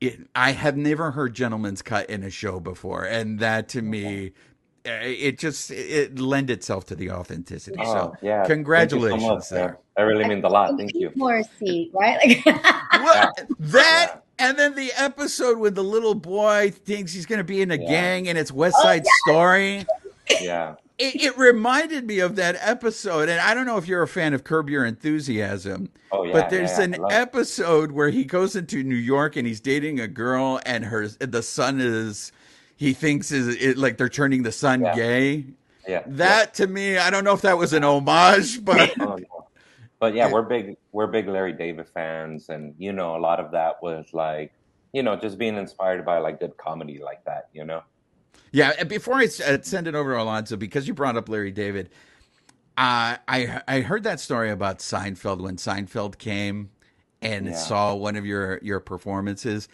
it, 0.01 0.29
I 0.35 0.53
have 0.53 0.77
never 0.77 1.11
heard 1.11 1.35
gentleman's 1.35 1.83
cut 1.83 2.09
in 2.09 2.23
a 2.23 2.31
show 2.31 2.61
before, 2.61 3.05
and 3.05 3.39
that 3.41 3.69
to 3.71 3.83
me, 3.83 4.33
eh, 4.85 4.91
it 5.03 5.39
just 5.39 5.71
it 5.71 6.19
lend 6.19 6.51
itself 6.51 6.87
to 6.87 6.95
the 6.95 7.11
authenticity. 7.11 7.79
Oh, 7.81 7.93
so 7.93 8.15
yeah, 8.23 8.45
congratulations 8.47 9.23
so 9.23 9.35
much, 9.35 9.49
there. 9.49 9.79
That 9.97 10.03
really 10.03 10.27
means 10.27 10.45
a 10.45 10.49
lot. 10.49 10.77
Thank 10.77 10.95
you. 10.95 11.11
Morrissey, 11.17 11.91
right? 11.93 12.19
Like 12.25 12.47
well, 12.93 13.33
that. 13.59 14.15
Yeah. 14.15 14.21
And 14.41 14.57
then 14.57 14.77
the 14.77 14.93
episode 14.97 15.59
when 15.59 15.75
the 15.75 15.83
little 15.83 16.15
boy 16.15 16.71
thinks 16.71 17.13
he's 17.13 17.27
going 17.27 17.39
to 17.39 17.45
be 17.45 17.61
in 17.61 17.73
a 17.73 17.77
yeah. 17.77 17.89
gang 17.89 18.29
and 18.29 18.39
it's 18.39 18.53
West 18.53 18.77
oh, 18.79 18.83
Side 18.85 19.03
oh, 19.05 19.11
Story. 19.27 19.85
Yeah 20.41 20.77
it, 20.99 21.23
it, 21.23 21.39
reminded 21.39 22.07
me 22.07 22.19
of 22.19 22.37
that 22.37 22.57
episode, 22.61 23.29
and 23.29 23.41
I 23.41 23.55
don't 23.55 23.67
know 23.67 23.77
if 23.77 23.87
you're 23.87 24.03
a 24.03 24.09
fan 24.09 24.35
of 24.35 24.43
Curb 24.43 24.69
Your 24.69 24.85
Enthusiasm. 24.85 25.91
Oh 26.11 26.25
yeah, 26.25 26.33
but 26.33 26.51
there's 26.51 26.77
yeah, 26.77 26.85
an 26.85 26.97
episode 27.11 27.93
where 27.93 28.11
he 28.11 28.25
goes 28.25 28.57
into 28.57 28.83
New 28.83 28.97
York 28.97 29.37
and 29.37 29.47
he's 29.47 29.61
dating 29.61 30.01
a 30.01 30.09
girl, 30.09 30.61
and 30.67 30.85
her 30.85 31.07
the 31.07 31.43
son 31.43 31.81
is 31.81 32.33
he 32.77 32.93
thinks 32.93 33.31
is 33.31 33.49
it, 33.57 33.79
like 33.79 33.97
they're 33.97 34.09
turning 34.09 34.43
the 34.43 34.53
son 34.53 34.81
yeah. 34.81 34.95
gay. 34.95 35.45
Yeah, 35.87 36.03
that 36.07 36.55
to 36.55 36.67
me, 36.67 36.99
I 36.99 37.11
don't 37.11 37.25
know 37.25 37.33
if 37.33 37.43
that 37.43 37.59
was 37.59 37.73
an 37.73 37.85
homage, 37.85 38.65
but. 38.65 38.93
oh, 39.01 39.19
but 40.01 40.15
yeah, 40.15 40.31
we're 40.31 40.43
big 40.43 40.77
we're 40.93 41.07
big 41.07 41.29
Larry 41.29 41.53
David 41.53 41.87
fans, 41.89 42.49
and 42.49 42.75
you 42.79 42.93
know 42.93 43.17
a 43.17 43.21
lot 43.21 43.41
of 43.41 43.53
that 43.53 43.83
was 43.83 44.07
like 44.13 44.53
you 44.93 45.03
know 45.03 45.17
just 45.17 45.39
being 45.39 45.57
inspired 45.57 46.05
by 46.05 46.19
like 46.19 46.41
good 46.41 46.57
comedy 46.57 46.99
like 46.99 47.25
that, 47.25 47.49
you 47.53 47.65
know. 47.65 47.83
Yeah, 48.53 48.85
before 48.85 49.15
I 49.15 49.25
uh, 49.25 49.59
send 49.63 49.87
it 49.87 49.95
over 49.95 50.15
to 50.15 50.23
Alonso, 50.23 50.57
because 50.57 50.89
you 50.89 50.95
brought 50.95 51.17
up 51.17 51.29
Larry 51.29 51.51
David, 51.51 51.91
uh, 52.77 53.17
I 53.27 53.63
I 53.67 53.81
heard 53.81 54.05
that 54.05 54.21
story 54.21 54.51
about 54.51 54.79
Seinfeld 54.79 55.41
when 55.41 55.57
Seinfeld 55.57 56.19
came 56.19 56.71
and 57.21 57.47
yeah. 57.47 57.55
saw 57.55 57.95
one 57.95 58.17
of 58.17 58.25
your 58.25 58.59
your 58.63 58.81
performances. 58.81 59.69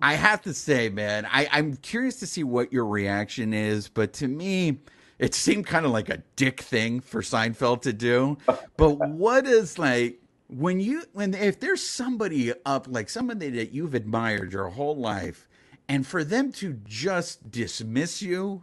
I 0.00 0.14
have 0.14 0.40
to 0.42 0.54
say, 0.54 0.88
man, 0.88 1.26
I, 1.30 1.48
I'm 1.52 1.76
curious 1.76 2.16
to 2.20 2.26
see 2.26 2.44
what 2.44 2.72
your 2.72 2.86
reaction 2.86 3.52
is, 3.52 3.88
but 3.88 4.14
to 4.14 4.28
me, 4.28 4.78
it 5.18 5.34
seemed 5.34 5.66
kind 5.66 5.84
of 5.84 5.92
like 5.92 6.08
a 6.08 6.22
dick 6.36 6.62
thing 6.62 7.00
for 7.00 7.20
Seinfeld 7.20 7.82
to 7.82 7.92
do. 7.92 8.38
But 8.76 9.10
what 9.10 9.46
is 9.46 9.78
like 9.78 10.18
when 10.48 10.80
you 10.80 11.04
when 11.12 11.34
if 11.34 11.60
there's 11.60 11.82
somebody 11.86 12.52
up 12.66 12.86
like 12.88 13.08
somebody 13.08 13.50
that 13.50 13.72
you've 13.72 13.94
admired 13.94 14.52
your 14.52 14.68
whole 14.68 14.96
life 14.96 15.48
and 15.92 16.06
for 16.06 16.24
them 16.24 16.50
to 16.50 16.80
just 16.86 17.50
dismiss 17.50 18.22
you 18.22 18.62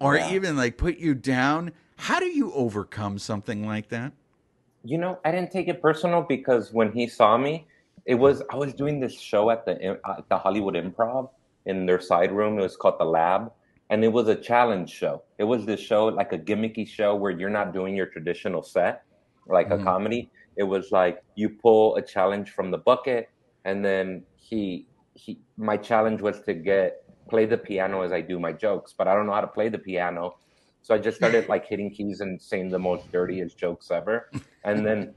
or 0.00 0.16
yeah. 0.16 0.32
even 0.32 0.56
like 0.56 0.78
put 0.78 0.96
you 0.96 1.14
down, 1.14 1.70
how 1.96 2.18
do 2.18 2.24
you 2.24 2.50
overcome 2.54 3.18
something 3.18 3.66
like 3.66 3.90
that? 3.90 4.14
You 4.82 4.96
know, 4.96 5.18
I 5.22 5.32
didn't 5.32 5.50
take 5.50 5.68
it 5.68 5.82
personal 5.82 6.22
because 6.22 6.72
when 6.72 6.90
he 6.90 7.06
saw 7.06 7.36
me, 7.36 7.66
it 8.06 8.14
was 8.14 8.42
I 8.50 8.56
was 8.56 8.72
doing 8.72 9.00
this 9.00 9.12
show 9.12 9.50
at 9.50 9.66
the 9.66 10.00
at 10.08 10.26
the 10.30 10.38
Hollywood 10.38 10.74
Improv 10.74 11.28
in 11.66 11.84
their 11.84 12.00
side 12.00 12.32
room. 12.32 12.58
It 12.58 12.62
was 12.62 12.74
called 12.74 12.98
the 12.98 13.04
Lab, 13.04 13.52
and 13.90 14.02
it 14.02 14.08
was 14.08 14.28
a 14.28 14.34
challenge 14.34 14.88
show. 14.88 15.22
It 15.36 15.44
was 15.44 15.66
this 15.66 15.78
show 15.78 16.06
like 16.06 16.32
a 16.32 16.38
gimmicky 16.38 16.88
show 16.88 17.14
where 17.14 17.32
you're 17.32 17.50
not 17.50 17.74
doing 17.74 17.94
your 17.94 18.06
traditional 18.06 18.62
set, 18.62 19.04
like 19.46 19.68
mm-hmm. 19.68 19.82
a 19.82 19.84
comedy. 19.84 20.30
It 20.56 20.64
was 20.64 20.90
like 20.90 21.22
you 21.34 21.50
pull 21.50 21.96
a 21.96 22.02
challenge 22.02 22.50
from 22.50 22.70
the 22.70 22.78
bucket, 22.78 23.28
and 23.66 23.84
then 23.84 24.22
he 24.36 24.86
he 25.14 25.40
my 25.56 25.76
challenge 25.76 26.20
was 26.20 26.40
to 26.42 26.54
get 26.54 26.96
play 27.28 27.46
the 27.46 27.58
piano 27.58 28.02
as 28.02 28.12
I 28.12 28.20
do 28.20 28.38
my 28.38 28.52
jokes, 28.52 28.94
but 28.96 29.08
I 29.08 29.14
don't 29.14 29.26
know 29.26 29.32
how 29.32 29.40
to 29.40 29.46
play 29.46 29.68
the 29.68 29.78
piano. 29.78 30.36
So 30.82 30.94
I 30.94 30.98
just 30.98 31.16
started 31.16 31.48
like 31.48 31.66
hitting 31.66 31.90
keys 31.90 32.20
and 32.20 32.40
saying 32.40 32.70
the 32.70 32.78
most 32.78 33.10
dirtiest 33.12 33.58
jokes 33.58 33.90
ever. 33.90 34.28
And 34.64 34.84
then, 34.84 35.14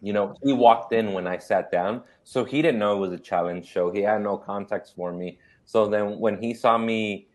you 0.00 0.12
know, 0.12 0.34
he 0.42 0.52
walked 0.52 0.92
in 0.92 1.12
when 1.12 1.26
I 1.26 1.38
sat 1.38 1.70
down. 1.72 2.02
So 2.24 2.44
he 2.44 2.62
didn't 2.62 2.78
know 2.78 2.96
it 2.96 3.00
was 3.00 3.12
a 3.12 3.22
challenge 3.22 3.66
show. 3.66 3.90
He 3.90 4.00
had 4.02 4.22
no 4.22 4.36
context 4.38 4.94
for 4.96 5.12
me. 5.12 5.38
So 5.66 5.88
then 5.88 6.18
when 6.20 6.40
he 6.40 6.54
saw 6.54 6.78
me 6.78 7.28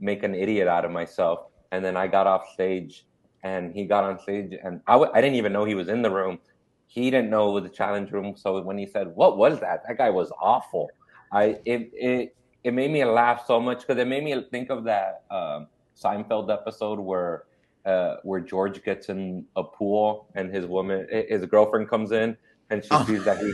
make 0.00 0.22
an 0.22 0.34
idiot 0.34 0.68
out 0.68 0.84
of 0.84 0.92
myself, 0.92 1.40
and 1.72 1.84
then 1.84 1.96
I 1.96 2.06
got 2.06 2.26
off 2.26 2.48
stage 2.52 3.06
and 3.42 3.74
he 3.74 3.84
got 3.84 4.04
on 4.04 4.18
stage 4.20 4.52
and 4.62 4.80
I 4.86 4.92
w- 4.92 5.10
I 5.14 5.20
didn't 5.20 5.36
even 5.36 5.52
know 5.52 5.64
he 5.64 5.74
was 5.74 5.88
in 5.88 6.02
the 6.02 6.10
room. 6.10 6.38
He 6.86 7.10
didn't 7.10 7.30
know 7.30 7.50
it 7.50 7.62
was 7.62 7.70
a 7.70 7.74
challenge 7.74 8.12
room. 8.12 8.36
So 8.36 8.60
when 8.62 8.78
he 8.78 8.86
said, 8.86 9.08
What 9.14 9.36
was 9.36 9.60
that? 9.60 9.82
That 9.88 9.98
guy 9.98 10.10
was 10.10 10.32
awful. 10.40 10.94
I 11.34 11.58
it 11.64 11.90
it 11.94 12.36
it 12.62 12.72
made 12.72 12.90
me 12.90 13.04
laugh 13.04 13.44
so 13.46 13.60
much 13.60 13.80
because 13.80 13.98
it 13.98 14.06
made 14.06 14.24
me 14.24 14.40
think 14.50 14.70
of 14.70 14.84
that 14.84 15.24
um, 15.30 15.66
Seinfeld 16.00 16.52
episode 16.52 16.98
where 16.98 17.44
uh, 17.84 18.16
where 18.22 18.40
George 18.40 18.82
gets 18.82 19.08
in 19.08 19.44
a 19.56 19.64
pool 19.64 20.28
and 20.34 20.54
his 20.54 20.64
woman 20.66 21.06
his 21.28 21.44
girlfriend 21.46 21.90
comes 21.90 22.12
in 22.12 22.36
and 22.70 22.82
she 22.82 22.88
oh. 22.92 23.04
sees 23.04 23.24
that 23.24 23.38
he 23.38 23.52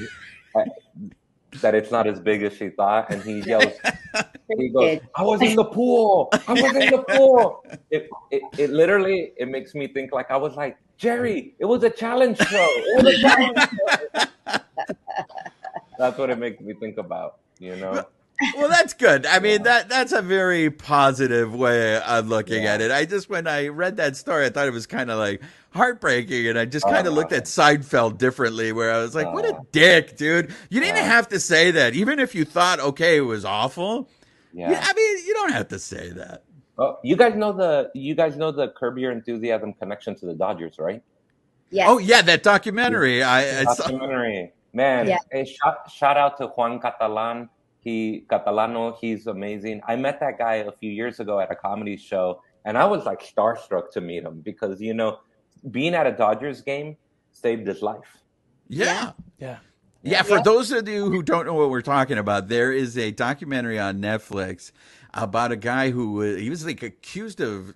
that 1.61 1.75
it's 1.75 1.91
not 1.91 2.07
as 2.07 2.21
big 2.21 2.43
as 2.43 2.53
she 2.53 2.69
thought 2.69 3.11
and 3.11 3.23
he 3.23 3.41
yells 3.41 3.73
he 4.59 4.69
goes 4.69 5.01
I 5.17 5.23
was 5.23 5.43
in 5.43 5.57
the 5.57 5.65
pool! 5.65 6.29
I 6.47 6.53
was 6.53 6.75
in 6.77 6.91
the 6.91 7.05
pool! 7.09 7.65
It, 7.91 8.09
it 8.31 8.43
it 8.57 8.71
literally 8.71 9.33
it 9.37 9.49
makes 9.49 9.75
me 9.75 9.89
think 9.89 10.13
like 10.13 10.31
I 10.31 10.37
was 10.37 10.55
like 10.55 10.77
Jerry 10.97 11.55
it 11.59 11.65
was 11.65 11.83
a 11.83 11.91
challenge 11.91 12.39
show! 12.39 12.67
It 12.69 13.05
was 13.05 13.15
a 13.15 13.21
challenge 13.21 13.59
show! 13.59 14.57
That's 15.99 16.17
what 16.17 16.31
it 16.31 16.39
makes 16.39 16.61
me 16.61 16.75
think 16.75 16.99
about 16.99 17.41
you 17.61 17.77
know 17.77 18.05
well, 18.57 18.71
that's 18.71 18.95
good. 18.95 19.27
I 19.27 19.39
mean 19.39 19.65
that 19.65 19.91
that's 19.91 20.13
a 20.13 20.23
very 20.23 20.71
positive 20.71 21.55
way 21.55 22.01
of 22.01 22.27
looking 22.29 22.63
Yeah. 22.63 22.73
at 22.73 22.81
it. 22.81 22.91
I 22.91 23.05
just 23.05 23.29
when 23.29 23.47
I 23.47 23.69
read 23.69 23.99
that 23.99 24.17
story, 24.17 24.47
I 24.47 24.49
thought 24.49 24.67
it 24.67 24.73
was 24.73 24.87
kind 24.87 25.11
of 25.11 25.19
like 25.19 25.43
heartbreaking, 25.75 26.47
and 26.47 26.59
I 26.59 26.65
just 26.65 26.87
kind 26.87 27.07
of 27.07 27.13
Uh. 27.13 27.17
looked 27.17 27.33
at 27.35 27.45
Seinfeld 27.45 28.17
differently, 28.17 28.73
where 28.73 28.91
I 28.93 28.99
was 29.03 29.15
like, 29.15 29.31
"What 29.35 29.45
a 29.45 29.55
Uh. 29.57 29.61
dick, 29.73 30.17
dude! 30.17 30.55
You 30.71 30.81
didn't 30.81 30.97
Yeah. 30.97 31.05
have 31.05 31.29
to 31.29 31.39
say 31.39 31.71
that, 31.73 31.93
even 31.95 32.19
if 32.19 32.35
you 32.35 32.47
thought 32.47 32.81
okay, 32.81 33.19
it 33.19 33.27
was 33.27 33.45
awful. 33.45 34.09
Yeah. 34.55 34.71
Yeah, 34.71 34.87
I 34.89 34.93
mean, 34.95 35.27
you 35.27 35.35
don't 35.35 35.53
have 35.53 35.69
to 35.69 35.79
say 35.79 36.09
that." 36.09 36.43
Oh, 36.79 36.99
you 37.05 37.17
guys 37.17 37.35
know 37.35 37.53
the 37.53 37.91
you 37.95 38.15
guys 38.15 38.37
know 38.37 38.51
the 38.53 38.69
Curb 38.69 38.97
Your 38.97 39.13
Enthusiasm 39.13 39.75
connection 39.75 40.15
to 40.15 40.25
the 40.25 40.35
Dodgers, 40.35 40.79
right? 40.79 41.03
yeah. 41.71 41.85
Oh 41.91 41.99
yeah, 41.99 42.23
that 42.23 42.43
documentary. 42.43 43.23
I, 43.23 43.61
I 43.61 43.65
saw. 43.65 43.83
documentary. 43.83 44.55
Man, 44.73 45.09
Yeah. 45.09 45.19
hey, 45.33 45.45
shout, 45.45 45.91
shout 45.91 46.17
out 46.17 46.37
to 46.39 46.47
Juan 46.49 46.81
Catalan. 46.81 47.49
He 47.81 48.25
Catalano, 48.29 48.97
he's 49.01 49.27
amazing. 49.27 49.81
I 49.89 49.97
met 49.97 50.21
that 50.21 50.39
guy 50.39 50.57
a 50.57 50.71
few 50.73 50.91
years 50.93 51.19
ago 51.19 51.41
at 51.41 51.51
a 51.51 51.57
comedy 51.57 51.97
show, 51.97 52.43
and 52.67 52.77
I 52.77 52.85
was 52.85 53.05
like 53.07 53.21
starstruck 53.23 53.91
to 53.93 54.01
meet 54.01 54.23
him 54.23 54.41
because 54.43 54.81
you 54.81 54.93
know, 54.95 55.19
being 55.71 55.95
at 55.95 56.07
a 56.07 56.13
Dodgers 56.13 56.61
game 56.61 56.97
saved 57.33 57.67
his 57.67 57.81
life. 57.83 58.19
Yeah. 58.69 59.13
Yeah. 59.39 59.59
Yeah, 60.03 60.23
for 60.23 60.37
Yeah. 60.37 60.43
those 60.43 60.71
of 60.73 60.89
you 60.89 61.11
who 61.11 61.23
don't 61.23 61.47
know 61.47 61.55
what 61.55 61.71
we're 61.71 61.83
talking 61.83 62.19
about, 62.19 62.49
there 62.49 62.71
is 62.73 62.97
a 62.97 63.11
documentary 63.11 63.79
on 63.79 64.01
Netflix 64.01 64.73
about 65.13 65.51
a 65.53 65.57
guy 65.57 65.91
who 65.91 66.13
was, 66.13 66.39
he 66.39 66.49
was 66.51 66.65
like 66.65 66.83
accused 66.83 67.41
of 67.41 67.75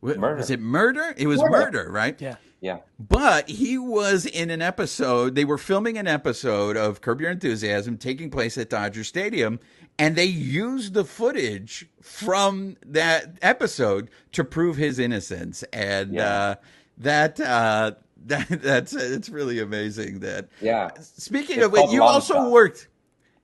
wa- 0.00 0.14
Murder. 0.14 0.36
Was 0.36 0.50
it 0.50 0.60
murder? 0.60 1.14
It 1.16 1.26
was 1.26 1.40
Murder. 1.40 1.50
murder, 1.50 1.90
right? 1.90 2.20
Yeah. 2.20 2.36
Yeah, 2.60 2.78
But 2.98 3.48
he 3.48 3.78
was 3.78 4.26
in 4.26 4.50
an 4.50 4.60
episode. 4.60 5.36
They 5.36 5.44
were 5.44 5.58
filming 5.58 5.96
an 5.96 6.08
episode 6.08 6.76
of 6.76 7.00
Curb 7.00 7.20
Your 7.20 7.30
Enthusiasm 7.30 7.98
taking 7.98 8.30
place 8.30 8.58
at 8.58 8.68
Dodger 8.68 9.04
Stadium, 9.04 9.60
and 9.96 10.16
they 10.16 10.24
used 10.24 10.92
the 10.92 11.04
footage 11.04 11.86
from 12.02 12.76
that 12.84 13.38
episode 13.42 14.10
to 14.32 14.42
prove 14.42 14.76
his 14.76 14.98
innocence. 14.98 15.62
And 15.72 16.14
Yeah. 16.14 16.28
uh, 16.32 16.54
that 16.98 17.38
uh, 17.40 17.92
that 18.26 18.48
that's 18.48 18.92
it's 18.92 19.28
really 19.28 19.60
amazing 19.60 20.18
that 20.20 20.48
yeah. 20.60 20.90
Speaking 21.00 21.58
It's 21.58 21.66
of 21.66 21.74
it, 21.76 21.90
you 21.92 22.02
also 22.02 22.50
worked. 22.50 22.88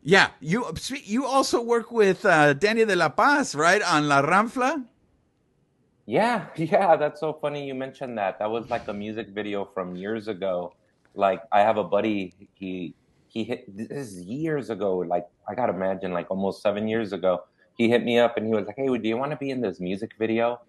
Yeah, 0.02 0.30
you 0.40 0.66
you 1.04 1.24
also 1.24 1.62
work 1.62 1.92
with 1.92 2.26
uh, 2.26 2.52
Danny 2.54 2.84
de 2.84 2.96
la 2.96 3.08
Paz, 3.10 3.54
right, 3.54 3.80
on 3.80 4.08
La 4.08 4.22
Ramfla. 4.22 4.84
Yeah, 6.06 6.48
yeah, 6.56 6.96
that's 6.96 7.20
so 7.20 7.32
funny 7.32 7.66
you 7.66 7.74
mentioned 7.74 8.18
that. 8.18 8.38
That 8.38 8.50
was 8.50 8.68
like 8.68 8.88
a 8.88 8.94
music 8.94 9.28
video 9.30 9.64
from 9.64 9.96
years 9.96 10.28
ago. 10.28 10.74
Like 11.14 11.40
I 11.52 11.60
have 11.60 11.76
a 11.78 11.84
buddy, 11.84 12.34
he 12.54 12.94
he 13.28 13.44
hit 13.44 13.64
this 13.68 13.90
is 13.90 14.20
years 14.22 14.70
ago, 14.70 14.98
like 14.98 15.26
I 15.48 15.54
gotta 15.54 15.72
imagine 15.72 16.12
like 16.12 16.30
almost 16.30 16.62
seven 16.62 16.88
years 16.88 17.12
ago. 17.12 17.40
He 17.76 17.88
hit 17.88 18.04
me 18.04 18.18
up 18.18 18.36
and 18.36 18.46
he 18.46 18.52
was 18.54 18.66
like, 18.66 18.76
Hey, 18.76 18.86
do 18.98 19.08
you 19.08 19.16
want 19.16 19.32
to 19.32 19.36
be 19.36 19.50
in 19.50 19.60
this 19.60 19.80
music 19.80 20.12
video? 20.18 20.60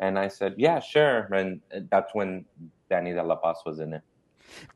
And 0.00 0.18
I 0.18 0.28
said, 0.28 0.54
Yeah, 0.58 0.80
sure. 0.80 1.28
And 1.32 1.60
that's 1.90 2.14
when 2.14 2.46
Danny 2.90 3.12
de 3.12 3.22
la 3.22 3.36
Paz 3.36 3.58
was 3.66 3.80
in 3.80 3.94
it. 3.94 4.02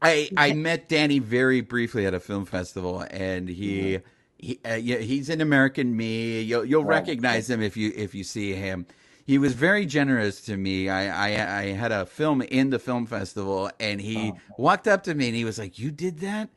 I 0.02 0.30
I 0.36 0.52
met 0.52 0.88
Danny 0.88 1.18
very 1.18 1.60
briefly 1.60 2.06
at 2.06 2.14
a 2.14 2.20
film 2.20 2.44
festival, 2.44 3.04
and 3.10 3.48
he 3.48 4.00
he 4.38 4.60
uh, 4.64 4.74
yeah, 4.74 4.98
he's 4.98 5.28
an 5.30 5.40
American 5.40 5.96
Me. 5.96 6.40
You'll 6.42 6.64
you'll 6.64 6.84
Right. 6.84 6.84
recognize 6.84 7.48
him 7.50 7.62
if 7.62 7.76
you 7.76 7.92
if 7.94 8.14
you 8.14 8.24
see 8.24 8.52
him. 8.54 8.86
He 9.28 9.36
was 9.36 9.52
very 9.52 9.84
generous 9.84 10.40
to 10.46 10.56
me. 10.56 10.88
I, 10.88 11.28
I 11.36 11.58
I 11.58 11.62
had 11.72 11.92
a 11.92 12.06
film 12.06 12.40
in 12.40 12.70
the 12.70 12.78
film 12.78 13.06
festival, 13.06 13.70
and 13.78 14.00
he 14.00 14.32
oh. 14.32 14.38
walked 14.56 14.88
up 14.88 15.02
to 15.02 15.14
me 15.14 15.26
and 15.26 15.36
he 15.36 15.44
was 15.44 15.58
like, 15.58 15.78
"You 15.78 15.90
did 15.90 16.20
that." 16.20 16.48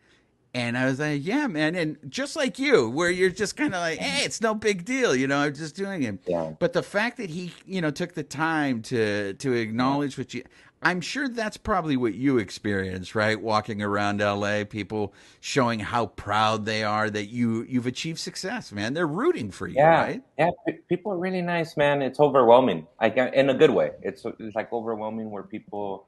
And 0.54 0.78
I 0.78 0.86
was 0.86 1.00
like, 1.00 1.26
yeah, 1.26 1.48
man. 1.48 1.76
And 1.76 1.98
just 2.10 2.36
like 2.36 2.60
you, 2.60 2.90
where 2.90 3.10
you're 3.10 3.30
just 3.30 3.56
kind 3.56 3.74
of 3.74 3.80
like, 3.80 4.00
hey, 4.00 4.26
it's 4.26 4.42
no 4.42 4.54
big 4.54 4.84
deal. 4.84 5.16
You 5.16 5.28
know, 5.28 5.38
I'm 5.38 5.54
just 5.54 5.76
doing 5.76 6.04
it. 6.04 6.20
Yeah. 6.28 6.54
But 6.60 6.74
the 6.74 6.84
fact 6.84 7.18
that 7.18 7.30
he, 7.30 7.54
you 7.66 7.80
know, 7.80 7.90
took 7.90 8.14
the 8.14 8.24
time 8.24 8.82
to 8.84 9.34
to 9.34 9.54
acknowledge 9.54 10.18
what 10.18 10.34
you, 10.34 10.44
I'm 10.84 11.00
sure 11.02 11.30
that's 11.30 11.58
probably 11.58 11.96
what 11.96 12.16
you 12.16 12.40
experience, 12.40 13.14
right? 13.14 13.40
Walking 13.40 13.82
around 13.84 14.20
LA, 14.20 14.64
people 14.64 15.14
showing 15.40 15.80
how 15.80 16.08
proud 16.08 16.66
they 16.66 16.84
are 16.84 17.10
that 17.10 17.26
you 17.26 17.64
you've 17.70 17.86
achieved 17.86 18.20
success, 18.20 18.72
man. 18.72 18.94
They're 18.96 19.06
rooting 19.08 19.52
for 19.52 19.68
you, 19.68 19.76
Yeah, 19.76 20.02
right? 20.02 20.24
yeah. 20.40 20.50
People 20.90 21.12
are 21.12 21.18
really 21.18 21.42
nice, 21.42 21.78
man. 21.78 22.02
It's 22.02 22.20
overwhelming, 22.20 22.88
like 23.00 23.18
uh, 23.18 23.30
in 23.34 23.50
a 23.50 23.54
good 23.54 23.70
way. 23.70 23.92
It's 24.02 24.26
it's 24.40 24.56
like 24.56 24.74
overwhelming 24.74 25.30
where 25.30 25.44
people. 25.44 26.08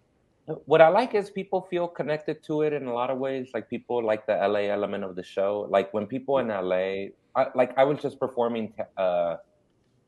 What 0.66 0.82
I 0.82 0.90
like 0.90 1.14
is 1.16 1.30
people 1.30 1.62
feel 1.70 1.88
connected 1.88 2.44
to 2.46 2.64
it 2.64 2.74
in 2.74 2.88
a 2.88 2.94
lot 2.94 3.10
of 3.10 3.18
ways. 3.18 3.52
Like 3.54 3.70
people 3.70 4.04
like 4.04 4.26
the 4.26 4.34
LA 4.36 4.68
element 4.78 5.04
of 5.04 5.16
the 5.16 5.24
show. 5.24 5.68
Like 5.70 5.94
when 5.94 6.06
people 6.06 6.40
in 6.40 6.48
LA, 6.50 7.14
I, 7.36 7.48
like 7.56 7.78
I 7.78 7.84
was 7.86 8.02
just 8.02 8.20
performing 8.20 8.74
uh, 8.98 9.38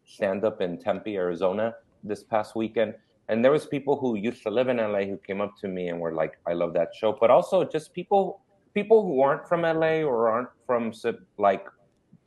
stand 0.05 0.43
up 0.43 0.59
in 0.59 0.77
Tempe, 0.77 1.15
Arizona 1.15 1.75
this 2.03 2.23
past 2.23 2.55
weekend, 2.55 2.95
and 3.27 3.43
there 3.43 3.51
was 3.51 3.65
people 3.65 3.97
who 3.97 4.15
used 4.15 4.43
to 4.43 4.49
live 4.49 4.67
in 4.67 4.77
LA 4.77 5.03
who 5.05 5.17
came 5.17 5.41
up 5.41 5.57
to 5.61 5.67
me 5.67 5.87
and 5.87 5.99
were 5.99 6.13
like, 6.13 6.37
"I 6.47 6.53
love 6.53 6.73
that 6.73 6.93
show," 6.93 7.13
but 7.19 7.31
also 7.31 7.63
just 7.63 7.93
people 7.93 8.41
people 8.73 9.03
who 9.03 9.21
aren't 9.21 9.47
from 9.47 9.61
LA 9.61 10.03
or 10.03 10.29
aren't 10.29 10.49
from 10.67 10.93
like 11.37 11.65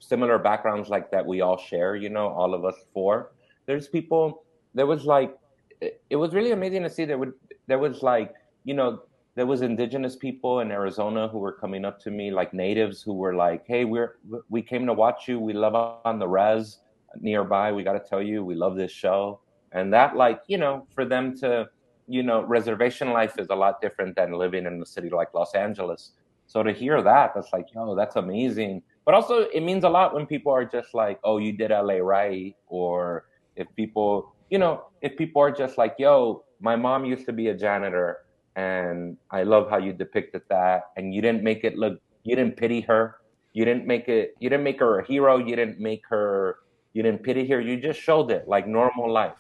similar 0.01 0.39
backgrounds 0.39 0.89
like 0.89 1.11
that 1.11 1.25
we 1.25 1.41
all 1.41 1.59
share. 1.59 1.95
You 1.95 2.09
know, 2.09 2.29
all 2.29 2.55
of 2.55 2.65
us 2.65 2.77
four. 2.93 3.33
There's 3.67 3.87
people. 3.87 4.45
There 4.75 4.87
was 4.87 5.05
like, 5.05 5.37
it, 5.81 6.17
was 6.17 6.35
really 6.35 6.53
amazing 6.53 6.83
to 6.83 6.91
see. 6.91 7.05
There 7.05 7.19
would 7.19 7.35
there 7.67 7.79
was 7.79 8.03
like 8.03 8.35
you 8.65 8.75
know 8.75 9.03
there 9.37 9.47
was 9.47 9.63
indigenous 9.63 10.17
people 10.17 10.61
in 10.61 10.73
Arizona 10.73 11.29
who 11.29 11.39
were 11.39 11.53
coming 11.53 11.85
up 11.85 12.01
to 12.01 12.11
me, 12.11 12.33
like 12.33 12.53
natives 12.53 13.03
who 13.03 13.15
were 13.15 13.35
like, 13.35 13.65
"Hey, 13.67 13.85
we're 13.85 14.17
we 14.49 14.63
came 14.63 14.87
to 14.87 14.93
watch 14.93 15.29
you. 15.29 15.39
We 15.39 15.53
love 15.53 15.75
on 16.05 16.19
the 16.19 16.27
res 16.27 16.81
nearby. 17.21 17.73
We 17.73 17.85
got 17.85 17.93
to 17.93 18.05
tell 18.09 18.23
you, 18.23 18.45
we 18.45 18.57
love 18.57 18.75
this 18.77 18.91
show." 18.91 19.41
And 19.73 19.93
that, 19.93 20.17
like, 20.17 20.41
you 20.47 20.59
know, 20.59 20.87
for 20.95 21.05
them 21.05 21.37
to, 21.39 21.69
you 22.07 22.23
know, 22.23 22.43
reservation 22.43 23.13
life 23.13 23.39
is 23.39 23.49
a 23.51 23.55
lot 23.55 23.81
different 23.81 24.17
than 24.17 24.33
living 24.33 24.67
in 24.67 24.81
a 24.81 24.87
city 24.87 25.11
like 25.11 25.35
Los 25.35 25.55
Angeles. 25.55 26.13
So 26.47 26.63
to 26.63 26.73
hear 26.73 27.03
that, 27.03 27.33
that's 27.35 27.53
like, 27.53 27.67
yo, 27.75 27.95
that's 27.95 28.17
amazing. 28.17 28.83
But 29.05 29.15
also, 29.15 29.49
it 29.49 29.63
means 29.63 29.85
a 29.85 29.89
lot 29.89 30.15
when 30.15 30.27
people 30.27 30.53
are 30.53 30.65
just 30.65 30.95
like, 30.95 31.19
"Oh, 31.25 31.39
you 31.39 31.53
did 31.53 31.71
LA 31.71 31.97
right," 31.97 32.55
or 32.67 33.25
if 33.57 33.67
people, 33.75 34.35
you 34.51 34.59
know, 34.59 34.85
if 35.01 35.17
people 35.17 35.41
are 35.41 35.51
just 35.51 35.79
like, 35.79 35.95
"Yo, 35.99 36.45
my 36.61 36.77
mom 36.77 37.07
used 37.07 37.25
to 37.27 37.33
be 37.33 37.49
a 37.49 37.55
janitor." 37.55 38.25
and 38.59 39.17
I 39.31 39.45
love 39.45 39.71
how 39.71 39.79
you 39.79 39.93
depicted 39.93 40.43
that. 40.51 40.91
And 40.97 41.15
you 41.15 41.23
didn't 41.23 41.45
make 41.45 41.63
it 41.63 41.79
look, 41.79 42.01
you 42.25 42.35
didn't 42.35 42.57
pity 42.57 42.81
her, 42.83 43.19
you 43.53 43.65
didn't 43.65 43.87
make 43.87 44.09
it, 44.09 44.35
you 44.41 44.51
didn't 44.51 44.65
make 44.65 44.81
her 44.81 44.99
a 44.99 45.07
hero, 45.07 45.39
you 45.39 45.55
didn't 45.55 45.79
make 45.79 46.03
her, 46.09 46.57
you 46.93 47.05
didn't 47.05 47.23
pity 47.23 47.47
her, 47.49 47.61
you 47.61 47.81
just 47.81 48.01
showed 48.01 48.33
it 48.33 48.49
like 48.49 48.67
normal 48.67 49.11
life, 49.13 49.39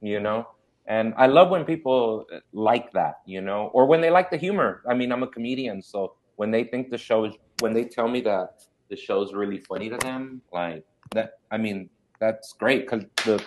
you 0.00 0.20
know. 0.20 0.46
And 0.86 1.12
I 1.18 1.26
love 1.26 1.50
when 1.50 1.64
people 1.64 2.24
like 2.52 2.92
that, 2.92 3.20
you 3.26 3.42
know, 3.42 3.70
or 3.74 3.86
when 3.86 4.00
they 4.00 4.10
like 4.10 4.30
the 4.30 4.38
humor. 4.38 4.82
I 4.88 4.94
mean, 4.94 5.12
I'm 5.12 5.22
a 5.22 5.26
comedian, 5.26 5.82
so 5.82 6.14
when 6.36 6.50
they 6.50 6.64
think 6.64 6.90
the 6.90 6.96
show 6.96 7.24
is, 7.24 7.34
when 7.60 7.74
they 7.74 7.84
tell 7.84 8.08
me 8.08 8.20
that 8.22 8.62
the 8.88 8.96
show's 8.96 9.34
really 9.34 9.58
funny 9.58 9.90
to 9.90 9.98
them, 9.98 10.40
like 10.52 10.84
that, 11.12 11.40
I 11.50 11.58
mean, 11.58 11.90
that's 12.20 12.54
great 12.54 12.88
because 12.88 13.04
the 13.24 13.42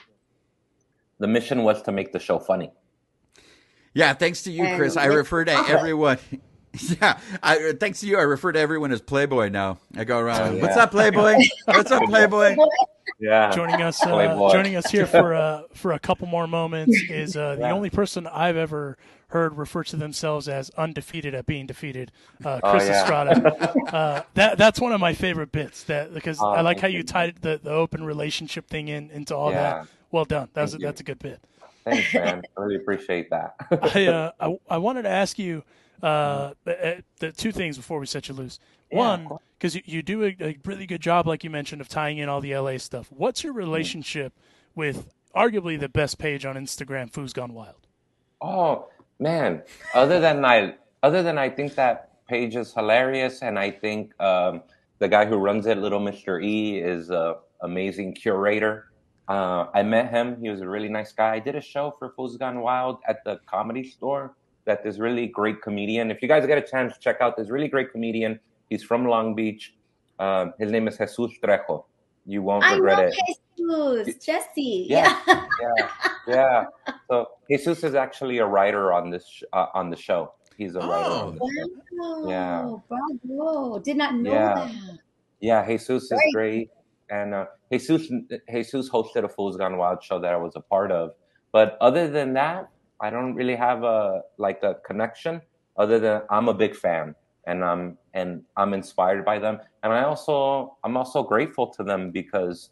the 1.20 1.28
mission 1.28 1.64
was 1.64 1.82
to 1.84 1.92
make 1.92 2.12
the 2.12 2.20
show 2.20 2.40
funny. 2.40 2.72
Yeah, 3.94 4.14
thanks 4.14 4.44
to 4.44 4.52
you, 4.52 4.64
And 4.64 4.78
Chris. 4.78 4.98
I 4.98 5.06
refer 5.06 5.46
to 5.46 5.52
everyone. 5.52 6.18
Yeah, 7.02 7.20
I, 7.44 7.74
thanks 7.78 8.00
to 8.00 8.08
you, 8.08 8.18
I 8.18 8.22
refer 8.22 8.54
to 8.54 8.60
everyone 8.60 8.94
as 8.94 9.02
Playboy 9.02 9.50
now. 9.50 9.80
I 9.98 10.06
go 10.06 10.18
around. 10.18 10.56
Oh, 10.56 10.58
What's 10.60 10.78
up, 10.78 10.92
Playboy? 10.92 11.36
What's 11.66 11.92
up, 11.92 12.04
Playboy? 12.04 12.56
Yeah, 13.21 13.51
joining 13.51 13.81
us 13.84 14.03
uh, 14.03 14.49
joining 14.51 14.75
us 14.75 14.89
here 14.89 15.05
for 15.05 15.34
uh, 15.45 15.62
for 15.75 15.91
a 15.93 15.99
couple 15.99 16.27
more 16.27 16.47
moments 16.47 16.99
is 17.10 17.38
uh, 17.38 17.55
the 17.55 17.62
Yeah. 17.62 17.73
only 17.73 17.91
person 17.91 18.25
I've 18.25 18.57
ever 18.57 18.97
heard 19.27 19.55
refer 19.57 19.84
to 19.86 19.95
themselves 19.95 20.49
as 20.49 20.71
undefeated 20.71 21.36
at 21.36 21.45
being 21.45 21.67
defeated, 21.67 22.12
uh, 22.43 22.60
Oh, 22.63 22.71
Chris 22.71 22.88
yeah. 22.88 23.01
Estrada. 23.01 23.75
uh, 23.95 24.21
that 24.34 24.57
that's 24.57 24.81
one 24.81 24.91
of 24.91 24.99
my 24.99 25.13
favorite 25.13 25.51
bits. 25.51 25.84
That 25.84 26.13
because 26.13 26.39
Oh, 26.41 26.47
I 26.49 26.62
like 26.62 26.79
how 26.79 26.88
you 26.88 26.97
you. 26.97 27.03
tied 27.03 27.38
the, 27.41 27.60
the 27.62 27.69
open 27.71 28.03
relationship 28.03 28.67
thing 28.67 28.88
in 28.88 29.12
into 29.12 29.36
all 29.36 29.51
Yeah. 29.51 29.62
that. 29.73 29.88
Well 30.10 30.25
done. 30.25 30.49
That's 30.53 30.73
a, 30.73 30.77
that's 30.79 30.99
a 30.99 31.03
good 31.03 31.19
bit. 31.19 31.39
Thanks, 31.86 32.13
man. 32.15 32.41
I 32.57 32.62
really 32.62 32.75
appreciate 32.77 33.29
that. 33.29 33.55
I, 33.95 34.07
uh, 34.07 34.32
I 34.39 34.57
I 34.69 34.78
wanted 34.80 35.03
to 35.03 35.09
ask 35.09 35.38
you 35.38 35.63
uh, 36.04 36.54
uh, 36.66 36.93
the 37.20 37.32
two 37.32 37.52
things 37.52 37.78
before 37.78 37.99
we 37.99 38.06
set 38.06 38.28
you 38.28 38.34
loose. 38.36 38.60
One, 38.91 39.28
because 39.58 39.76
you, 39.76 39.82
you 39.86 40.02
do 40.02 40.24
a, 40.26 40.36
a 40.41 40.58
really 40.66 40.86
good 40.86 41.02
job, 41.02 41.26
like 41.28 41.43
you 41.43 41.49
mentioned, 41.49 41.80
of 41.82 41.88
tying 41.88 42.18
in 42.18 42.28
all 42.28 42.41
the 42.41 42.56
LA 42.56 42.78
stuff. 42.78 43.08
What's 43.12 43.41
Mm. 43.41 43.45
your 43.45 43.54
relationship 43.54 44.34
with 44.76 45.14
arguably 45.36 45.80
the 45.80 45.88
best 45.89 46.18
page 46.18 46.45
on 46.45 46.56
Instagram, 46.56 47.12
Foo's 47.12 47.32
Gone 47.34 47.54
Wild? 47.54 47.88
Oh 48.41 48.89
man! 49.20 49.62
Other 49.93 50.20
than 50.20 50.43
I, 50.43 50.76
other 51.04 51.24
than 51.24 51.38
I 51.38 51.49
think 51.49 51.76
that 51.76 52.10
page 52.28 52.56
is 52.56 52.74
hilarious, 52.74 53.41
and 53.43 53.58
I 53.60 53.72
think 53.72 54.20
um, 54.22 54.64
the 54.99 55.08
guy 55.08 55.26
who 55.26 55.38
runs 55.38 55.66
it, 55.68 55.78
Little 55.78 55.99
Mister 55.99 56.39
E, 56.41 56.80
is 56.80 57.10
a 57.12 57.38
amazing 57.62 58.14
curator. 58.16 58.88
Uh, 59.30 59.68
I 59.74 59.84
met 59.84 60.10
him; 60.10 60.38
he 60.41 60.49
was 60.49 60.62
a 60.62 60.68
really 60.68 60.89
nice 60.89 61.12
guy. 61.14 61.36
I 61.36 61.39
did 61.39 61.56
a 61.56 61.62
show 61.62 61.95
for 61.97 62.10
Fools 62.16 62.36
Gone 62.38 62.60
Wild 62.62 62.97
at 63.08 63.24
the 63.24 63.39
Comedy 63.45 63.84
Store. 63.88 64.36
That 64.66 64.84
this 64.84 64.99
really 64.99 65.28
great 65.28 65.62
comedian. 65.62 66.12
If 66.12 66.22
you 66.22 66.28
guys 66.28 66.45
get 66.45 66.57
a 66.57 66.62
chance, 66.62 66.93
to 66.93 66.99
check 66.99 67.18
out 67.22 67.36
this 67.38 67.49
really 67.49 67.68
great 67.68 67.91
comedian. 67.91 68.39
He's 68.70 68.84
from 68.84 69.05
Long 69.05 69.36
Beach. 69.36 69.74
Um, 70.20 70.53
his 70.59 70.72
name 70.72 70.88
is 70.88 70.97
Jesus 70.97 71.18
Trejo, 71.43 71.84
you 72.26 72.43
won't 72.43 72.64
I 72.64 72.76
regret 72.76 73.12
it. 73.12 73.38
Jesus, 73.57 74.24
Jesse. 74.24 74.86
Yeah. 74.89 75.18
Yeah. 75.28 75.45
yeah, 75.59 75.88
yeah. 76.28 76.64
So 77.09 77.28
Jesus 77.49 77.84
is 77.84 77.95
actually 77.95 78.38
a 78.38 78.45
writer 78.45 78.93
on 78.93 79.09
this 79.09 79.28
sh- 79.28 79.43
uh, 79.53 79.68
on 79.74 79.89
the 79.89 79.95
show. 79.95 80.34
He's 80.57 80.76
a 80.76 80.80
writer. 80.80 80.91
Oh. 80.91 81.28
On 81.30 81.36
the 81.36 81.39
show. 81.39 82.22
Wow. 82.26 82.30
Yeah. 82.30 82.76
Bravo. 83.24 83.80
Did 83.80 83.97
not 83.97 84.16
know 84.16 84.32
Yeah. 84.32 84.53
that. 84.53 84.99
Yeah, 85.39 85.66
Jesus 85.66 86.03
is 86.03 86.09
Great. 86.09 86.34
great, 86.34 86.70
and 87.09 87.34
uh, 87.34 87.45
Jesus 87.72 88.12
Jesus 88.47 88.89
hosted 88.89 89.24
a 89.24 89.30
Fools 89.30 89.57
Gone 89.57 89.76
Wild 89.78 90.03
show 90.03 90.20
that 90.20 90.32
I 90.32 90.38
was 90.38 90.53
a 90.55 90.62
part 90.62 90.91
of. 90.91 91.14
But 91.51 91.78
other 91.82 92.07
than 92.07 92.34
that, 92.34 92.70
I 93.02 93.10
don't 93.10 93.34
really 93.36 93.56
have 93.56 93.84
a 93.84 94.22
like 94.38 94.64
a 94.64 94.76
connection. 94.86 95.41
Other 95.78 95.99
than 95.99 96.22
I'm 96.30 96.47
a 96.49 96.54
big 96.54 96.76
fan, 96.76 97.16
and 97.47 97.64
I'm 97.64 97.97
and 98.14 98.43
I'm 98.58 98.74
inspired 98.74 99.26
by 99.26 99.39
them, 99.39 99.60
and 99.84 99.91
I 99.93 100.04
also 100.04 100.78
I'm 100.84 100.97
also 100.97 101.24
grateful 101.24 101.68
to 101.68 101.84
them 101.84 102.12
because 102.12 102.70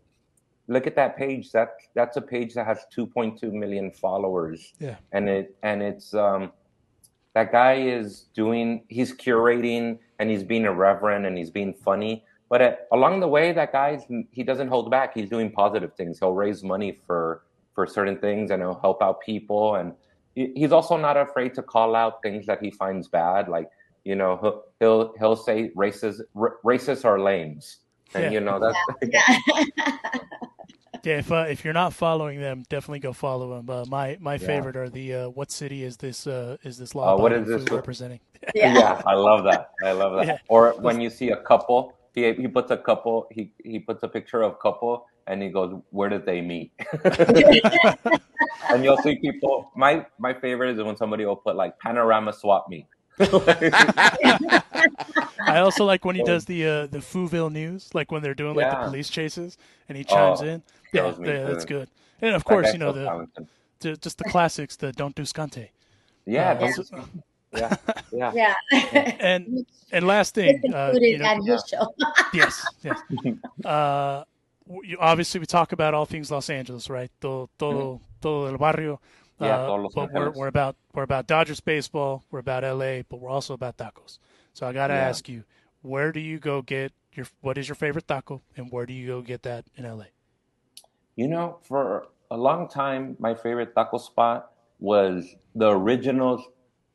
look 0.67 0.85
at 0.85 0.95
that 0.95 1.17
page. 1.17 1.51
That 1.51 1.69
that's 1.95 2.17
a 2.17 2.21
page 2.21 2.53
that 2.53 2.65
has 2.65 2.85
2.2 2.95 3.51
million 3.51 3.91
followers. 3.91 4.73
Yeah. 4.79 4.95
and 5.11 5.27
it 5.27 5.55
and 5.63 5.81
it's 5.81 6.13
um 6.13 6.51
that 7.33 7.51
guy 7.51 7.75
is 7.75 8.25
doing 8.33 8.83
he's 8.89 9.13
curating 9.13 9.99
and 10.19 10.29
he's 10.29 10.43
being 10.43 10.65
irreverent 10.65 11.25
and 11.25 11.37
he's 11.37 11.49
being 11.51 11.73
funny 11.73 12.23
but 12.49 12.61
uh, 12.61 12.75
along 12.91 13.19
the 13.19 13.27
way 13.27 13.51
that 13.51 13.71
guy's 13.71 14.03
he 14.31 14.43
doesn't 14.43 14.67
hold 14.67 14.89
back 14.89 15.13
he's 15.13 15.29
doing 15.29 15.51
positive 15.51 15.93
things 15.95 16.19
he'll 16.19 16.33
raise 16.33 16.63
money 16.63 16.99
for 17.05 17.43
for 17.75 17.85
certain 17.85 18.17
things 18.17 18.51
and 18.51 18.61
he'll 18.61 18.79
help 18.79 19.01
out 19.01 19.21
people 19.21 19.75
and 19.75 19.93
he's 20.55 20.71
also 20.71 20.95
not 20.97 21.15
afraid 21.17 21.53
to 21.55 21.61
call 21.61 21.95
out 21.95 22.21
things 22.21 22.45
that 22.45 22.59
he 22.63 22.69
finds 22.71 23.07
bad 23.07 23.47
like 23.49 23.67
you 24.05 24.15
know 24.15 24.37
he'll 24.41 24.63
he'll, 24.79 25.13
he'll 25.19 25.35
say 25.35 25.71
races 25.75 26.21
r- 26.35 26.57
racists 26.63 27.03
are 27.05 27.19
lames 27.19 27.77
and 28.13 28.23
Yeah. 28.25 28.31
you 28.35 28.39
know 28.47 28.57
that's 28.63 28.77
Yeah, 29.15 29.37
Yeah. 31.03 31.19
if 31.19 31.31
uh, 31.31 31.45
if 31.49 31.63
you're 31.63 31.73
not 31.73 31.93
following 31.93 32.39
them, 32.41 32.63
definitely 32.69 32.99
go 32.99 33.13
follow 33.13 33.47
them. 33.55 33.69
Uh, 33.69 33.85
my 33.87 34.17
my 34.19 34.33
Yeah. 34.35 34.47
favorite 34.51 34.75
are 34.75 34.89
the 34.89 35.07
uh, 35.13 35.29
what 35.29 35.49
city 35.51 35.83
is 35.83 35.95
this 35.97 36.27
uh, 36.27 36.57
is 36.63 36.77
this 36.77 36.93
Uh, 36.95 36.99
law 36.99 37.17
what 37.17 37.31
abiding 37.31 37.49
this- 37.65 37.71
representing? 37.71 38.19
yeah. 38.55 38.73
yeah. 38.73 39.01
I 39.05 39.13
love 39.15 39.43
that. 39.45 39.71
I 39.83 39.91
love 39.93 40.11
that. 40.17 40.25
Yeah. 40.27 40.37
Or 40.49 40.73
when 40.79 40.99
you 41.01 41.09
see 41.09 41.29
a 41.31 41.37
couple, 41.51 41.93
he 42.15 42.33
he 42.33 42.47
puts 42.47 42.71
a 42.71 42.77
couple, 42.77 43.27
he 43.31 43.51
he 43.63 43.79
puts 43.79 44.03
a 44.03 44.07
picture 44.07 44.41
of 44.43 44.59
couple, 44.59 45.05
and 45.29 45.41
he 45.41 45.47
goes, 45.49 45.79
"Where 45.91 46.09
did 46.09 46.25
they 46.25 46.41
meet?" 46.41 46.73
and 48.69 48.83
you'll 48.83 48.97
see 48.97 49.15
people. 49.15 49.71
My 49.75 50.05
my 50.17 50.33
favorite 50.33 50.71
is 50.77 50.83
when 50.83 50.97
somebody 50.97 51.25
will 51.25 51.37
put 51.37 51.55
like 51.55 51.79
panorama 51.79 52.33
swap 52.33 52.67
meet. 52.67 52.87
I 55.47 55.59
also 55.59 55.85
like 55.85 56.05
when 56.05 56.15
he 56.15 56.23
does 56.23 56.45
the 56.45 56.65
uh, 56.65 56.85
the 56.87 56.99
Fouville 56.99 57.51
news, 57.51 57.93
like 57.93 58.11
when 58.11 58.21
they're 58.23 58.33
doing 58.33 58.55
like 58.55 58.65
Yeah. 58.65 58.83
the 58.83 58.89
police 58.89 59.09
chases, 59.09 59.57
and 59.87 59.97
he 59.97 60.03
chimes 60.03 60.41
Oh, 60.41 60.45
in. 60.45 60.63
Yeah, 60.93 61.01
kills 61.01 61.19
yeah, 61.19 61.43
that's 61.43 61.65
good. 61.65 61.89
And 62.21 62.35
of 62.35 62.43
That 62.43 62.49
course, 62.49 62.73
you 62.73 62.79
know 62.79 62.91
the, 62.91 63.05
talented. 63.05 63.47
the 63.79 63.97
just 63.97 64.17
the 64.17 64.23
classics, 64.25 64.75
the 64.75 64.91
don't 64.91 65.15
do 65.15 65.23
scante. 65.23 65.69
yeah, 66.25 66.51
Uh, 66.51 66.53
don't 66.55 66.91
yeah, 67.51 67.75
yeah, 68.11 68.31
Yeah. 68.33 68.55
and 69.19 69.65
and 69.91 70.05
last 70.07 70.35
thing, 70.35 70.61
uh, 70.73 70.93
you 70.99 71.17
know, 71.17 71.25
at 71.25 71.37
his 71.43 71.63
yes, 72.33 72.65
yes. 72.83 72.99
Obviously, 74.99 75.39
we 75.39 75.45
talk 75.47 75.71
about 75.71 75.93
all 75.93 76.05
things 76.05 76.29
Los 76.29 76.49
Angeles, 76.49 76.89
right? 76.89 77.09
Todo, 77.19 77.49
todo, 77.57 78.01
todo 78.21 78.45
el 78.47 78.57
barrio. 78.57 78.99
Mm-hmm. 79.41 79.45
Yeah, 79.45 79.55
Uh, 79.55 79.87
but 79.95 80.11
we're, 80.13 80.31
we're 80.31 80.47
about 80.47 80.75
we're 80.93 81.03
about 81.03 81.25
Dodgers 81.25 81.59
baseball. 81.61 82.23
We're 82.29 82.39
about 82.39 82.63
LA, 82.63 83.01
but 83.09 83.19
we're 83.19 83.29
also 83.31 83.53
about 83.53 83.77
tacos. 83.77 84.19
So 84.53 84.67
I 84.67 84.73
gotta 84.73 84.93
Yeah. 84.93 85.07
ask 85.09 85.27
you, 85.29 85.43
where 85.81 86.11
do 86.11 86.19
you 86.19 86.39
go 86.39 86.61
get 86.61 86.91
your 87.13 87.25
what 87.41 87.57
is 87.57 87.67
your 87.67 87.75
favorite 87.75 88.07
taco, 88.07 88.41
and 88.57 88.69
where 88.71 88.85
do 88.85 88.93
you 88.93 89.07
go 89.07 89.21
get 89.21 89.41
that 89.43 89.65
in 89.75 89.85
LA? 89.85 90.05
You 91.15 91.27
know, 91.29 91.57
for 91.63 92.07
a 92.29 92.37
long 92.37 92.67
time, 92.67 93.15
my 93.19 93.33
favorite 93.33 93.73
taco 93.73 93.97
spot 93.97 94.51
was 94.79 95.35
the 95.55 95.69
original 95.69 96.43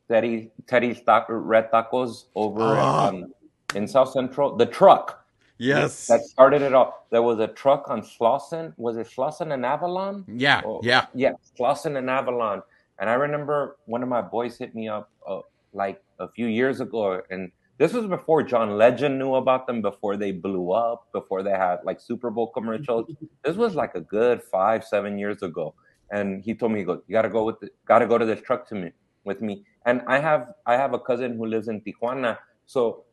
Teddy 0.07 0.51
Teddy's 0.67 1.01
taco, 1.01 1.33
Red 1.33 1.71
Tacos 1.71 2.25
over 2.35 2.61
Ah. 2.77 3.07
on, 3.07 3.33
in 3.73 3.87
South 3.87 4.11
Central. 4.11 4.55
The 4.55 4.67
truck 4.67 5.24
Yes. 5.57 6.07
that 6.07 6.21
started 6.25 6.61
it 6.61 6.73
all. 6.73 7.07
There 7.11 7.21
was 7.21 7.39
a 7.39 7.47
truck 7.47 7.89
on 7.89 8.01
Slauson. 8.01 8.73
Was 8.77 8.97
it 8.97 9.07
Slauson 9.07 9.53
and 9.53 9.65
Avalon? 9.65 10.25
Yeah. 10.27 10.61
Oh, 10.65 10.81
Yeah. 10.83 11.07
Yeah, 11.13 11.33
Slauson 11.57 11.97
and 11.97 12.09
Avalon. 12.09 12.61
And 12.99 13.09
I 13.09 13.13
remember 13.13 13.77
one 13.85 14.03
of 14.03 14.09
my 14.09 14.21
boys 14.21 14.57
hit 14.57 14.75
me 14.75 14.87
up 14.87 15.09
uh, 15.27 15.41
like 15.73 16.01
a 16.19 16.29
few 16.29 16.47
years 16.47 16.79
ago, 16.79 17.21
and 17.29 17.51
this 17.77 17.91
was 17.91 18.07
before 18.07 18.41
John 18.41 18.77
Legend 18.77 19.19
knew 19.19 19.35
about 19.35 19.67
them, 19.67 19.81
before 19.81 20.15
they 20.15 20.31
blew 20.31 20.71
up, 20.71 21.07
before 21.11 21.43
they 21.43 21.51
had 21.51 21.79
like 21.83 21.99
Super 21.99 22.29
Bowl 22.29 22.47
commercials. 22.47 23.11
this 23.43 23.57
was 23.57 23.75
like 23.75 23.95
a 23.95 24.01
good 24.01 24.41
five, 24.41 24.85
seven 24.85 25.17
years 25.19 25.43
ago. 25.43 25.73
And 26.11 26.41
he 26.43 26.53
told 26.53 26.71
me, 26.71 26.79
he 26.79 26.85
goes, 26.85 27.01
"You 27.07 27.13
gotta 27.13 27.29
go 27.29 27.43
with, 27.43 27.59
the, 27.59 27.69
gotta 27.85 28.07
go 28.07 28.17
to 28.17 28.25
this 28.25 28.41
truck 28.41 28.67
to 28.69 28.75
me 28.75 28.91
with 29.25 29.41
me." 29.41 29.65
And 29.85 30.01
I 30.07 30.19
have, 30.19 30.53
I 30.65 30.77
have 30.77 30.93
a 30.93 30.99
cousin 30.99 31.35
who 31.35 31.47
lives 31.47 31.67
in 31.67 31.81
Tijuana, 31.81 32.37
so 32.65 33.03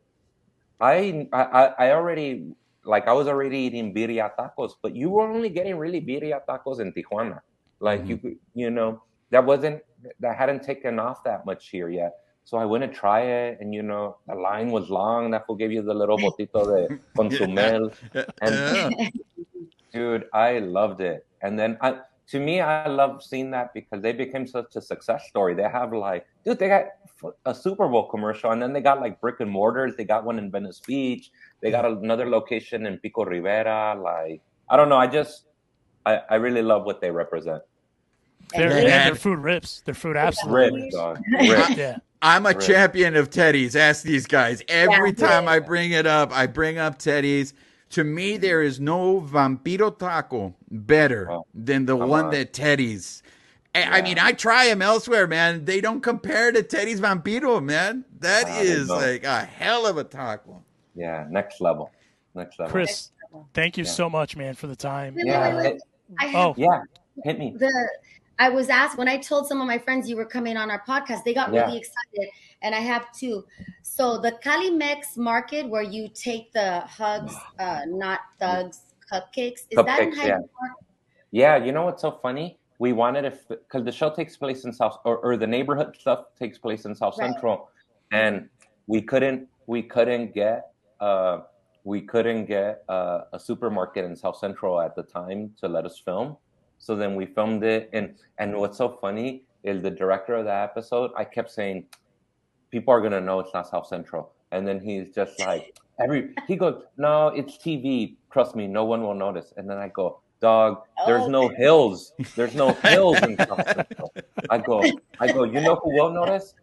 I, 0.83 1.27
I, 1.31 1.65
I 1.85 1.91
already 1.91 2.55
like 2.83 3.07
I 3.07 3.13
was 3.13 3.27
already 3.27 3.57
eating 3.57 3.93
birria 3.93 4.29
tacos, 4.37 4.73
but 4.81 4.95
you 4.95 5.09
were 5.09 5.27
only 5.27 5.49
getting 5.49 5.77
really 5.77 6.01
birria 6.01 6.41
tacos 6.47 6.79
in 6.79 6.91
Tijuana. 6.91 7.39
Like 7.79 8.05
you, 8.05 8.17
mm-hmm. 8.17 8.27
could- 8.27 8.39
you 8.53 8.69
know, 8.69 9.01
that 9.31 9.45
wasn't 9.45 9.81
that 10.19 10.35
hadn't 10.35 10.63
taken 10.63 10.99
off 10.99 11.23
that 11.23 11.45
much 11.45 11.69
here 11.69 11.89
yet. 11.89 12.13
So 12.45 12.57
I 12.57 12.65
went 12.65 12.83
to 12.83 12.89
try 12.89 13.21
it, 13.21 13.59
and 13.61 13.73
you 13.73 13.83
know, 13.83 14.17
the 14.27 14.35
line 14.35 14.69
was 14.71 14.89
long. 14.89 15.31
That 15.31 15.47
will 15.47 15.55
give 15.55 15.71
you 15.71 15.81
the 15.81 15.93
little 15.93 16.17
botito 16.17 16.61
de 16.67 16.99
consumel, 17.15 17.91
and 18.41 18.53
Yeah. 18.53 18.89
dude, 19.93 20.25
I 20.33 20.59
loved 20.59 20.99
it. 20.99 21.25
And 21.41 21.57
then 21.57 21.77
I, 21.79 21.99
to 22.27 22.39
me, 22.39 22.61
I 22.61 22.87
love 22.87 23.21
seeing 23.23 23.51
that 23.51 23.73
because 23.73 24.01
they 24.01 24.13
became 24.13 24.47
such 24.47 24.75
a 24.75 24.81
success 24.81 25.27
story. 25.27 25.53
They 25.55 25.63
have 25.63 25.91
like, 25.93 26.25
dude, 26.45 26.57
they 26.59 26.67
got 26.69 26.85
a 27.45 27.53
Super 27.53 27.87
Bowl 27.87 28.07
commercial, 28.09 28.51
and 28.51 28.61
then 28.61 28.71
they 28.73 28.81
got 28.81 29.01
like 29.01 29.19
brick 29.21 29.39
and 29.39 29.49
mortars. 29.51 29.95
They 29.97 30.05
got 30.05 30.23
one 30.23 30.37
in 30.39 30.49
Venice 30.49 30.79
Beach. 30.85 31.31
They 31.61 31.69
got 31.71 31.85
another 31.85 32.29
location 32.29 32.85
in 32.85 32.97
Pico 32.99 33.25
Rivera. 33.25 33.99
Like, 34.01 34.41
I 34.69 34.77
don't 34.77 34.89
know. 34.89 34.97
I 34.97 35.07
just, 35.07 35.45
I, 36.05 36.21
I 36.29 36.35
really 36.35 36.61
love 36.61 36.85
what 36.85 37.01
they 37.01 37.11
represent. 37.11 37.61
Their, 38.55 38.69
Yeah. 38.69 38.77
Yeah. 38.87 39.05
their 39.05 39.15
food 39.15 39.39
rips. 39.39 39.81
Their 39.81 39.93
food 39.95 40.15
absolutely 40.15 40.81
Rip, 40.81 40.83
rips. 40.83 40.95
dog. 40.95 41.19
Yeah, 41.77 41.97
I'm 42.21 42.45
a 42.45 42.49
Right. 42.49 42.59
champion 42.61 43.15
of 43.15 43.29
Teddy's. 43.29 43.75
Ask 43.75 44.03
these 44.03 44.27
guys. 44.27 44.61
Every 44.69 45.09
Yeah. 45.09 45.27
time 45.27 45.47
I 45.47 45.59
bring 45.59 45.91
it 45.91 46.05
up, 46.05 46.31
I 46.31 46.47
bring 46.47 46.77
up 46.77 46.97
Teddy's. 46.99 47.53
To 47.93 48.03
me, 48.03 48.37
there 48.37 48.61
is 48.63 48.79
no 48.79 49.21
vampiro 49.21 49.95
taco 49.97 50.55
better 50.71 51.29
Oh, 51.31 51.45
than 51.53 51.85
the 51.85 51.95
one 51.95 52.25
on. 52.25 52.31
that 52.31 52.51
Teddy's. 52.53 53.21
I- 53.75 53.99
I 53.99 54.01
mean, 54.01 54.17
I 54.19 54.31
try 54.31 54.65
them 54.67 54.81
elsewhere, 54.81 55.27
man. 55.27 55.65
They 55.65 55.79
don't 55.79 56.01
compare 56.01 56.51
to 56.51 56.61
Teddy's 56.63 56.99
Vampiro, 57.01 57.63
man. 57.63 58.05
That 58.19 58.49
is 58.63 58.89
like 58.89 59.23
a 59.23 59.41
hell 59.45 59.85
of 59.85 59.97
a 59.97 60.03
taco. 60.03 60.63
Yeah, 60.95 61.25
next 61.29 61.61
level. 61.61 61.91
Next 62.35 62.57
level. 62.59 62.71
Chris, 62.71 63.11
thank 63.53 63.77
you 63.77 63.83
Yeah. 63.83 63.89
so 63.91 64.09
much, 64.09 64.35
man, 64.35 64.53
for 64.55 64.65
the 64.67 64.75
time. 64.75 65.13
Wait, 65.15 65.25
Yeah, 65.27 65.49
wait, 65.49 65.55
wait, 65.63 65.73
wait. 65.73 65.81
I 66.19 66.25
have 66.27 66.45
Oh, 66.49 66.53
Yeah, 66.57 66.81
hit 67.23 67.37
me. 67.39 67.53
the 67.57 67.89
I 68.39 68.49
was 68.49 68.69
asked 68.69 68.97
when 68.97 69.07
I 69.07 69.17
told 69.17 69.47
some 69.47 69.61
of 69.61 69.67
my 69.67 69.77
friends 69.77 70.09
you 70.09 70.15
were 70.17 70.25
coming 70.25 70.57
on 70.57 70.71
our 70.71 70.81
podcast, 70.87 71.23
they 71.23 71.35
got 71.35 71.53
Yeah. 71.53 71.65
really 71.65 71.77
excited. 71.77 72.29
And 72.63 72.73
I 72.73 72.79
have 72.79 73.11
two. 73.11 73.45
So 73.81 74.17
the 74.17 74.31
Cali 74.41 74.71
Mex 74.71 75.17
market 75.17 75.69
where 75.69 75.83
you 75.83 76.07
take 76.07 76.51
the 76.53 76.79
hugs, 76.81 77.35
uh, 77.59 77.81
not 77.87 78.21
thugs 78.39 78.79
cupcakes, 79.11 79.67
is 79.69 79.75
that 79.75 80.01
in 80.01 80.11
Cupcakes, 80.11 80.15
Hyde 80.15 80.27
yeah. 80.27 80.37
Park? 80.37 80.71
Yeah, 81.31 81.57
you 81.57 81.71
know 81.71 81.83
what's 81.83 82.01
so 82.01 82.19
funny? 82.21 82.57
We 82.79 82.93
wanted 82.93 83.23
to, 83.23 83.37
because 83.49 83.83
the 83.85 83.91
show 83.91 84.09
takes 84.09 84.35
place 84.37 84.65
in 84.65 84.73
South, 84.73 84.99
or, 85.03 85.17
or 85.17 85.37
the 85.37 85.47
neighborhood 85.47 85.95
stuff 85.99 86.25
takes 86.39 86.57
place 86.57 86.85
in 86.85 86.95
South 86.95 87.17
Right. 87.17 87.31
Central, 87.31 87.69
and 88.11 88.49
we 88.87 89.01
couldn't, 89.01 89.47
we 89.67 89.83
couldn't 89.83 90.33
get, 90.33 90.71
uh, 90.99 91.41
we 91.83 92.01
couldn't 92.01 92.45
get 92.45 92.83
uh, 92.89 93.21
a 93.33 93.39
supermarket 93.39 94.05
in 94.05 94.15
South 94.15 94.37
Central 94.37 94.81
at 94.81 94.95
the 94.95 95.03
time 95.03 95.53
to 95.59 95.67
let 95.67 95.85
us 95.85 95.99
film. 95.99 96.37
So 96.79 96.95
then 96.95 97.15
we 97.15 97.25
filmed 97.25 97.63
it, 97.63 97.89
and 97.93 98.15
and 98.37 98.57
what's 98.57 98.77
so 98.77 98.97
funny 98.99 99.43
is 99.63 99.81
the 99.81 99.91
director 99.91 100.35
of 100.35 100.45
that 100.45 100.63
episode. 100.63 101.11
I 101.15 101.23
kept 101.23 101.51
saying, 101.51 101.85
people 102.73 102.91
are 102.93 103.01
gonna 103.01 103.21
know 103.21 103.39
it's 103.39 103.53
not 103.53 103.69
South 103.69 103.85
Central, 103.87 104.31
and 104.51 104.67
then 104.67 104.79
he's 104.81 105.05
just 105.13 105.39
like, 105.39 105.77
every 106.03 106.21
he 106.47 106.55
goes, 106.57 106.81
no, 106.97 107.27
it's 107.27 107.53
TV. 107.57 108.15
Trust 108.33 108.55
me, 108.55 108.65
no 108.67 108.83
one 108.83 109.01
will 109.05 109.13
notice. 109.13 109.53
And 109.57 109.69
then 109.69 109.77
I 109.77 109.89
go, 109.89 110.19
dog, 110.41 110.81
there's 111.05 111.23
Oh. 111.29 111.29
no 111.39 111.47
hills. 111.49 112.13
There's 112.35 112.55
no 112.55 112.73
hills 112.91 113.17
in 113.21 113.37
South 113.37 113.63
Central. 113.77 114.09
I 114.49 114.57
go, 114.57 114.81
I 115.19 115.31
go. 115.31 115.43
You 115.43 115.61
know 115.61 115.75
who 115.81 115.89
will 115.97 116.09
notice? 116.09 116.55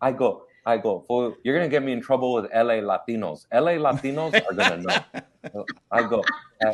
I 0.00 0.10
go, 0.12 0.44
I 0.64 0.78
go. 0.78 1.04
Fool, 1.06 1.36
you're 1.44 1.54
gonna 1.58 1.68
get 1.76 1.82
me 1.82 1.92
in 1.92 2.00
trouble 2.00 2.32
with 2.32 2.46
LA 2.54 2.80
Latinos. 2.90 3.44
LA 3.52 3.76
Latinos 3.86 4.32
are 4.48 4.54
gonna 4.54 4.80
know. 4.80 5.64
I 5.92 6.02
go, 6.08 6.24
I, 6.64 6.70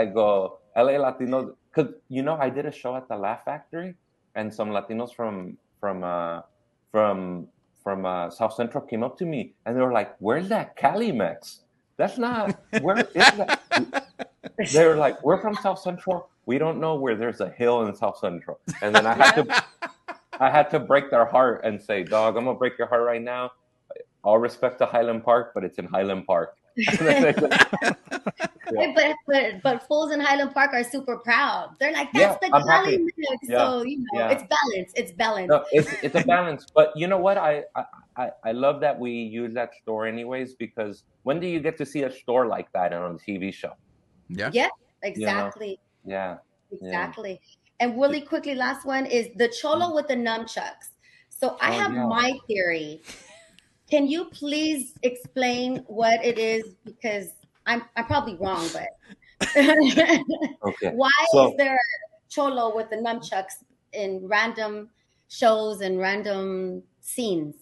I 0.00 0.04
go. 0.06 0.58
LA 0.76 0.98
Latinos, 1.06 1.54
because 1.70 1.94
you 2.08 2.22
know 2.26 2.34
I 2.34 2.50
did 2.50 2.66
a 2.66 2.72
show 2.72 2.96
at 2.96 3.06
the 3.06 3.16
Laugh 3.16 3.44
Factory, 3.44 3.94
and 4.34 4.52
some 4.52 4.70
Latinos 4.70 5.14
from 5.14 5.56
from 5.78 6.02
uh, 6.02 6.42
from 6.90 7.46
from 7.84 8.06
uh, 8.06 8.30
South 8.30 8.54
Central 8.54 8.82
came 8.82 9.04
up 9.04 9.16
to 9.18 9.26
me, 9.26 9.52
and 9.64 9.76
they 9.76 9.80
were 9.80 9.92
like, 9.92 10.16
"Where's 10.18 10.48
that 10.48 10.74
Cali 10.74 11.12
Mex? 11.12 11.60
That's 11.96 12.18
not 12.18 12.58
where 12.80 12.98
is 12.98 13.06
that." 13.14 13.60
they 14.72 14.86
were 14.86 14.96
like, 14.96 15.22
"We're 15.22 15.40
from 15.40 15.54
South 15.56 15.78
Central. 15.78 16.30
We 16.46 16.58
don't 16.58 16.80
know 16.80 16.96
where 16.96 17.14
there's 17.14 17.40
a 17.40 17.50
hill 17.50 17.86
in 17.86 17.94
South 17.94 18.18
Central." 18.18 18.58
And 18.82 18.94
then 18.94 19.06
I 19.06 19.14
had 19.14 19.32
to, 19.32 19.64
I 20.40 20.50
had 20.50 20.70
to 20.70 20.80
break 20.80 21.10
their 21.10 21.26
heart 21.26 21.60
and 21.64 21.80
say, 21.80 22.02
"Dog, 22.02 22.36
I'm 22.36 22.46
gonna 22.46 22.58
break 22.58 22.78
your 22.78 22.88
heart 22.88 23.04
right 23.04 23.22
now. 23.22 23.52
All 24.24 24.38
respect 24.38 24.78
to 24.78 24.86
Highland 24.86 25.22
Park, 25.22 25.52
but 25.54 25.62
it's 25.62 25.78
in 25.78 25.84
Highland 25.84 26.26
Park." 26.26 26.56
Yeah. 28.70 28.92
But 28.94 29.16
but 29.26 29.62
but 29.62 29.88
fools 29.88 30.12
in 30.12 30.20
Highland 30.20 30.54
Park 30.54 30.72
are 30.72 30.84
super 30.84 31.18
proud. 31.18 31.76
They're 31.78 31.92
like, 31.92 32.12
that's 32.12 32.38
Yeah, 32.42 32.48
the 32.48 32.56
I'm 32.56 32.66
happy. 32.66 32.98
Yeah, 33.42 33.58
So 33.58 33.82
you 33.82 33.98
know, 33.98 34.20
yeah. 34.20 34.30
it's 34.30 34.42
balance. 34.44 34.92
It's 34.94 35.12
balance. 35.12 35.48
No, 35.48 35.64
it's 35.72 35.92
it's 36.02 36.14
a 36.14 36.22
balance. 36.22 36.66
But 36.74 36.92
you 36.96 37.06
know 37.06 37.18
what? 37.18 37.36
I, 37.38 37.64
I 37.76 37.84
I 38.16 38.30
I 38.44 38.52
love 38.52 38.80
that 38.80 38.98
we 38.98 39.12
use 39.12 39.54
that 39.54 39.74
store 39.82 40.06
anyways 40.06 40.54
because 40.54 41.04
when 41.22 41.40
do 41.40 41.46
you 41.46 41.60
get 41.60 41.76
to 41.78 41.86
see 41.86 42.02
a 42.02 42.10
store 42.10 42.46
like 42.46 42.72
that 42.72 42.92
on 42.92 43.14
a 43.16 43.18
TV 43.18 43.52
show? 43.52 43.72
Yeah. 44.28 44.50
Yeah, 44.52 44.68
exactly. 45.02 45.80
Yeah. 46.04 46.38
Exactly. 46.72 47.40
And 47.80 48.00
really 48.00 48.20
quickly, 48.20 48.54
last 48.54 48.86
one 48.86 49.06
is 49.06 49.28
the 49.36 49.48
cholo 49.48 49.86
mm. 49.90 49.94
with 49.94 50.08
the 50.08 50.14
nunchucks. 50.14 50.90
So 51.28 51.56
I 51.60 51.70
Oh, 51.70 51.72
have 51.72 51.92
yeah. 51.92 52.06
my 52.06 52.38
theory. 52.46 53.02
Can 53.90 54.06
you 54.06 54.26
please 54.26 54.94
explain 55.02 55.78
what 55.86 56.24
it 56.24 56.38
is? 56.38 56.74
Because 56.84 57.32
I'm 57.66 57.82
I'm 57.96 58.06
probably 58.06 58.36
wrong, 58.36 58.68
but 58.72 58.88
Okay. 59.56 60.90
why 60.94 61.10
So- 61.32 61.50
is 61.50 61.56
there 61.56 61.78
cholo 62.28 62.74
with 62.74 62.90
the 62.90 62.96
nunchucks 62.96 63.64
in 63.92 64.26
random 64.26 64.90
shows 65.28 65.80
and 65.80 65.98
random 65.98 66.82
scenes? 67.00 67.56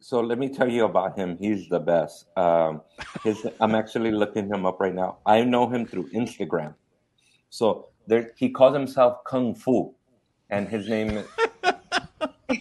So 0.00 0.20
let 0.20 0.38
me 0.38 0.48
tell 0.50 0.68
you 0.70 0.84
about 0.84 1.16
him. 1.16 1.38
He's 1.38 1.66
the 1.70 1.80
best. 1.80 2.26
Um, 2.36 2.82
his, 3.24 3.46
I'm 3.58 3.74
actually 3.74 4.10
looking 4.10 4.46
him 4.48 4.66
up 4.66 4.78
right 4.80 4.94
now. 4.94 5.18
I 5.24 5.44
know 5.44 5.66
him 5.66 5.86
through 5.86 6.10
Instagram. 6.10 6.74
So 7.48 7.88
there, 8.06 8.32
he 8.36 8.50
calls 8.50 8.74
himself 8.74 9.24
Kung 9.24 9.54
Fu, 9.54 9.94
and 10.50 10.68
his 10.68 10.88
name 10.90 11.24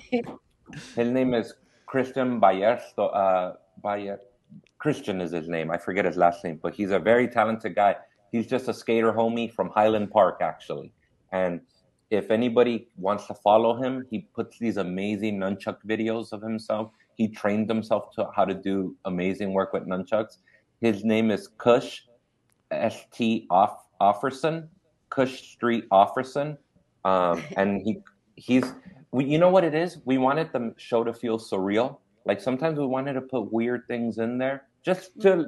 his 0.96 1.10
name 1.10 1.34
is 1.34 1.54
Christian 1.86 2.40
Ballester. 2.40 3.10
Uh, 3.14 3.54
Bayer, 3.84 4.20
Christian 4.78 5.22
is 5.22 5.32
his 5.32 5.48
name. 5.48 5.72
I 5.72 5.78
forget 5.78 6.06
his 6.06 6.18
last 6.18 6.44
name, 6.44 6.60
but 6.62 6.74
he's 6.74 6.92
a 6.92 7.00
very 7.00 7.28
talented 7.28 7.76
guy. 7.76 7.96
He's 8.32 8.48
just 8.48 8.68
a 8.68 8.74
skater 8.74 9.14
homie 9.14 9.52
from 9.52 9.70
Highland 9.70 10.12
Park, 10.12 10.40
actually. 10.42 10.92
And 11.32 11.62
if 12.10 12.32
anybody 12.32 12.88
wants 12.98 13.28
to 13.28 13.34
follow 13.34 13.76
him, 13.76 14.06
he 14.10 14.28
puts 14.34 14.58
these 14.58 14.78
amazing 14.78 15.38
nunchuck 15.40 15.78
videos 15.88 16.34
of 16.34 16.42
himself. 16.42 16.92
He 17.16 17.28
trained 17.28 17.70
himself 17.70 18.12
to 18.16 18.30
how 18.36 18.46
to 18.46 18.54
do 18.54 18.96
amazing 19.06 19.54
work 19.54 19.74
with 19.74 19.86
nunchucks. 19.86 20.38
His 20.82 21.04
name 21.04 21.30
is 21.30 21.48
Kush 21.48 22.02
S 22.72 23.06
T 23.12 23.46
Off 23.50 23.86
Offerson, 24.02 24.68
Kush 25.10 25.42
Street 25.42 25.88
Offerson, 25.90 26.58
um, 27.06 27.44
and 27.58 27.82
he 27.82 28.00
he's 28.36 28.74
we, 29.12 29.26
you 29.26 29.38
know 29.38 29.50
what 29.50 29.64
it 29.64 29.76
is. 29.76 30.00
We 30.06 30.18
wanted 30.18 30.52
the 30.54 30.74
show 30.78 31.04
to 31.04 31.14
feel 31.14 31.38
surreal. 31.38 31.98
Like 32.26 32.42
sometimes 32.42 32.78
we 32.80 32.86
wanted 32.86 33.14
to 33.14 33.22
put 33.22 33.52
weird 33.52 33.88
things 33.88 34.18
in 34.18 34.38
there 34.38 34.64
just 34.84 35.20
to 35.22 35.48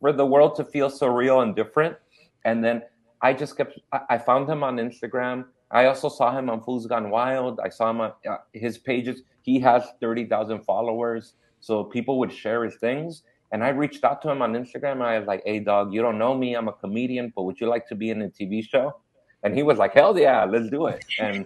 for 0.00 0.12
the 0.12 0.26
world 0.26 0.56
to 0.56 0.64
feel 0.64 0.90
surreal 0.90 1.42
and 1.42 1.54
different. 1.54 1.96
And 2.44 2.62
then 2.62 2.82
I 3.22 3.32
just 3.32 3.56
kept. 3.56 3.78
I, 4.10 4.18
found 4.18 4.48
him 4.48 4.64
on 4.64 4.76
Instagram. 4.76 5.46
I 5.70 5.86
also 5.86 6.08
saw 6.08 6.36
him 6.36 6.50
on 6.50 6.62
Fools 6.62 6.86
Gone 6.86 7.08
Wild. 7.08 7.60
I 7.64 7.68
saw 7.68 7.90
him 7.90 8.00
on 8.00 8.12
uh, 8.28 8.38
his 8.52 8.78
pages. 8.78 9.22
He 9.42 9.60
has 9.60 9.84
thirty 10.00 10.26
thousand 10.26 10.64
followers, 10.64 11.34
so 11.60 11.84
people 11.84 12.18
would 12.18 12.32
share 12.32 12.64
his 12.64 12.76
things. 12.76 13.22
And 13.52 13.62
I 13.62 13.68
reached 13.68 14.02
out 14.02 14.22
to 14.22 14.30
him 14.30 14.42
on 14.42 14.54
Instagram. 14.54 14.92
And 14.92 15.02
I 15.04 15.18
was 15.20 15.28
like, 15.28 15.42
"Hey, 15.46 15.60
dog, 15.60 15.94
you 15.94 16.02
don't 16.02 16.18
know 16.18 16.34
me. 16.36 16.54
I'm 16.54 16.66
a 16.66 16.72
comedian, 16.72 17.32
but 17.34 17.44
would 17.44 17.60
you 17.60 17.68
like 17.68 17.86
to 17.88 17.94
be 17.94 18.10
in 18.10 18.22
a 18.22 18.28
TV 18.28 18.68
show?" 18.68 18.96
And 19.44 19.54
he 19.54 19.62
was 19.62 19.78
like, 19.78 19.92
"Hell 19.94 20.16
yeah, 20.18 20.44
let's 20.44 20.70
do 20.70 20.86
it!" 20.86 21.04
And 21.18 21.44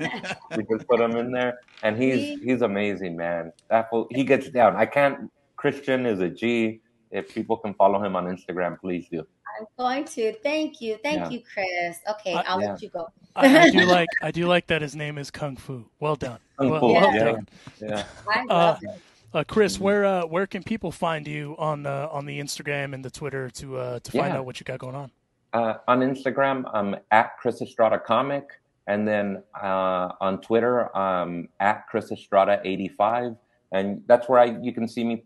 we 0.57 0.65
just 0.71 0.87
put 0.87 1.01
him 1.01 1.17
in 1.17 1.33
there. 1.33 1.61
And 1.83 1.97
he's 2.01 2.39
he's 2.43 2.63
amazing, 2.63 3.17
man. 3.17 3.53
That 3.71 3.89
fool, 3.91 4.07
he 4.11 4.23
gets 4.25 4.49
down. 4.51 4.77
I 4.77 4.87
can't. 4.87 5.31
Christian 5.57 6.05
is 6.07 6.21
a 6.21 6.29
G. 6.29 6.81
If 7.11 7.33
people 7.35 7.57
can 7.57 7.73
follow 7.75 8.03
him 8.05 8.15
on 8.17 8.25
Instagram, 8.27 8.79
please 8.79 9.07
do. 9.11 9.27
I'm 9.59 9.67
going 9.79 10.05
to. 10.17 10.35
Thank 10.43 10.83
you. 10.83 10.99
Thank 11.03 11.19
Yeah. 11.21 11.31
you, 11.31 11.41
Chris. 11.41 11.99
Okay, 12.11 12.35
Uh, 12.35 12.43
I'll 12.47 12.61
yeah. 12.61 12.71
let 12.73 12.83
you 12.83 12.91
go. 12.91 13.09
I, 13.35 13.59
I 13.59 13.71
do 13.71 13.87
like 13.99 14.09
I 14.23 14.31
do 14.31 14.47
like 14.47 14.67
that 14.67 14.83
his 14.83 14.95
name 14.95 15.17
is 15.17 15.31
Kung 15.31 15.57
Fu. 15.57 15.87
Well 15.99 16.17
done. 16.17 16.39
Kung 16.59 16.69
well, 16.71 16.81
Fu, 16.81 16.93
well 16.93 17.15
yeah. 17.15 17.25
done. 17.25 17.49
Yeah. 17.81 18.05
I 18.29 18.45
Uh, 18.51 18.79
it. 18.83 18.91
Uh, 19.33 19.45
Chris, 19.45 19.81
where 19.81 20.05
uh, 20.05 20.27
where 20.27 20.47
can 20.47 20.63
people 20.63 20.93
find 20.93 21.27
you 21.27 21.55
on 21.59 21.87
uh, 21.87 22.09
on 22.13 22.27
the 22.27 22.39
Instagram 22.41 22.93
and 22.93 23.03
the 23.05 23.11
Twitter 23.11 23.49
to 23.51 23.79
uh, 23.79 23.99
to 24.01 24.13
find 24.13 24.33
Yeah. 24.35 24.39
out 24.41 24.45
what 24.47 24.61
you 24.61 24.65
got 24.65 24.79
going 24.79 24.95
on? 24.95 25.11
Uh, 25.53 25.75
on 25.89 26.01
Instagram, 26.01 26.65
I'm 26.73 26.97
at 27.11 27.39
Chris 27.39 27.63
Estrada 27.63 27.99
Comic, 27.99 28.45
and 28.87 29.07
then 29.07 29.43
uh, 29.61 30.13
on 30.21 30.41
Twitter, 30.41 30.95
I'm 30.97 31.49
at 31.61 31.87
Chris 31.89 32.13
Estrada 32.13 32.61
85, 32.65 33.37
and 33.73 34.03
that's 34.07 34.29
where 34.29 34.41
I 34.41 34.59
you 34.61 34.73
can 34.73 34.87
see 34.87 35.05
me 35.05 35.25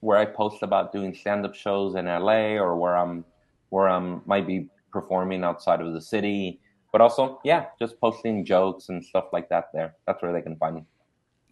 where 0.00 0.18
I 0.18 0.24
post 0.24 0.62
about 0.62 0.92
doing 0.92 1.14
stand 1.14 1.44
up 1.44 1.54
shows 1.54 1.94
in 1.94 2.06
LA 2.06 2.56
or 2.56 2.76
where 2.76 2.96
I'm 2.96 3.24
where 3.68 3.88
I'm 3.88 4.22
might 4.24 4.46
be 4.46 4.68
performing 4.92 5.44
outside 5.44 5.80
of 5.80 5.92
the 5.92 6.00
city, 6.00 6.60
but 6.90 7.00
also 7.00 7.40
yeah, 7.44 7.66
just 7.78 8.00
posting 8.00 8.44
jokes 8.44 8.88
and 8.88 9.04
stuff 9.04 9.26
like 9.32 9.48
that. 9.50 9.68
There, 9.74 9.94
that's 10.06 10.22
where 10.22 10.32
they 10.32 10.42
can 10.42 10.56
find 10.56 10.76
me. 10.76 10.84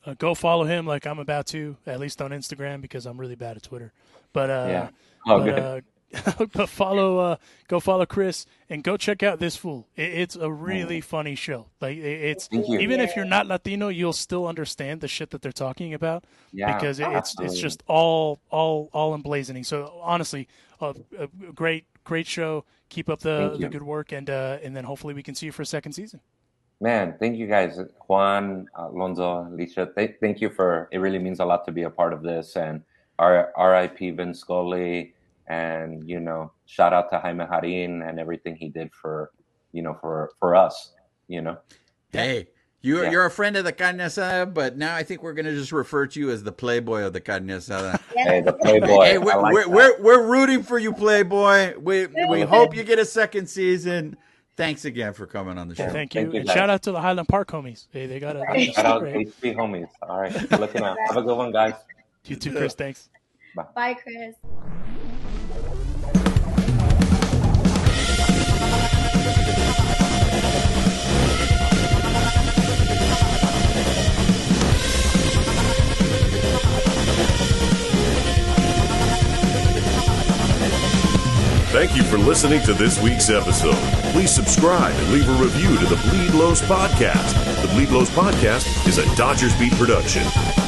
Uh, 0.04 0.14
go 0.14 0.34
follow 0.34 0.64
him 0.64 0.86
like 0.86 1.06
I'm 1.06 1.18
about 1.18 1.46
to, 1.48 1.76
at 1.86 2.00
least 2.00 2.22
on 2.22 2.30
Instagram 2.30 2.80
because 2.80 3.04
I'm 3.04 3.18
really 3.18 3.34
bad 3.34 3.56
at 3.56 3.62
Twitter. 3.62 3.92
But 4.32 4.50
uh, 4.50 4.66
Yeah. 4.68 4.88
Oh, 5.26 5.38
but, 5.38 5.44
good. 5.44 5.58
uh, 5.58 5.80
but 6.52 6.68
follow 6.68 7.18
uh, 7.18 7.36
go 7.68 7.80
follow 7.80 8.06
Chris 8.06 8.46
and 8.70 8.82
go 8.82 8.96
check 8.96 9.22
out 9.22 9.40
this 9.40 9.56
fool. 9.56 9.86
It, 9.94 10.12
it's 10.12 10.36
a 10.36 10.50
really 10.50 11.00
funny 11.00 11.34
show. 11.34 11.66
Like 11.80 11.98
it, 11.98 12.00
it's 12.02 12.46
Thank 12.48 12.68
you. 12.68 12.78
even 12.78 13.00
if 13.00 13.14
you're 13.14 13.26
not 13.26 13.46
Latino, 13.46 13.88
you'll 13.88 14.14
still 14.14 14.46
understand 14.46 15.02
the 15.02 15.08
shit 15.08 15.30
that 15.30 15.42
they're 15.42 15.52
talking 15.52 15.92
about 15.92 16.24
Yeah, 16.52 16.74
because 16.74 16.98
it, 16.98 17.08
it's 17.08 17.34
it's 17.40 17.58
just 17.58 17.82
all 17.86 18.40
all 18.50 18.88
all 18.92 19.16
emblazoning. 19.18 19.66
So 19.66 20.00
honestly, 20.02 20.48
a, 20.80 20.94
a 21.18 21.26
great 21.54 21.84
great 22.04 22.26
show. 22.26 22.64
Keep 22.88 23.10
up 23.10 23.20
the, 23.20 23.56
the 23.58 23.68
good 23.68 23.82
work 23.82 24.12
and 24.12 24.30
uh, 24.30 24.58
and 24.62 24.74
then 24.74 24.84
hopefully 24.84 25.12
we 25.12 25.22
can 25.22 25.34
see 25.34 25.46
you 25.46 25.52
for 25.52 25.62
a 25.62 25.66
second 25.66 25.92
season. 25.92 26.20
Man, 26.80 27.16
thank 27.18 27.36
you 27.36 27.48
guys, 27.48 27.80
Juan, 28.06 28.68
Alonso, 28.76 29.48
Alicia. 29.52 29.90
Th- 29.96 30.14
thank 30.20 30.40
you 30.40 30.48
for. 30.48 30.88
It 30.92 30.98
really 30.98 31.18
means 31.18 31.40
a 31.40 31.44
lot 31.44 31.64
to 31.66 31.72
be 31.72 31.82
a 31.82 31.90
part 31.90 32.12
of 32.12 32.22
this, 32.22 32.56
and 32.56 32.82
our 33.18 33.52
R.I.P. 33.56 34.12
Vin 34.12 34.32
Scully, 34.32 35.12
and 35.48 36.08
you 36.08 36.20
know, 36.20 36.52
shout 36.66 36.92
out 36.92 37.10
to 37.10 37.18
Jaime 37.18 37.44
Jarrin 37.44 38.08
and 38.08 38.18
everything 38.20 38.54
he 38.56 38.68
did 38.68 38.90
for, 38.94 39.30
you 39.72 39.82
know, 39.82 39.96
for 40.00 40.30
for 40.38 40.54
us. 40.54 40.92
You 41.26 41.42
know, 41.42 41.58
Hey, 42.12 42.48
you, 42.80 43.02
Yeah. 43.02 43.10
you're 43.10 43.26
a 43.26 43.30
friend 43.30 43.56
of 43.56 43.64
the 43.64 43.72
carne 43.72 43.98
asada, 43.98 44.52
but 44.52 44.78
now 44.78 44.94
I 44.94 45.02
think 45.02 45.22
we're 45.22 45.34
going 45.34 45.44
to 45.46 45.54
just 45.54 45.72
refer 45.72 46.06
to 46.06 46.20
you 46.20 46.30
as 46.30 46.42
the 46.42 46.52
playboy 46.52 47.02
of 47.02 47.12
the 47.12 47.20
carne 47.20 47.46
asada. 47.48 48.00
hey, 48.16 48.40
the 48.40 48.52
Playboy. 48.54 49.04
hey, 49.04 49.18
we're, 49.18 49.36
like 49.36 49.52
we're, 49.52 49.64
that. 49.64 49.70
we're, 49.70 50.02
we're 50.02 50.26
rooting 50.26 50.62
for 50.62 50.78
you, 50.78 50.92
Playboy. 50.92 51.74
We, 51.78 52.06
we 52.30 52.40
hope 52.42 52.74
you 52.74 52.82
get 52.84 52.98
a 52.98 53.04
second 53.04 53.48
season. 53.48 54.16
Thanks 54.56 54.84
again 54.86 55.12
for 55.12 55.26
coming 55.26 55.58
on 55.58 55.68
the 55.68 55.74
show. 55.74 55.84
Yeah. 55.84 55.90
Thank 55.90 56.14
you. 56.14 56.22
Thank 56.22 56.34
you, 56.34 56.40
and 56.40 56.48
shout 56.48 56.70
out 56.70 56.82
to 56.84 56.92
the 56.92 57.00
Highland 57.00 57.28
Park 57.28 57.48
homies. 57.48 57.86
Hey, 57.90 58.06
they 58.06 58.18
got 58.18 58.36
a 58.36 58.40
Shout 58.72 58.86
out 58.86 59.02
HB 59.02 59.54
homies. 59.54 59.88
All 60.02 60.20
right, 60.20 60.50
looking 60.58 60.82
out. 60.82 60.96
Have 61.06 61.16
a 61.16 61.22
good 61.22 61.36
one, 61.36 61.52
guys. 61.52 61.74
You 62.24 62.36
too, 62.36 62.52
Chris. 62.52 62.74
Thanks. 62.74 63.08
Bye, 63.74 63.94
Chris. 63.94 64.34
Listening 82.28 82.60
to 82.60 82.74
this 82.74 83.00
week's 83.00 83.30
episode. 83.30 83.74
Please 84.12 84.30
subscribe 84.30 84.94
and 84.94 85.12
leave 85.14 85.26
a 85.30 85.42
review 85.42 85.78
to 85.78 85.86
the 85.86 85.96
Bleed 86.10 86.34
Lows 86.34 86.60
podcast. 86.60 87.32
The 87.62 87.68
Bleed 87.68 87.88
Lows 87.88 88.10
podcast 88.10 88.86
is 88.86 88.98
a 88.98 89.16
Dodgers 89.16 89.58
Beat 89.58 89.72
production. 89.72 90.67